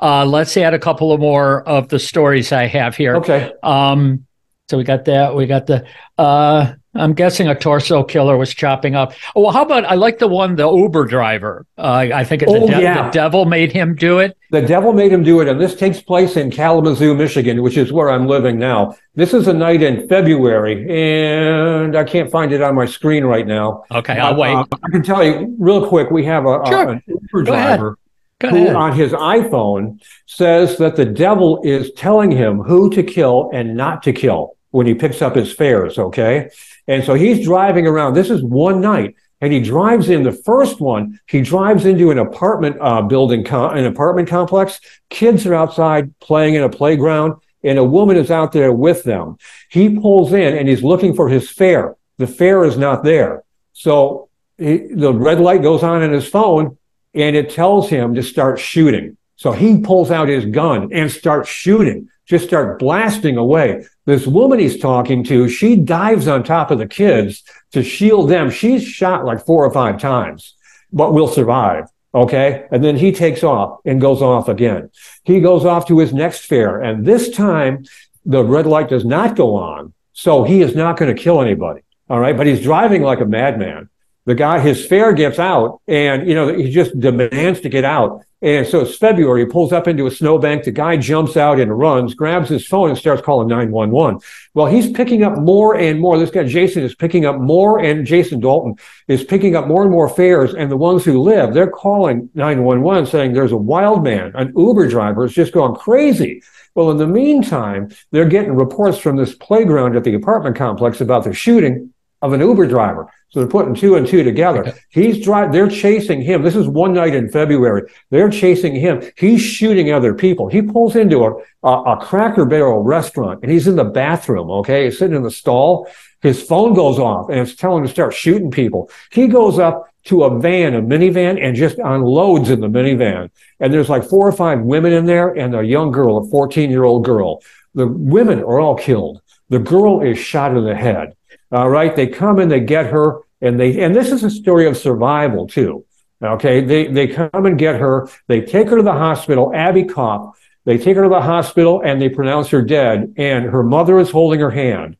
Uh, 0.00 0.24
let's 0.24 0.56
add 0.56 0.74
a 0.74 0.78
couple 0.78 1.12
of 1.12 1.20
more 1.20 1.62
of 1.68 1.88
the 1.88 1.98
stories 1.98 2.52
I 2.52 2.66
have 2.66 2.96
here. 2.96 3.16
Okay. 3.16 3.52
Um, 3.62 4.26
so 4.68 4.78
we 4.78 4.84
got 4.84 5.04
that. 5.04 5.34
We 5.34 5.46
got 5.46 5.66
the. 5.66 5.86
Uh, 6.16 6.74
I'm 6.96 7.12
guessing 7.12 7.48
a 7.48 7.54
torso 7.54 8.04
killer 8.04 8.36
was 8.36 8.54
chopping 8.54 8.94
up. 8.94 9.12
Oh, 9.34 9.42
well, 9.42 9.52
how 9.52 9.62
about 9.64 9.84
I 9.84 9.94
like 9.94 10.18
the 10.18 10.28
one 10.28 10.54
the 10.56 10.70
Uber 10.70 11.06
driver. 11.06 11.66
Uh, 11.76 12.06
I 12.14 12.24
think 12.24 12.42
the, 12.42 12.48
Oh, 12.48 12.66
de- 12.68 12.80
yeah. 12.82 13.04
the 13.06 13.10
devil 13.10 13.44
made 13.46 13.72
him 13.72 13.94
do 13.96 14.20
it. 14.20 14.36
The 14.50 14.62
devil 14.62 14.92
made 14.92 15.10
him 15.12 15.22
do 15.24 15.40
it, 15.40 15.48
and 15.48 15.60
this 15.60 15.74
takes 15.74 16.00
place 16.00 16.36
in 16.36 16.50
Kalamazoo, 16.52 17.14
Michigan, 17.16 17.62
which 17.62 17.76
is 17.76 17.92
where 17.92 18.10
I'm 18.10 18.26
living 18.28 18.58
now. 18.58 18.94
This 19.16 19.34
is 19.34 19.48
a 19.48 19.52
night 19.52 19.82
in 19.82 20.06
February, 20.08 20.86
and 20.88 21.96
I 21.96 22.04
can't 22.04 22.30
find 22.30 22.52
it 22.52 22.62
on 22.62 22.74
my 22.74 22.86
screen 22.86 23.24
right 23.24 23.46
now. 23.46 23.84
Okay, 23.90 24.18
I'll 24.18 24.36
wait. 24.36 24.54
uh, 24.54 24.64
I 24.84 24.90
can 24.90 25.02
tell 25.02 25.24
you 25.24 25.54
real 25.58 25.88
quick. 25.88 26.10
We 26.10 26.24
have 26.26 26.44
a, 26.44 26.60
a- 26.60 26.88
an 26.90 27.02
Uber 27.06 27.42
Go 27.42 27.52
ahead. 27.52 27.78
driver 27.78 27.98
Go 28.40 28.48
who, 28.50 28.56
ahead. 28.64 28.76
on 28.76 28.92
his 28.92 29.12
iPhone, 29.12 30.00
says 30.26 30.78
that 30.78 30.96
the 30.96 31.04
devil 31.04 31.60
is 31.64 31.90
telling 31.92 32.30
him 32.30 32.58
who 32.60 32.90
to 32.90 33.02
kill 33.02 33.50
and 33.52 33.76
not 33.76 34.02
to 34.04 34.12
kill 34.12 34.56
when 34.70 34.86
he 34.86 34.94
picks 34.94 35.22
up 35.22 35.34
his 35.36 35.52
fares. 35.52 35.98
Okay, 35.98 36.50
and 36.86 37.04
so 37.04 37.14
he's 37.14 37.44
driving 37.44 37.86
around. 37.86 38.14
This 38.14 38.30
is 38.30 38.42
one 38.42 38.80
night. 38.80 39.14
And 39.40 39.52
he 39.52 39.60
drives 39.60 40.08
in 40.08 40.22
the 40.22 40.32
first 40.32 40.80
one. 40.80 41.20
He 41.26 41.42
drives 41.42 41.84
into 41.84 42.10
an 42.10 42.18
apartment 42.18 42.76
uh, 42.80 43.02
building, 43.02 43.44
co- 43.44 43.68
an 43.68 43.84
apartment 43.84 44.28
complex. 44.28 44.80
Kids 45.10 45.44
are 45.44 45.54
outside 45.54 46.18
playing 46.18 46.54
in 46.54 46.62
a 46.62 46.70
playground, 46.70 47.34
and 47.62 47.78
a 47.78 47.84
woman 47.84 48.16
is 48.16 48.30
out 48.30 48.52
there 48.52 48.72
with 48.72 49.04
them. 49.04 49.36
He 49.68 49.98
pulls 49.98 50.32
in 50.32 50.56
and 50.56 50.66
he's 50.66 50.82
looking 50.82 51.14
for 51.14 51.28
his 51.28 51.50
fare. 51.50 51.96
The 52.16 52.26
fare 52.26 52.64
is 52.64 52.78
not 52.78 53.04
there. 53.04 53.44
So 53.74 54.30
he, 54.56 54.78
the 54.94 55.12
red 55.12 55.40
light 55.40 55.62
goes 55.62 55.82
on 55.82 56.02
in 56.02 56.12
his 56.12 56.26
phone, 56.26 56.78
and 57.12 57.36
it 57.36 57.50
tells 57.50 57.90
him 57.90 58.14
to 58.14 58.22
start 58.22 58.58
shooting. 58.58 59.16
So 59.36 59.52
he 59.52 59.80
pulls 59.80 60.10
out 60.10 60.28
his 60.28 60.46
gun 60.46 60.90
and 60.92 61.10
starts 61.10 61.48
shooting, 61.48 62.08
just 62.24 62.46
start 62.46 62.78
blasting 62.78 63.36
away. 63.36 63.84
This 64.06 64.26
woman 64.26 64.58
he's 64.58 64.78
talking 64.78 65.24
to, 65.24 65.48
she 65.48 65.76
dives 65.76 66.28
on 66.28 66.42
top 66.42 66.70
of 66.70 66.78
the 66.78 66.86
kids 66.86 67.42
to 67.72 67.82
shield 67.82 68.28
them. 68.28 68.50
She's 68.50 68.84
shot 68.84 69.24
like 69.24 69.44
four 69.44 69.64
or 69.64 69.72
five 69.72 69.98
times, 69.98 70.54
but 70.92 71.14
will 71.14 71.28
survive. 71.28 71.86
Okay. 72.14 72.66
And 72.70 72.84
then 72.84 72.96
he 72.96 73.12
takes 73.12 73.42
off 73.42 73.80
and 73.84 74.00
goes 74.00 74.22
off 74.22 74.48
again. 74.48 74.90
He 75.24 75.40
goes 75.40 75.64
off 75.64 75.88
to 75.88 75.98
his 75.98 76.12
next 76.12 76.46
fair. 76.46 76.80
And 76.80 77.04
this 77.04 77.30
time 77.30 77.84
the 78.24 78.44
red 78.44 78.66
light 78.66 78.88
does 78.88 79.04
not 79.04 79.36
go 79.36 79.56
on. 79.56 79.92
So 80.12 80.44
he 80.44 80.60
is 80.60 80.76
not 80.76 80.96
going 80.96 81.14
to 81.14 81.20
kill 81.20 81.40
anybody. 81.40 81.80
All 82.08 82.20
right. 82.20 82.36
But 82.36 82.46
he's 82.46 82.62
driving 82.62 83.02
like 83.02 83.20
a 83.20 83.26
madman. 83.26 83.88
The 84.26 84.34
guy, 84.34 84.60
his 84.60 84.86
fare 84.86 85.12
gets 85.12 85.38
out 85.38 85.80
and, 85.88 86.28
you 86.28 86.34
know, 86.34 86.54
he 86.54 86.70
just 86.70 86.98
demands 86.98 87.60
to 87.60 87.68
get 87.68 87.84
out. 87.84 88.22
And 88.44 88.66
so 88.66 88.80
it's 88.80 88.94
February. 88.94 89.40
He 89.40 89.46
pulls 89.46 89.72
up 89.72 89.88
into 89.88 90.06
a 90.06 90.10
snowbank. 90.10 90.64
The 90.64 90.70
guy 90.70 90.98
jumps 90.98 91.34
out 91.38 91.58
and 91.58 91.76
runs, 91.76 92.12
grabs 92.12 92.50
his 92.50 92.66
phone 92.66 92.90
and 92.90 92.98
starts 92.98 93.22
calling 93.22 93.48
911. 93.48 94.20
Well, 94.52 94.66
he's 94.66 94.90
picking 94.90 95.22
up 95.22 95.38
more 95.38 95.74
and 95.74 95.98
more. 95.98 96.18
This 96.18 96.30
guy, 96.30 96.44
Jason, 96.44 96.82
is 96.82 96.94
picking 96.94 97.24
up 97.24 97.40
more, 97.40 97.80
and 97.80 98.06
Jason 98.06 98.40
Dalton 98.40 98.74
is 99.08 99.24
picking 99.24 99.56
up 99.56 99.66
more 99.66 99.80
and 99.80 99.90
more 99.90 100.10
fares. 100.10 100.52
And 100.52 100.70
the 100.70 100.76
ones 100.76 101.06
who 101.06 101.22
live, 101.22 101.54
they're 101.54 101.70
calling 101.70 102.28
911 102.34 103.06
saying 103.06 103.32
there's 103.32 103.50
a 103.50 103.56
wild 103.56 104.04
man, 104.04 104.32
an 104.34 104.52
Uber 104.54 104.88
driver 104.88 105.24
is 105.24 105.32
just 105.32 105.54
going 105.54 105.74
crazy. 105.74 106.42
Well, 106.74 106.90
in 106.90 106.98
the 106.98 107.06
meantime, 107.06 107.92
they're 108.10 108.28
getting 108.28 108.56
reports 108.56 108.98
from 108.98 109.16
this 109.16 109.34
playground 109.34 109.96
at 109.96 110.04
the 110.04 110.12
apartment 110.12 110.56
complex 110.56 111.00
about 111.00 111.24
the 111.24 111.32
shooting 111.32 111.93
of 112.24 112.32
an 112.32 112.40
Uber 112.40 112.66
driver. 112.66 113.06
So 113.28 113.40
they're 113.40 113.48
putting 113.48 113.74
two 113.74 113.96
and 113.96 114.06
two 114.06 114.24
together. 114.24 114.72
He's 114.88 115.22
driving, 115.22 115.52
they're 115.52 115.68
chasing 115.68 116.22
him. 116.22 116.42
This 116.42 116.56
is 116.56 116.66
one 116.66 116.94
night 116.94 117.14
in 117.14 117.28
February. 117.28 117.82
They're 118.08 118.30
chasing 118.30 118.74
him. 118.74 119.02
He's 119.18 119.42
shooting 119.42 119.92
other 119.92 120.14
people. 120.14 120.48
He 120.48 120.62
pulls 120.62 120.96
into 120.96 121.24
a, 121.24 121.34
a, 121.62 121.82
a 121.82 121.96
Cracker 122.00 122.46
Barrel 122.46 122.82
restaurant 122.82 123.40
and 123.42 123.52
he's 123.52 123.66
in 123.66 123.76
the 123.76 123.84
bathroom. 123.84 124.50
Okay. 124.50 124.86
He's 124.86 124.98
sitting 124.98 125.16
in 125.16 125.22
the 125.22 125.30
stall. 125.30 125.86
His 126.22 126.42
phone 126.42 126.72
goes 126.72 126.98
off 126.98 127.28
and 127.28 127.38
it's 127.38 127.54
telling 127.54 127.82
him 127.82 127.88
to 127.88 127.92
start 127.92 128.14
shooting 128.14 128.50
people. 128.50 128.90
He 129.12 129.28
goes 129.28 129.58
up 129.58 129.86
to 130.04 130.24
a 130.24 130.40
van, 130.40 130.74
a 130.74 130.80
minivan, 130.80 131.38
and 131.42 131.54
just 131.54 131.78
unloads 131.78 132.48
in 132.48 132.60
the 132.60 132.68
minivan. 132.68 133.30
And 133.60 133.70
there's 133.70 133.90
like 133.90 134.08
four 134.08 134.26
or 134.26 134.32
five 134.32 134.60
women 134.60 134.94
in 134.94 135.04
there 135.04 135.28
and 135.28 135.54
a 135.54 135.62
young 135.62 135.90
girl, 135.90 136.16
a 136.16 136.30
14 136.30 136.70
year 136.70 136.84
old 136.84 137.04
girl. 137.04 137.42
The 137.74 137.86
women 137.86 138.38
are 138.38 138.60
all 138.60 138.76
killed. 138.76 139.20
The 139.50 139.58
girl 139.58 140.00
is 140.00 140.18
shot 140.18 140.56
in 140.56 140.64
the 140.64 140.74
head. 140.74 141.16
All 141.54 141.70
right. 141.70 141.94
They 141.94 142.08
come 142.08 142.38
and 142.38 142.50
they 142.50 142.60
get 142.60 142.86
her 142.86 143.20
and 143.40 143.58
they, 143.58 143.82
and 143.82 143.94
this 143.94 144.10
is 144.10 144.24
a 144.24 144.30
story 144.30 144.66
of 144.66 144.76
survival 144.76 145.46
too. 145.46 145.84
Okay. 146.22 146.60
They, 146.60 146.88
they 146.88 147.06
come 147.06 147.46
and 147.46 147.58
get 147.58 147.80
her. 147.80 148.08
They 148.26 148.40
take 148.40 148.68
her 148.68 148.76
to 148.76 148.82
the 148.82 148.92
hospital, 148.92 149.52
Abby 149.54 149.84
Kopf, 149.84 150.34
They 150.64 150.78
take 150.78 150.96
her 150.96 151.04
to 151.04 151.08
the 151.08 151.20
hospital 151.20 151.80
and 151.84 152.02
they 152.02 152.08
pronounce 152.08 152.48
her 152.48 152.62
dead. 152.62 153.14
And 153.16 153.46
her 153.46 153.62
mother 153.62 153.98
is 153.98 154.10
holding 154.10 154.40
her 154.40 154.50
hand 154.50 154.96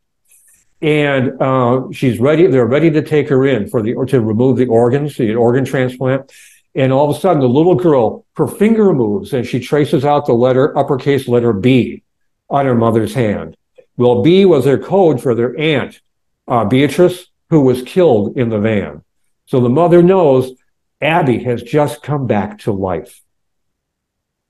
and 0.85 1.41
uh, 1.41 1.85
she's 1.93 2.21
ready. 2.21 2.47
They're 2.47 2.67
ready 2.67 2.91
to 2.91 3.01
take 3.01 3.31
her 3.31 3.47
in 3.47 3.69
for 3.71 3.81
the, 3.81 3.95
or 3.95 4.05
to 4.05 4.21
remove 4.21 4.59
the 4.59 4.67
organs, 4.67 5.17
the 5.17 5.35
organ 5.35 5.65
transplant. 5.65 6.31
And 6.75 6.93
all 6.93 7.11
of 7.11 7.17
a 7.17 7.19
sudden 7.19 7.41
the 7.41 7.49
little 7.49 7.75
girl, 7.75 8.27
her 8.37 8.47
finger 8.47 8.93
moves 8.93 9.33
and 9.33 9.47
she 9.47 9.61
traces 9.61 10.05
out 10.05 10.27
the 10.27 10.35
letter, 10.35 10.77
uppercase 10.77 11.27
letter 11.27 11.55
B 11.55 12.03
on 12.51 12.67
her 12.67 12.75
mother's 12.75 13.15
hand. 13.15 13.57
Well, 13.97 14.23
B 14.23 14.45
was 14.45 14.67
their 14.67 14.79
code 14.79 15.23
for 15.23 15.35
their 15.35 15.59
aunt, 15.59 16.01
uh, 16.49 16.65
Beatrice, 16.65 17.27
who 17.51 17.61
was 17.63 17.83
killed 17.83 18.37
in 18.37 18.49
the 18.49 18.59
van. 18.59 19.03
So 19.47 19.61
the 19.61 19.69
mother 19.69 20.03
knows 20.03 20.53
Abby 21.01 21.43
has 21.45 21.63
just 21.63 22.03
come 22.03 22.27
back 22.27 22.59
to 22.61 22.73
life. 22.73 23.21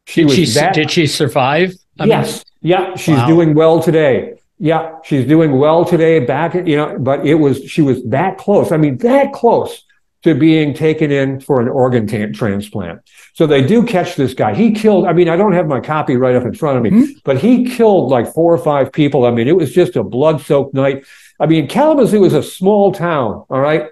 She 0.06 0.20
Did 0.22 0.26
was 0.26 0.34
she, 0.36 0.44
that, 0.46 0.74
did 0.74 0.90
she 0.90 1.06
survive? 1.06 1.72
I 1.98 2.04
mean, 2.04 2.10
yes. 2.10 2.44
yeah. 2.60 2.94
She's 2.96 3.16
Wow. 3.16 3.26
doing 3.26 3.54
well 3.54 3.82
today. 3.82 4.34
Yeah. 4.58 4.96
She's 5.02 5.26
doing 5.26 5.52
well 5.58 5.84
today 5.84 6.20
back 6.20 6.54
you 6.54 6.76
know, 6.76 6.96
but 6.98 7.26
it 7.26 7.34
was, 7.36 7.64
she 7.64 7.82
was 7.82 8.02
that 8.04 8.38
close. 8.38 8.70
I 8.70 8.76
mean, 8.76 8.98
that 8.98 9.32
close 9.32 9.82
to 10.22 10.34
being 10.34 10.72
taken 10.74 11.10
in 11.10 11.40
for 11.40 11.60
an 11.60 11.68
organ 11.68 12.06
ta- 12.06 12.32
transplant. 12.32 13.00
So 13.34 13.46
they 13.46 13.62
do 13.66 13.84
catch 13.84 14.16
this 14.16 14.32
guy. 14.32 14.54
He 14.54 14.72
killed, 14.72 15.06
I 15.06 15.12
mean, 15.12 15.28
I 15.28 15.36
don't 15.36 15.52
have 15.52 15.66
my 15.66 15.80
copy 15.80 16.16
right 16.16 16.34
up 16.36 16.44
in 16.44 16.54
front 16.54 16.76
of 16.78 16.82
me, 16.82 16.90
Mm-hmm. 16.90 17.12
but 17.24 17.38
he 17.38 17.64
killed 17.68 18.10
like 18.10 18.32
four 18.32 18.52
or 18.54 18.58
five 18.58 18.92
people. 18.92 19.26
I 19.26 19.30
mean, 19.32 19.48
it 19.48 19.56
was 19.56 19.72
just 19.72 19.96
a 19.96 20.02
blood 20.04 20.40
soaked 20.40 20.72
night. 20.74 21.04
I 21.40 21.46
mean, 21.46 21.68
Kalamazoo 21.68 22.24
is 22.24 22.32
a 22.32 22.42
small 22.42 22.92
town, 22.92 23.44
all 23.48 23.60
right? 23.60 23.88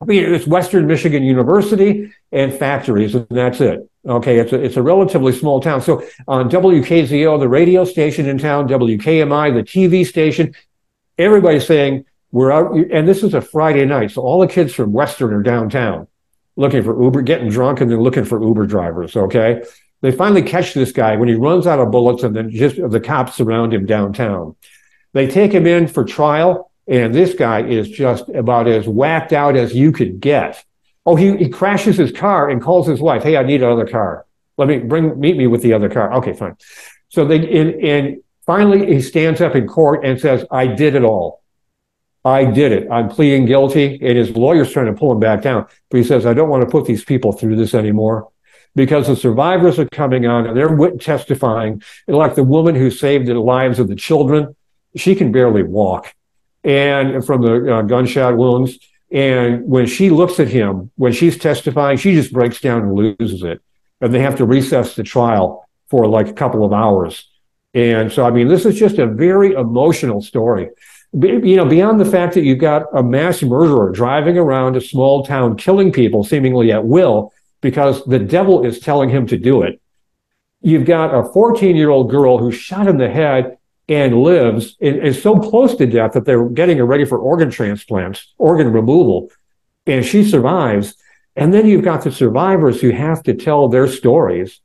I 0.00 0.04
mean, 0.06 0.24
it's 0.24 0.46
Western 0.46 0.86
Michigan 0.86 1.22
University 1.22 2.10
and 2.32 2.52
factories, 2.52 3.14
and 3.14 3.26
that's 3.28 3.60
it. 3.60 3.88
Okay, 4.06 4.38
it's 4.38 4.52
a, 4.52 4.62
it's 4.62 4.76
a 4.76 4.82
relatively 4.82 5.32
small 5.32 5.60
town. 5.60 5.82
So 5.82 6.02
on 6.26 6.48
WKZO, 6.48 7.38
the 7.38 7.48
radio 7.48 7.84
station 7.84 8.26
in 8.26 8.38
town, 8.38 8.66
WKMI, 8.66 9.52
the 9.52 9.62
TV 9.62 10.06
station, 10.06 10.54
everybody's 11.18 11.66
saying, 11.66 12.06
we're 12.32 12.50
out, 12.50 12.74
and 12.74 13.06
this 13.06 13.22
is 13.22 13.34
a 13.34 13.42
Friday 13.42 13.84
night. 13.84 14.12
So 14.12 14.22
all 14.22 14.40
the 14.40 14.46
kids 14.46 14.72
from 14.72 14.92
Western 14.92 15.34
are 15.34 15.42
downtown 15.42 16.06
looking 16.60 16.82
for 16.82 17.02
Uber, 17.02 17.22
getting 17.22 17.48
drunk, 17.48 17.80
and 17.80 17.90
then 17.90 18.00
looking 18.00 18.24
for 18.24 18.42
Uber 18.42 18.66
drivers. 18.66 19.16
Okay. 19.16 19.62
They 20.02 20.12
finally 20.12 20.42
catch 20.42 20.74
this 20.74 20.92
guy 20.92 21.16
when 21.16 21.28
he 21.28 21.34
runs 21.34 21.66
out 21.66 21.78
of 21.78 21.90
bullets, 21.90 22.22
and 22.22 22.36
then 22.36 22.50
just 22.50 22.76
the 22.76 23.00
cops 23.00 23.34
surround 23.34 23.74
him 23.74 23.86
downtown. 23.86 24.56
They 25.12 25.26
take 25.26 25.52
him 25.52 25.66
in 25.66 25.88
for 25.88 26.04
trial, 26.04 26.69
and 26.90 27.14
this 27.14 27.34
guy 27.34 27.62
is 27.62 27.88
just 27.88 28.28
about 28.30 28.66
as 28.66 28.88
whacked 28.88 29.32
out 29.32 29.56
as 29.56 29.72
you 29.72 29.92
could 29.92 30.18
get. 30.18 30.62
Oh, 31.06 31.14
he, 31.14 31.36
he 31.36 31.48
crashes 31.48 31.96
his 31.96 32.10
car 32.10 32.50
and 32.50 32.60
calls 32.60 32.86
his 32.86 33.00
wife, 33.00 33.22
Hey, 33.22 33.36
I 33.36 33.44
need 33.44 33.62
another 33.62 33.86
car. 33.86 34.26
Let 34.58 34.66
me 34.66 34.78
bring, 34.78 35.18
meet 35.18 35.36
me 35.36 35.46
with 35.46 35.62
the 35.62 35.72
other 35.72 35.88
car. 35.88 36.12
Okay, 36.14 36.32
fine. 36.32 36.56
So 37.08 37.24
they, 37.24 37.36
and, 37.58 37.74
and 37.82 38.22
finally 38.44 38.92
he 38.92 39.00
stands 39.00 39.40
up 39.40 39.54
in 39.54 39.68
court 39.68 40.04
and 40.04 40.20
says, 40.20 40.44
I 40.50 40.66
did 40.66 40.96
it 40.96 41.04
all. 41.04 41.42
I 42.24 42.44
did 42.44 42.72
it. 42.72 42.88
I'm 42.90 43.08
pleading 43.08 43.46
guilty. 43.46 43.98
And 44.02 44.18
his 44.18 44.30
lawyer's 44.30 44.72
trying 44.72 44.86
to 44.86 44.92
pull 44.92 45.12
him 45.12 45.20
back 45.20 45.42
down. 45.42 45.66
But 45.90 45.98
he 45.98 46.04
says, 46.04 46.26
I 46.26 46.34
don't 46.34 46.50
want 46.50 46.64
to 46.64 46.70
put 46.70 46.86
these 46.86 47.04
people 47.04 47.32
through 47.32 47.54
this 47.54 47.72
anymore 47.72 48.30
because 48.74 49.06
the 49.06 49.16
survivors 49.16 49.78
are 49.78 49.88
coming 49.88 50.26
on 50.26 50.46
and 50.46 50.56
they're 50.56 50.90
testifying. 50.96 51.82
And 52.08 52.16
like 52.16 52.34
the 52.34 52.44
woman 52.44 52.74
who 52.74 52.90
saved 52.90 53.28
the 53.28 53.34
lives 53.34 53.78
of 53.78 53.86
the 53.86 53.96
children, 53.96 54.56
she 54.96 55.14
can 55.14 55.30
barely 55.30 55.62
walk 55.62 56.14
and 56.64 57.24
from 57.24 57.42
the 57.42 57.76
uh, 57.76 57.82
gunshot 57.82 58.36
wounds. 58.36 58.78
And 59.10 59.64
when 59.66 59.86
she 59.86 60.10
looks 60.10 60.38
at 60.38 60.48
him, 60.48 60.90
when 60.96 61.12
she's 61.12 61.36
testifying, 61.36 61.98
she 61.98 62.14
just 62.14 62.32
breaks 62.32 62.60
down 62.60 62.82
and 62.82 62.94
loses 62.94 63.42
it. 63.42 63.60
And 64.00 64.14
they 64.14 64.20
have 64.20 64.36
to 64.36 64.44
recess 64.44 64.94
the 64.94 65.02
trial 65.02 65.68
for 65.88 66.06
like 66.06 66.28
a 66.28 66.32
couple 66.32 66.64
of 66.64 66.72
hours. 66.72 67.28
And 67.74 68.12
so, 68.12 68.24
I 68.24 68.30
mean, 68.30 68.48
this 68.48 68.64
is 68.64 68.78
just 68.78 68.98
a 68.98 69.06
very 69.06 69.52
emotional 69.52 70.22
story. 70.22 70.70
You 71.12 71.56
know, 71.56 71.64
beyond 71.64 72.00
the 72.00 72.04
fact 72.04 72.34
that 72.34 72.44
you've 72.44 72.58
got 72.58 72.86
a 72.94 73.02
mass 73.02 73.42
murderer 73.42 73.90
driving 73.90 74.38
around 74.38 74.76
a 74.76 74.80
small 74.80 75.24
town, 75.24 75.56
killing 75.56 75.92
people 75.92 76.22
seemingly 76.22 76.70
at 76.72 76.84
will 76.84 77.32
because 77.60 78.04
the 78.04 78.18
devil 78.18 78.64
is 78.64 78.78
telling 78.78 79.10
him 79.10 79.26
to 79.26 79.36
do 79.36 79.62
it. 79.62 79.80
You've 80.62 80.84
got 80.84 81.14
a 81.14 81.24
14 81.32 81.74
year 81.74 81.90
old 81.90 82.10
girl 82.10 82.38
who's 82.38 82.54
shot 82.54 82.86
in 82.86 82.96
the 82.96 83.10
head 83.10 83.58
and 83.90 84.22
lives 84.22 84.76
is 84.80 85.20
so 85.20 85.36
close 85.36 85.74
to 85.74 85.84
death 85.84 86.12
that 86.12 86.24
they're 86.24 86.48
getting 86.48 86.78
her 86.78 86.86
ready 86.86 87.04
for 87.04 87.18
organ 87.18 87.50
transplants, 87.50 88.32
organ 88.38 88.72
removal, 88.72 89.30
and 89.84 90.06
she 90.06 90.22
survives. 90.24 90.94
And 91.34 91.52
then 91.52 91.66
you've 91.66 91.84
got 91.84 92.04
the 92.04 92.12
survivors 92.12 92.80
who 92.80 92.90
have 92.90 93.24
to 93.24 93.34
tell 93.34 93.68
their 93.68 93.88
stories. 93.88 94.60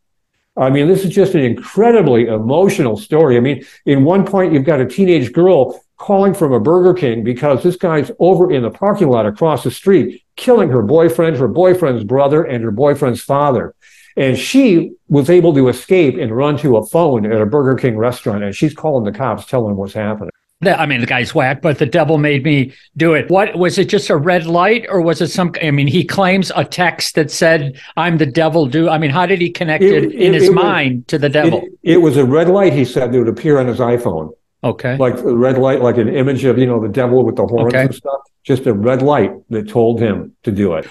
I 0.56 0.70
mean, 0.70 0.88
this 0.88 1.04
is 1.04 1.14
just 1.14 1.34
an 1.34 1.42
incredibly 1.42 2.28
emotional 2.28 2.98
story. 2.98 3.36
I 3.36 3.40
mean, 3.40 3.66
in 3.88 4.06
one 4.06 4.28
point, 4.28 4.54
you've 4.54 4.64
got 4.64 4.80
a 4.80 4.86
teenage 4.86 5.34
girl 5.34 5.84
calling 5.98 6.36
from 6.36 6.54
a 6.54 6.60
Burger 6.60 6.94
King 6.94 7.24
because 7.24 7.64
this 7.64 7.78
guy's 7.78 8.12
over 8.20 8.52
in 8.52 8.62
the 8.62 8.70
parking 8.70 9.10
lot 9.10 9.26
across 9.26 9.64
the 9.64 9.72
street, 9.72 10.24
killing 10.36 10.70
her 10.70 10.84
boyfriend, 10.84 11.36
her 11.38 11.48
boyfriend's 11.48 12.04
brother, 12.04 12.44
and 12.44 12.64
her 12.64 12.72
boyfriend's 12.72 13.22
father. 13.22 13.74
And 14.18 14.38
she 14.38 14.92
was 15.10 15.30
able 15.30 15.54
to 15.56 15.68
escape 15.68 16.18
and 16.18 16.36
run 16.36 16.58
to 16.60 16.78
a 16.78 16.86
phone 16.86 17.26
at 17.32 17.42
a 17.42 17.46
Burger 17.46 17.76
King 17.76 17.98
restaurant. 17.98 18.44
And 18.44 18.56
she's 18.56 18.74
calling 18.74 19.04
the 19.04 19.18
cops, 19.18 19.46
telling 19.46 19.70
them 19.70 19.78
what's 19.78 19.94
happening. 19.94 20.32
I 20.66 20.86
mean, 20.86 21.02
the 21.02 21.06
guy's 21.06 21.36
whack, 21.36 21.62
but 21.62 21.80
the 21.80 21.86
devil 21.86 22.18
made 22.18 22.44
me 22.46 22.74
do 22.96 23.14
it. 23.14 23.30
What 23.30 23.58
was 23.58 23.78
it? 23.78 23.86
Just 23.90 24.10
a 24.10 24.16
red 24.16 24.48
light, 24.48 24.86
or 24.90 25.02
was 25.02 25.22
it 25.22 25.28
some? 25.28 25.52
I 25.62 25.70
mean, 25.70 25.86
he 25.86 26.04
claims 26.06 26.50
a 26.56 26.64
text 26.64 27.16
that 27.16 27.30
said, 27.30 27.78
"I'm 27.98 28.18
the 28.18 28.26
devil." 28.26 28.66
Do 28.66 28.90
I 28.90 28.98
mean, 28.98 29.12
how 29.12 29.26
did 29.26 29.42
he 29.42 29.52
connect 29.52 29.84
it, 29.84 30.06
It- 30.06 30.12
in 30.14 30.34
it- 30.34 30.36
his 30.36 30.44
it 30.46 30.56
was- 30.56 30.64
mind 30.64 31.08
to 31.10 31.20
the 31.20 31.28
devil? 31.30 31.62
It, 31.84 31.96
it 31.96 31.98
was 31.98 32.16
a 32.16 32.26
red 32.26 32.48
light, 32.50 32.72
he 32.74 32.86
said, 32.86 33.12
that 33.12 33.20
would 33.20 33.28
appear 33.28 33.60
on 33.60 33.68
his 33.68 33.80
iPhone. 33.80 34.32
okay, 34.64 34.96
Like 34.98 35.18
a 35.20 35.36
red 35.36 35.58
light, 35.60 35.82
like 35.82 35.98
an 35.98 36.08
image 36.08 36.46
of, 36.46 36.58
you 36.58 36.66
know, 36.66 36.80
the 36.82 36.88
devil 36.90 37.24
with 37.26 37.36
the 37.36 37.46
horns 37.46 37.74
Okay. 37.74 37.84
and 37.84 37.94
stuff. 37.94 38.22
Just 38.44 38.66
a 38.66 38.74
red 38.74 39.02
light 39.02 39.34
that 39.50 39.68
told 39.70 40.00
him 40.00 40.32
to 40.44 40.52
do 40.52 40.74
it. 40.76 40.88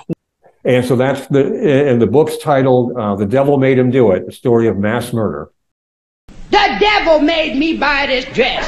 And 0.65 0.85
so 0.85 0.97
that's 0.97 1.27
the, 1.27 1.91
and 1.91 2.01
the 2.01 2.07
book's 2.07 2.39
titled, 2.39 2.97
uh, 2.97 3.17
The 3.17 3.27
Devil 3.27 3.59
Made 3.59 3.79
Him 3.79 3.91
Do 3.91 4.13
It, 4.13 4.27
The 4.27 4.33
story 4.33 4.67
of 4.67 4.79
mass 4.79 5.13
murder. 5.13 5.51
The 6.51 6.77
devil 6.81 7.21
made 7.21 7.57
me 7.57 7.77
buy 7.77 8.07
this 8.07 8.25
dress. 8.27 8.65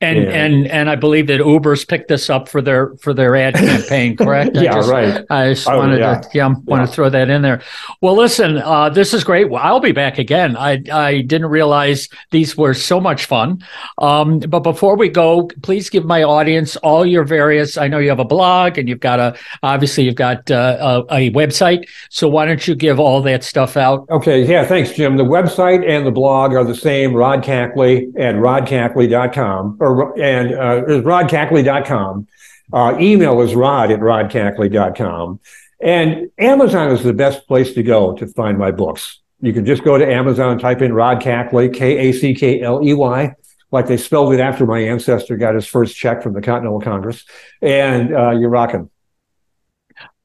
And 0.00 0.18
yeah. 0.18 0.30
and 0.30 0.66
and 0.68 0.88
I 0.90 0.96
believe 0.96 1.26
that 1.26 1.40
Uber's 1.40 1.84
picked 1.84 2.08
this 2.08 2.30
up 2.30 2.48
for 2.48 2.62
their 2.62 2.94
for 2.96 3.12
their 3.12 3.36
ad 3.36 3.54
campaign. 3.66 4.16
Correct? 4.16 4.56
I 4.56 4.62
Yeah, 4.62 4.72
just- 4.74 4.90
right. 4.90 5.24
I 5.30 5.48
just 5.50 5.68
Oh, 5.68 5.76
wanted 5.78 5.98
yeah. 6.00 6.20
to 6.20 6.28
yeah, 6.32 6.54
want 6.64 6.86
to 6.88 6.92
throw 6.92 7.10
that 7.10 7.28
in 7.28 7.42
there. 7.42 7.60
Well, 8.00 8.16
listen, 8.16 8.58
uh, 8.58 8.88
this 8.88 9.12
is 9.12 9.24
great. 9.24 9.50
Well, 9.50 9.62
I'll 9.62 9.80
be 9.80 9.92
back 9.92 10.18
again. 10.18 10.56
I 10.56 10.82
I 10.92 11.20
didn't 11.22 11.48
realize 11.50 12.08
these 12.30 12.56
were 12.56 12.74
so 12.74 13.00
much 13.00 13.26
fun. 13.26 13.62
Um, 13.98 14.38
but 14.40 14.60
before 14.60 14.96
we 14.96 15.08
go, 15.08 15.48
please 15.62 15.90
give 15.90 16.04
my 16.04 16.22
audience 16.22 16.76
all 16.76 17.04
your 17.04 17.24
various. 17.24 17.76
I 17.76 17.88
know 17.88 17.98
you 17.98 18.08
have 18.08 18.20
a 18.20 18.24
blog 18.24 18.78
and 18.78 18.88
you've 18.88 19.00
got 19.00 19.20
a 19.20 19.36
obviously 19.62 20.04
you've 20.04 20.14
got 20.14 20.50
uh, 20.50 21.04
a, 21.10 21.14
a 21.14 21.30
website. 21.32 21.86
So 22.10 22.28
why 22.28 22.46
don't 22.46 22.66
you 22.66 22.74
give 22.74 22.98
all 22.98 23.20
that 23.22 23.44
stuff 23.44 23.76
out? 23.76 24.06
Okay, 24.10 24.44
yeah, 24.46 24.64
thanks, 24.64 24.92
Jim. 24.92 25.16
The 25.16 25.24
website 25.24 25.86
and 25.88 26.06
the 26.06 26.10
blog 26.10 26.54
are 26.54 26.64
the 26.64 26.74
same, 26.74 27.12
Rod 27.14 27.42
Cackley 27.42 28.08
at 28.18 28.34
rodcackley.com, 28.36 29.76
or 29.80 29.89
and 30.20 30.52
uh, 30.52 30.82
rodcackley.com. 31.02 32.26
Uh, 32.72 32.96
email 33.00 33.40
is 33.40 33.54
rod 33.54 33.90
at 33.90 34.00
rodcackley.com. 34.00 35.40
And 35.80 36.30
Amazon 36.38 36.92
is 36.92 37.02
the 37.02 37.12
best 37.12 37.46
place 37.48 37.72
to 37.74 37.82
go 37.82 38.14
to 38.16 38.26
find 38.26 38.58
my 38.58 38.70
books. 38.70 39.20
You 39.40 39.52
can 39.52 39.64
just 39.64 39.82
go 39.82 39.96
to 39.96 40.06
Amazon, 40.06 40.58
type 40.58 40.82
in 40.82 40.92
Rod 40.92 41.22
Cackley, 41.22 41.70
K 41.70 42.10
A 42.10 42.12
C 42.12 42.34
K 42.34 42.60
L 42.60 42.84
E 42.84 42.92
Y, 42.92 43.34
like 43.70 43.86
they 43.86 43.96
spelled 43.96 44.34
it 44.34 44.40
after 44.40 44.66
my 44.66 44.80
ancestor 44.80 45.36
got 45.36 45.54
his 45.54 45.66
first 45.66 45.96
check 45.96 46.22
from 46.22 46.34
the 46.34 46.42
Continental 46.42 46.80
Congress, 46.80 47.24
and 47.62 48.14
uh, 48.14 48.30
you're 48.30 48.50
rocking. 48.50 48.90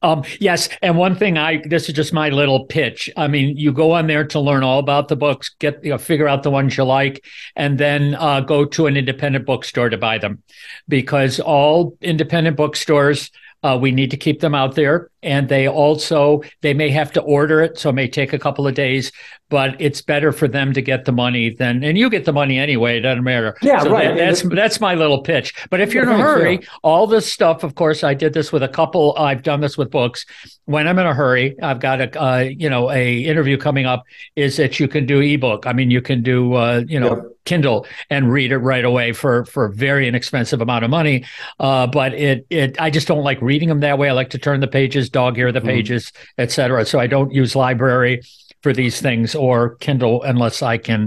Um, 0.06 0.22
yes, 0.38 0.68
and 0.82 0.96
one 0.96 1.16
thing 1.16 1.36
I 1.36 1.62
this 1.64 1.88
is 1.88 1.94
just 1.94 2.12
my 2.12 2.28
little 2.28 2.64
pitch. 2.66 3.10
I 3.16 3.26
mean, 3.26 3.56
you 3.56 3.72
go 3.72 3.90
on 3.90 4.06
there 4.06 4.24
to 4.28 4.38
learn 4.38 4.62
all 4.62 4.78
about 4.78 5.08
the 5.08 5.16
books, 5.16 5.50
get 5.58 5.82
you 5.82 5.90
know, 5.90 5.98
figure 5.98 6.28
out 6.28 6.44
the 6.44 6.50
ones 6.50 6.76
you 6.76 6.84
like, 6.84 7.24
and 7.56 7.76
then 7.76 8.14
uh, 8.14 8.38
go 8.40 8.64
to 8.64 8.86
an 8.86 8.96
independent 8.96 9.46
bookstore 9.46 9.88
to 9.88 9.98
buy 9.98 10.18
them, 10.18 10.44
because 10.86 11.40
all 11.40 11.96
independent 12.00 12.56
bookstores 12.56 13.32
uh, 13.64 13.76
we 13.80 13.90
need 13.90 14.12
to 14.12 14.16
keep 14.16 14.38
them 14.40 14.54
out 14.54 14.76
there, 14.76 15.10
and 15.22 15.48
they 15.48 15.66
also 15.68 16.42
they 16.62 16.74
may 16.74 16.90
have 16.90 17.12
to 17.12 17.20
order 17.22 17.60
it, 17.62 17.78
so 17.78 17.90
it 17.90 17.94
may 17.94 18.08
take 18.08 18.32
a 18.32 18.38
couple 18.38 18.66
of 18.66 18.74
days. 18.74 19.12
But 19.48 19.80
it's 19.80 20.02
better 20.02 20.32
for 20.32 20.48
them 20.48 20.72
to 20.72 20.82
get 20.82 21.04
the 21.04 21.12
money 21.12 21.50
than, 21.50 21.84
and 21.84 21.96
you 21.96 22.10
get 22.10 22.24
the 22.24 22.32
money 22.32 22.58
anyway. 22.58 22.98
It 22.98 23.02
doesn't 23.02 23.22
matter. 23.22 23.56
Yeah, 23.62 23.78
So 23.80 23.92
right. 23.92 24.08
that- 24.08 24.16
that's 24.16 24.42
that's 24.42 24.80
my 24.80 24.96
little 24.96 25.22
pitch. 25.22 25.54
But 25.70 25.80
if 25.80 25.94
you're 25.94 26.02
in 26.02 26.08
a 26.08 26.18
yeah. 26.18 26.24
hurry, 26.24 26.60
all 26.82 27.06
this 27.06 27.30
stuff 27.32 27.62
of 27.62 27.74
course 27.76 28.02
i 28.04 28.12
did 28.14 28.32
this 28.32 28.50
with 28.52 28.62
a 28.62 28.68
couple 28.68 29.14
i've 29.18 29.42
done 29.42 29.60
this 29.60 29.76
with 29.78 29.90
books 29.90 30.24
when 30.64 30.86
i'm 30.88 30.98
in 30.98 31.06
a 31.06 31.14
hurry 31.14 31.54
i've 31.62 31.80
got 31.80 32.00
a 32.00 32.20
uh, 32.20 32.38
you 32.38 32.68
know 32.68 32.90
a 32.90 33.18
interview 33.24 33.56
coming 33.56 33.86
up 33.86 34.04
is 34.36 34.56
that 34.56 34.80
you 34.80 34.88
can 34.88 35.06
do 35.06 35.20
ebook 35.20 35.66
i 35.66 35.72
mean 35.72 35.90
you 35.90 36.00
can 36.02 36.22
do 36.22 36.54
uh, 36.54 36.82
you 36.88 36.98
know 37.00 37.16
Yep. 37.16 37.24
kindle 37.44 37.86
and 38.10 38.32
read 38.32 38.50
it 38.52 38.58
right 38.58 38.84
away 38.84 39.12
for 39.12 39.44
for 39.46 39.66
a 39.66 39.72
very 39.72 40.08
inexpensive 40.08 40.60
amount 40.60 40.84
of 40.84 40.90
money 40.90 41.24
uh, 41.60 41.86
but 41.86 42.14
it 42.14 42.46
it 42.50 42.80
i 42.80 42.90
just 42.90 43.06
don't 43.08 43.22
like 43.24 43.40
reading 43.42 43.68
them 43.68 43.80
that 43.80 43.98
way 43.98 44.08
i 44.08 44.12
like 44.12 44.30
to 44.30 44.38
turn 44.38 44.60
the 44.60 44.66
pages 44.68 45.08
dog 45.18 45.38
ear 45.38 45.50
the 45.52 45.60
Mhm. 45.60 45.72
pages 45.72 46.12
etc 46.38 46.84
so 46.84 46.98
i 47.04 47.06
don't 47.14 47.32
use 47.40 47.56
library 47.66 48.14
for 48.62 48.72
these 48.72 49.00
things 49.06 49.34
or 49.34 49.76
kindle 49.86 50.22
unless 50.22 50.62
i 50.62 50.76
can 50.88 51.02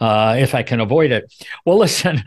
uh, 0.00 0.36
if 0.38 0.54
I 0.54 0.62
can 0.62 0.80
avoid 0.80 1.10
it. 1.10 1.24
Well, 1.64 1.78
listen, 1.84 2.22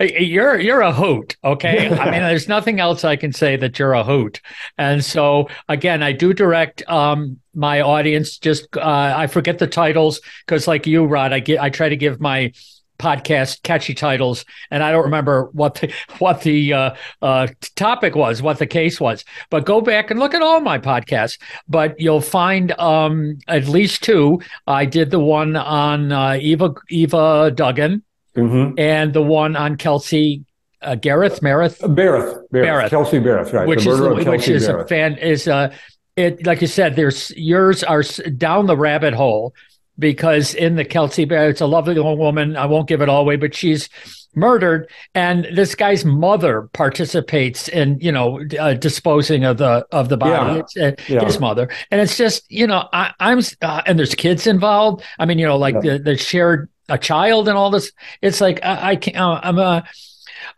you're 0.00 0.58
you're 0.58 0.80
a 0.80 0.92
hoot, 0.92 1.36
okay? 1.44 1.88
I 2.04 2.10
mean, 2.10 2.20
there's 2.20 2.48
nothing 2.48 2.80
else 2.80 3.04
I 3.04 3.16
can 3.16 3.32
say 3.32 3.56
that 3.56 3.78
you're 3.78 3.92
a 3.92 4.04
hoot. 4.04 4.40
And 4.78 5.04
so, 5.04 5.48
again, 5.68 6.02
I 6.02 6.12
do 6.12 6.32
direct 6.32 6.82
um, 6.88 7.38
my 7.54 7.82
audience. 7.82 8.38
Just 8.38 8.74
uh, 8.76 9.14
I 9.16 9.26
forget 9.26 9.58
the 9.58 9.66
titles 9.66 10.20
because, 10.46 10.66
like 10.66 10.86
you, 10.86 11.04
Rod, 11.04 11.32
I 11.32 11.40
get 11.40 11.60
I 11.60 11.68
try 11.70 11.88
to 11.90 11.96
give 11.96 12.20
my 12.20 12.52
podcast 12.98 13.62
catchy 13.62 13.94
titles 13.94 14.44
and 14.70 14.82
i 14.82 14.90
don't 14.92 15.04
remember 15.04 15.50
what 15.52 15.74
the 15.76 15.92
what 16.18 16.42
the 16.42 16.72
uh, 16.72 16.94
uh, 17.22 17.46
topic 17.74 18.14
was 18.14 18.42
what 18.42 18.58
the 18.58 18.66
case 18.66 19.00
was. 19.00 19.24
But 19.50 19.66
go 19.66 19.80
back 19.80 20.10
and 20.10 20.20
look 20.20 20.34
at 20.34 20.42
all 20.42 20.60
my 20.60 20.78
podcasts. 20.78 21.38
But 21.68 21.98
you'll 21.98 22.20
find 22.20 22.72
um, 22.78 23.38
at 23.48 23.66
least 23.66 24.02
two. 24.02 24.40
I 24.66 24.84
did 24.84 25.10
the 25.10 25.18
one 25.18 25.56
on 25.56 26.12
uh, 26.12 26.38
eva 26.40 26.74
eva 26.90 27.50
dugan 27.54 28.02
hmm 28.34 28.70
and 28.78 29.12
the 29.12 29.22
one 29.22 29.56
on 29.56 29.76
Kelsey 29.76 30.44
uh, 30.82 30.96
Gareth 30.96 31.40
Marith 31.40 31.78
Barrett, 31.94 32.50
Barrett, 32.50 32.50
Barrett. 32.50 32.90
Kelsey 32.90 33.20
Barrett, 33.20 33.52
right? 33.52 33.68
which 33.68 33.86
is 33.86 34.00
which 34.00 34.48
is 34.48 34.66
Barrett. 34.66 34.84
a 34.84 34.88
fan 34.88 35.18
is 35.18 35.46
uh 35.48 35.72
it 36.16 36.44
like 36.46 36.60
you 36.60 36.66
said 36.66 36.96
there's 36.96 37.30
yours 37.36 37.82
are 37.84 38.02
down 38.36 38.66
the 38.66 38.76
rabbit 38.76 39.14
hole 39.14 39.54
because 39.98 40.54
in 40.54 40.76
the 40.76 40.84
Kelsey 40.84 41.24
Berreth's 41.26 41.60
a 41.60 41.66
lovely 41.66 41.94
little 41.94 42.16
woman 42.18 42.56
I 42.56 42.66
won't 42.66 42.88
give 42.88 43.00
it 43.00 43.08
all 43.08 43.20
away 43.22 43.36
but 43.36 43.54
she's 43.54 43.88
murdered 44.36 44.90
and 45.14 45.46
this 45.54 45.76
guy's 45.76 46.04
mother 46.04 46.68
participates 46.72 47.68
in 47.68 47.98
you 48.00 48.10
know 48.10 48.40
uh, 48.58 48.74
disposing 48.74 49.44
of 49.44 49.58
the 49.58 49.86
of 49.92 50.08
the 50.08 50.16
body 50.16 50.32
Yeah. 50.56 50.58
it's, 50.60 50.76
uh, 50.76 50.92
Yeah. 51.06 51.24
his 51.24 51.38
mother 51.38 51.68
and 51.92 52.00
it's 52.00 52.16
just 52.16 52.42
you 52.50 52.66
know 52.66 52.88
I, 52.92 53.12
I'm 53.20 53.40
uh, 53.62 53.82
and 53.86 53.96
there's 53.98 54.14
kids 54.16 54.46
involved 54.48 55.04
I 55.20 55.26
mean 55.26 55.38
you 55.38 55.46
know 55.46 55.56
like 55.56 55.74
Yeah. 55.76 55.92
the 55.92 55.98
the 56.00 56.16
shared 56.16 56.68
a 56.88 56.98
child 56.98 57.48
and 57.48 57.56
all 57.56 57.70
this 57.70 57.92
it's 58.22 58.40
like 58.40 58.58
I, 58.64 58.90
I 58.90 58.96
can't 58.96 59.16
uh, 59.16 59.40
I'm 59.42 59.58
a 59.58 59.84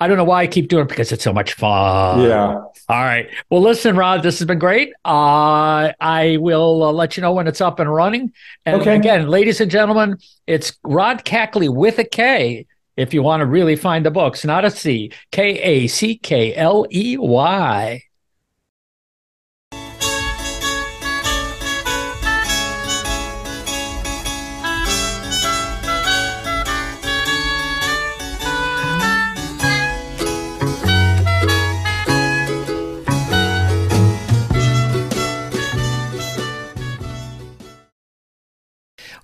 I 0.00 0.08
don't 0.08 0.16
know 0.16 0.24
why 0.24 0.42
I 0.42 0.46
keep 0.46 0.68
doing 0.68 0.84
it 0.84 0.88
because 0.88 1.12
it's 1.12 1.24
so 1.24 1.32
much 1.32 1.54
fun. 1.54 2.20
yeah. 2.28 2.60
All 2.88 3.02
right. 3.02 3.28
Well, 3.50 3.62
listen, 3.62 3.96
Rod, 3.96 4.22
this 4.22 4.38
has 4.38 4.46
been 4.46 4.60
great. 4.60 4.92
Uh, 5.04 5.92
I 6.00 6.36
will 6.40 6.84
uh, 6.84 6.92
let 6.92 7.16
you 7.16 7.20
know 7.20 7.32
when 7.32 7.48
it's 7.48 7.60
up 7.60 7.80
and 7.80 7.92
running. 7.92 8.32
And 8.64 8.80
Okay. 8.80 8.94
again, 8.94 9.28
ladies 9.28 9.60
and 9.60 9.70
gentlemen, 9.70 10.18
it's 10.46 10.78
Rod 10.84 11.24
Cackley 11.24 11.68
with 11.68 11.98
a 11.98 12.04
K. 12.04 12.66
If 12.96 13.12
you 13.12 13.22
want 13.22 13.40
to 13.40 13.46
really 13.46 13.76
find 13.76 14.06
the 14.06 14.10
books, 14.10 14.44
not 14.44 14.64
a 14.64 14.70
C, 14.70 15.10
K 15.32 15.58
A 15.58 15.86
C 15.88 16.16
K 16.16 16.54
L 16.54 16.86
E 16.90 17.16
Y. 17.18 18.02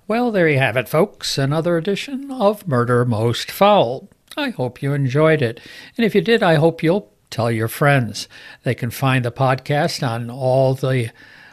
Well, 0.05 0.31
there 0.31 0.49
you 0.49 0.59
have 0.59 0.75
it, 0.75 0.89
folks. 0.89 1.37
Another 1.37 1.77
edition 1.77 2.29
of 2.29 2.67
Murder 2.67 3.05
Most 3.05 3.49
Foul. 3.49 4.09
I 4.35 4.49
hope 4.49 4.81
you 4.81 4.91
enjoyed 4.91 5.41
it. 5.41 5.61
And 5.95 6.05
if 6.05 6.13
you 6.13 6.19
did, 6.19 6.43
I 6.43 6.55
hope 6.55 6.83
you'll 6.83 7.09
tell 7.29 7.49
your 7.49 7.69
friends. 7.69 8.27
They 8.63 8.75
can 8.75 8.91
find 8.91 9.23
the 9.23 9.31
podcast 9.31 10.05
on 10.05 10.29
all 10.29 10.73
the 10.73 11.09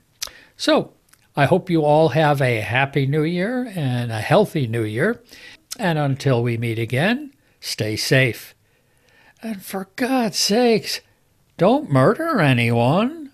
So 0.57 0.94
I 1.37 1.47
hope 1.47 1.69
you 1.69 1.83
all 1.83 2.11
have 2.11 2.41
a 2.41 2.61
happy 2.61 3.07
new 3.07 3.25
year 3.25 3.71
and 3.75 4.13
a 4.13 4.21
healthy 4.21 4.69
new 4.69 4.85
year. 4.85 5.21
And 5.79 5.99
until 5.99 6.45
we 6.45 6.57
meet 6.57 6.79
again, 6.79 7.33
stay 7.59 7.97
safe. 7.97 8.55
And 9.43 9.61
for 9.61 9.89
God's 9.97 10.39
sakes, 10.39 11.01
don't 11.57 11.91
murder 11.91 12.41
anyone. 12.41 13.33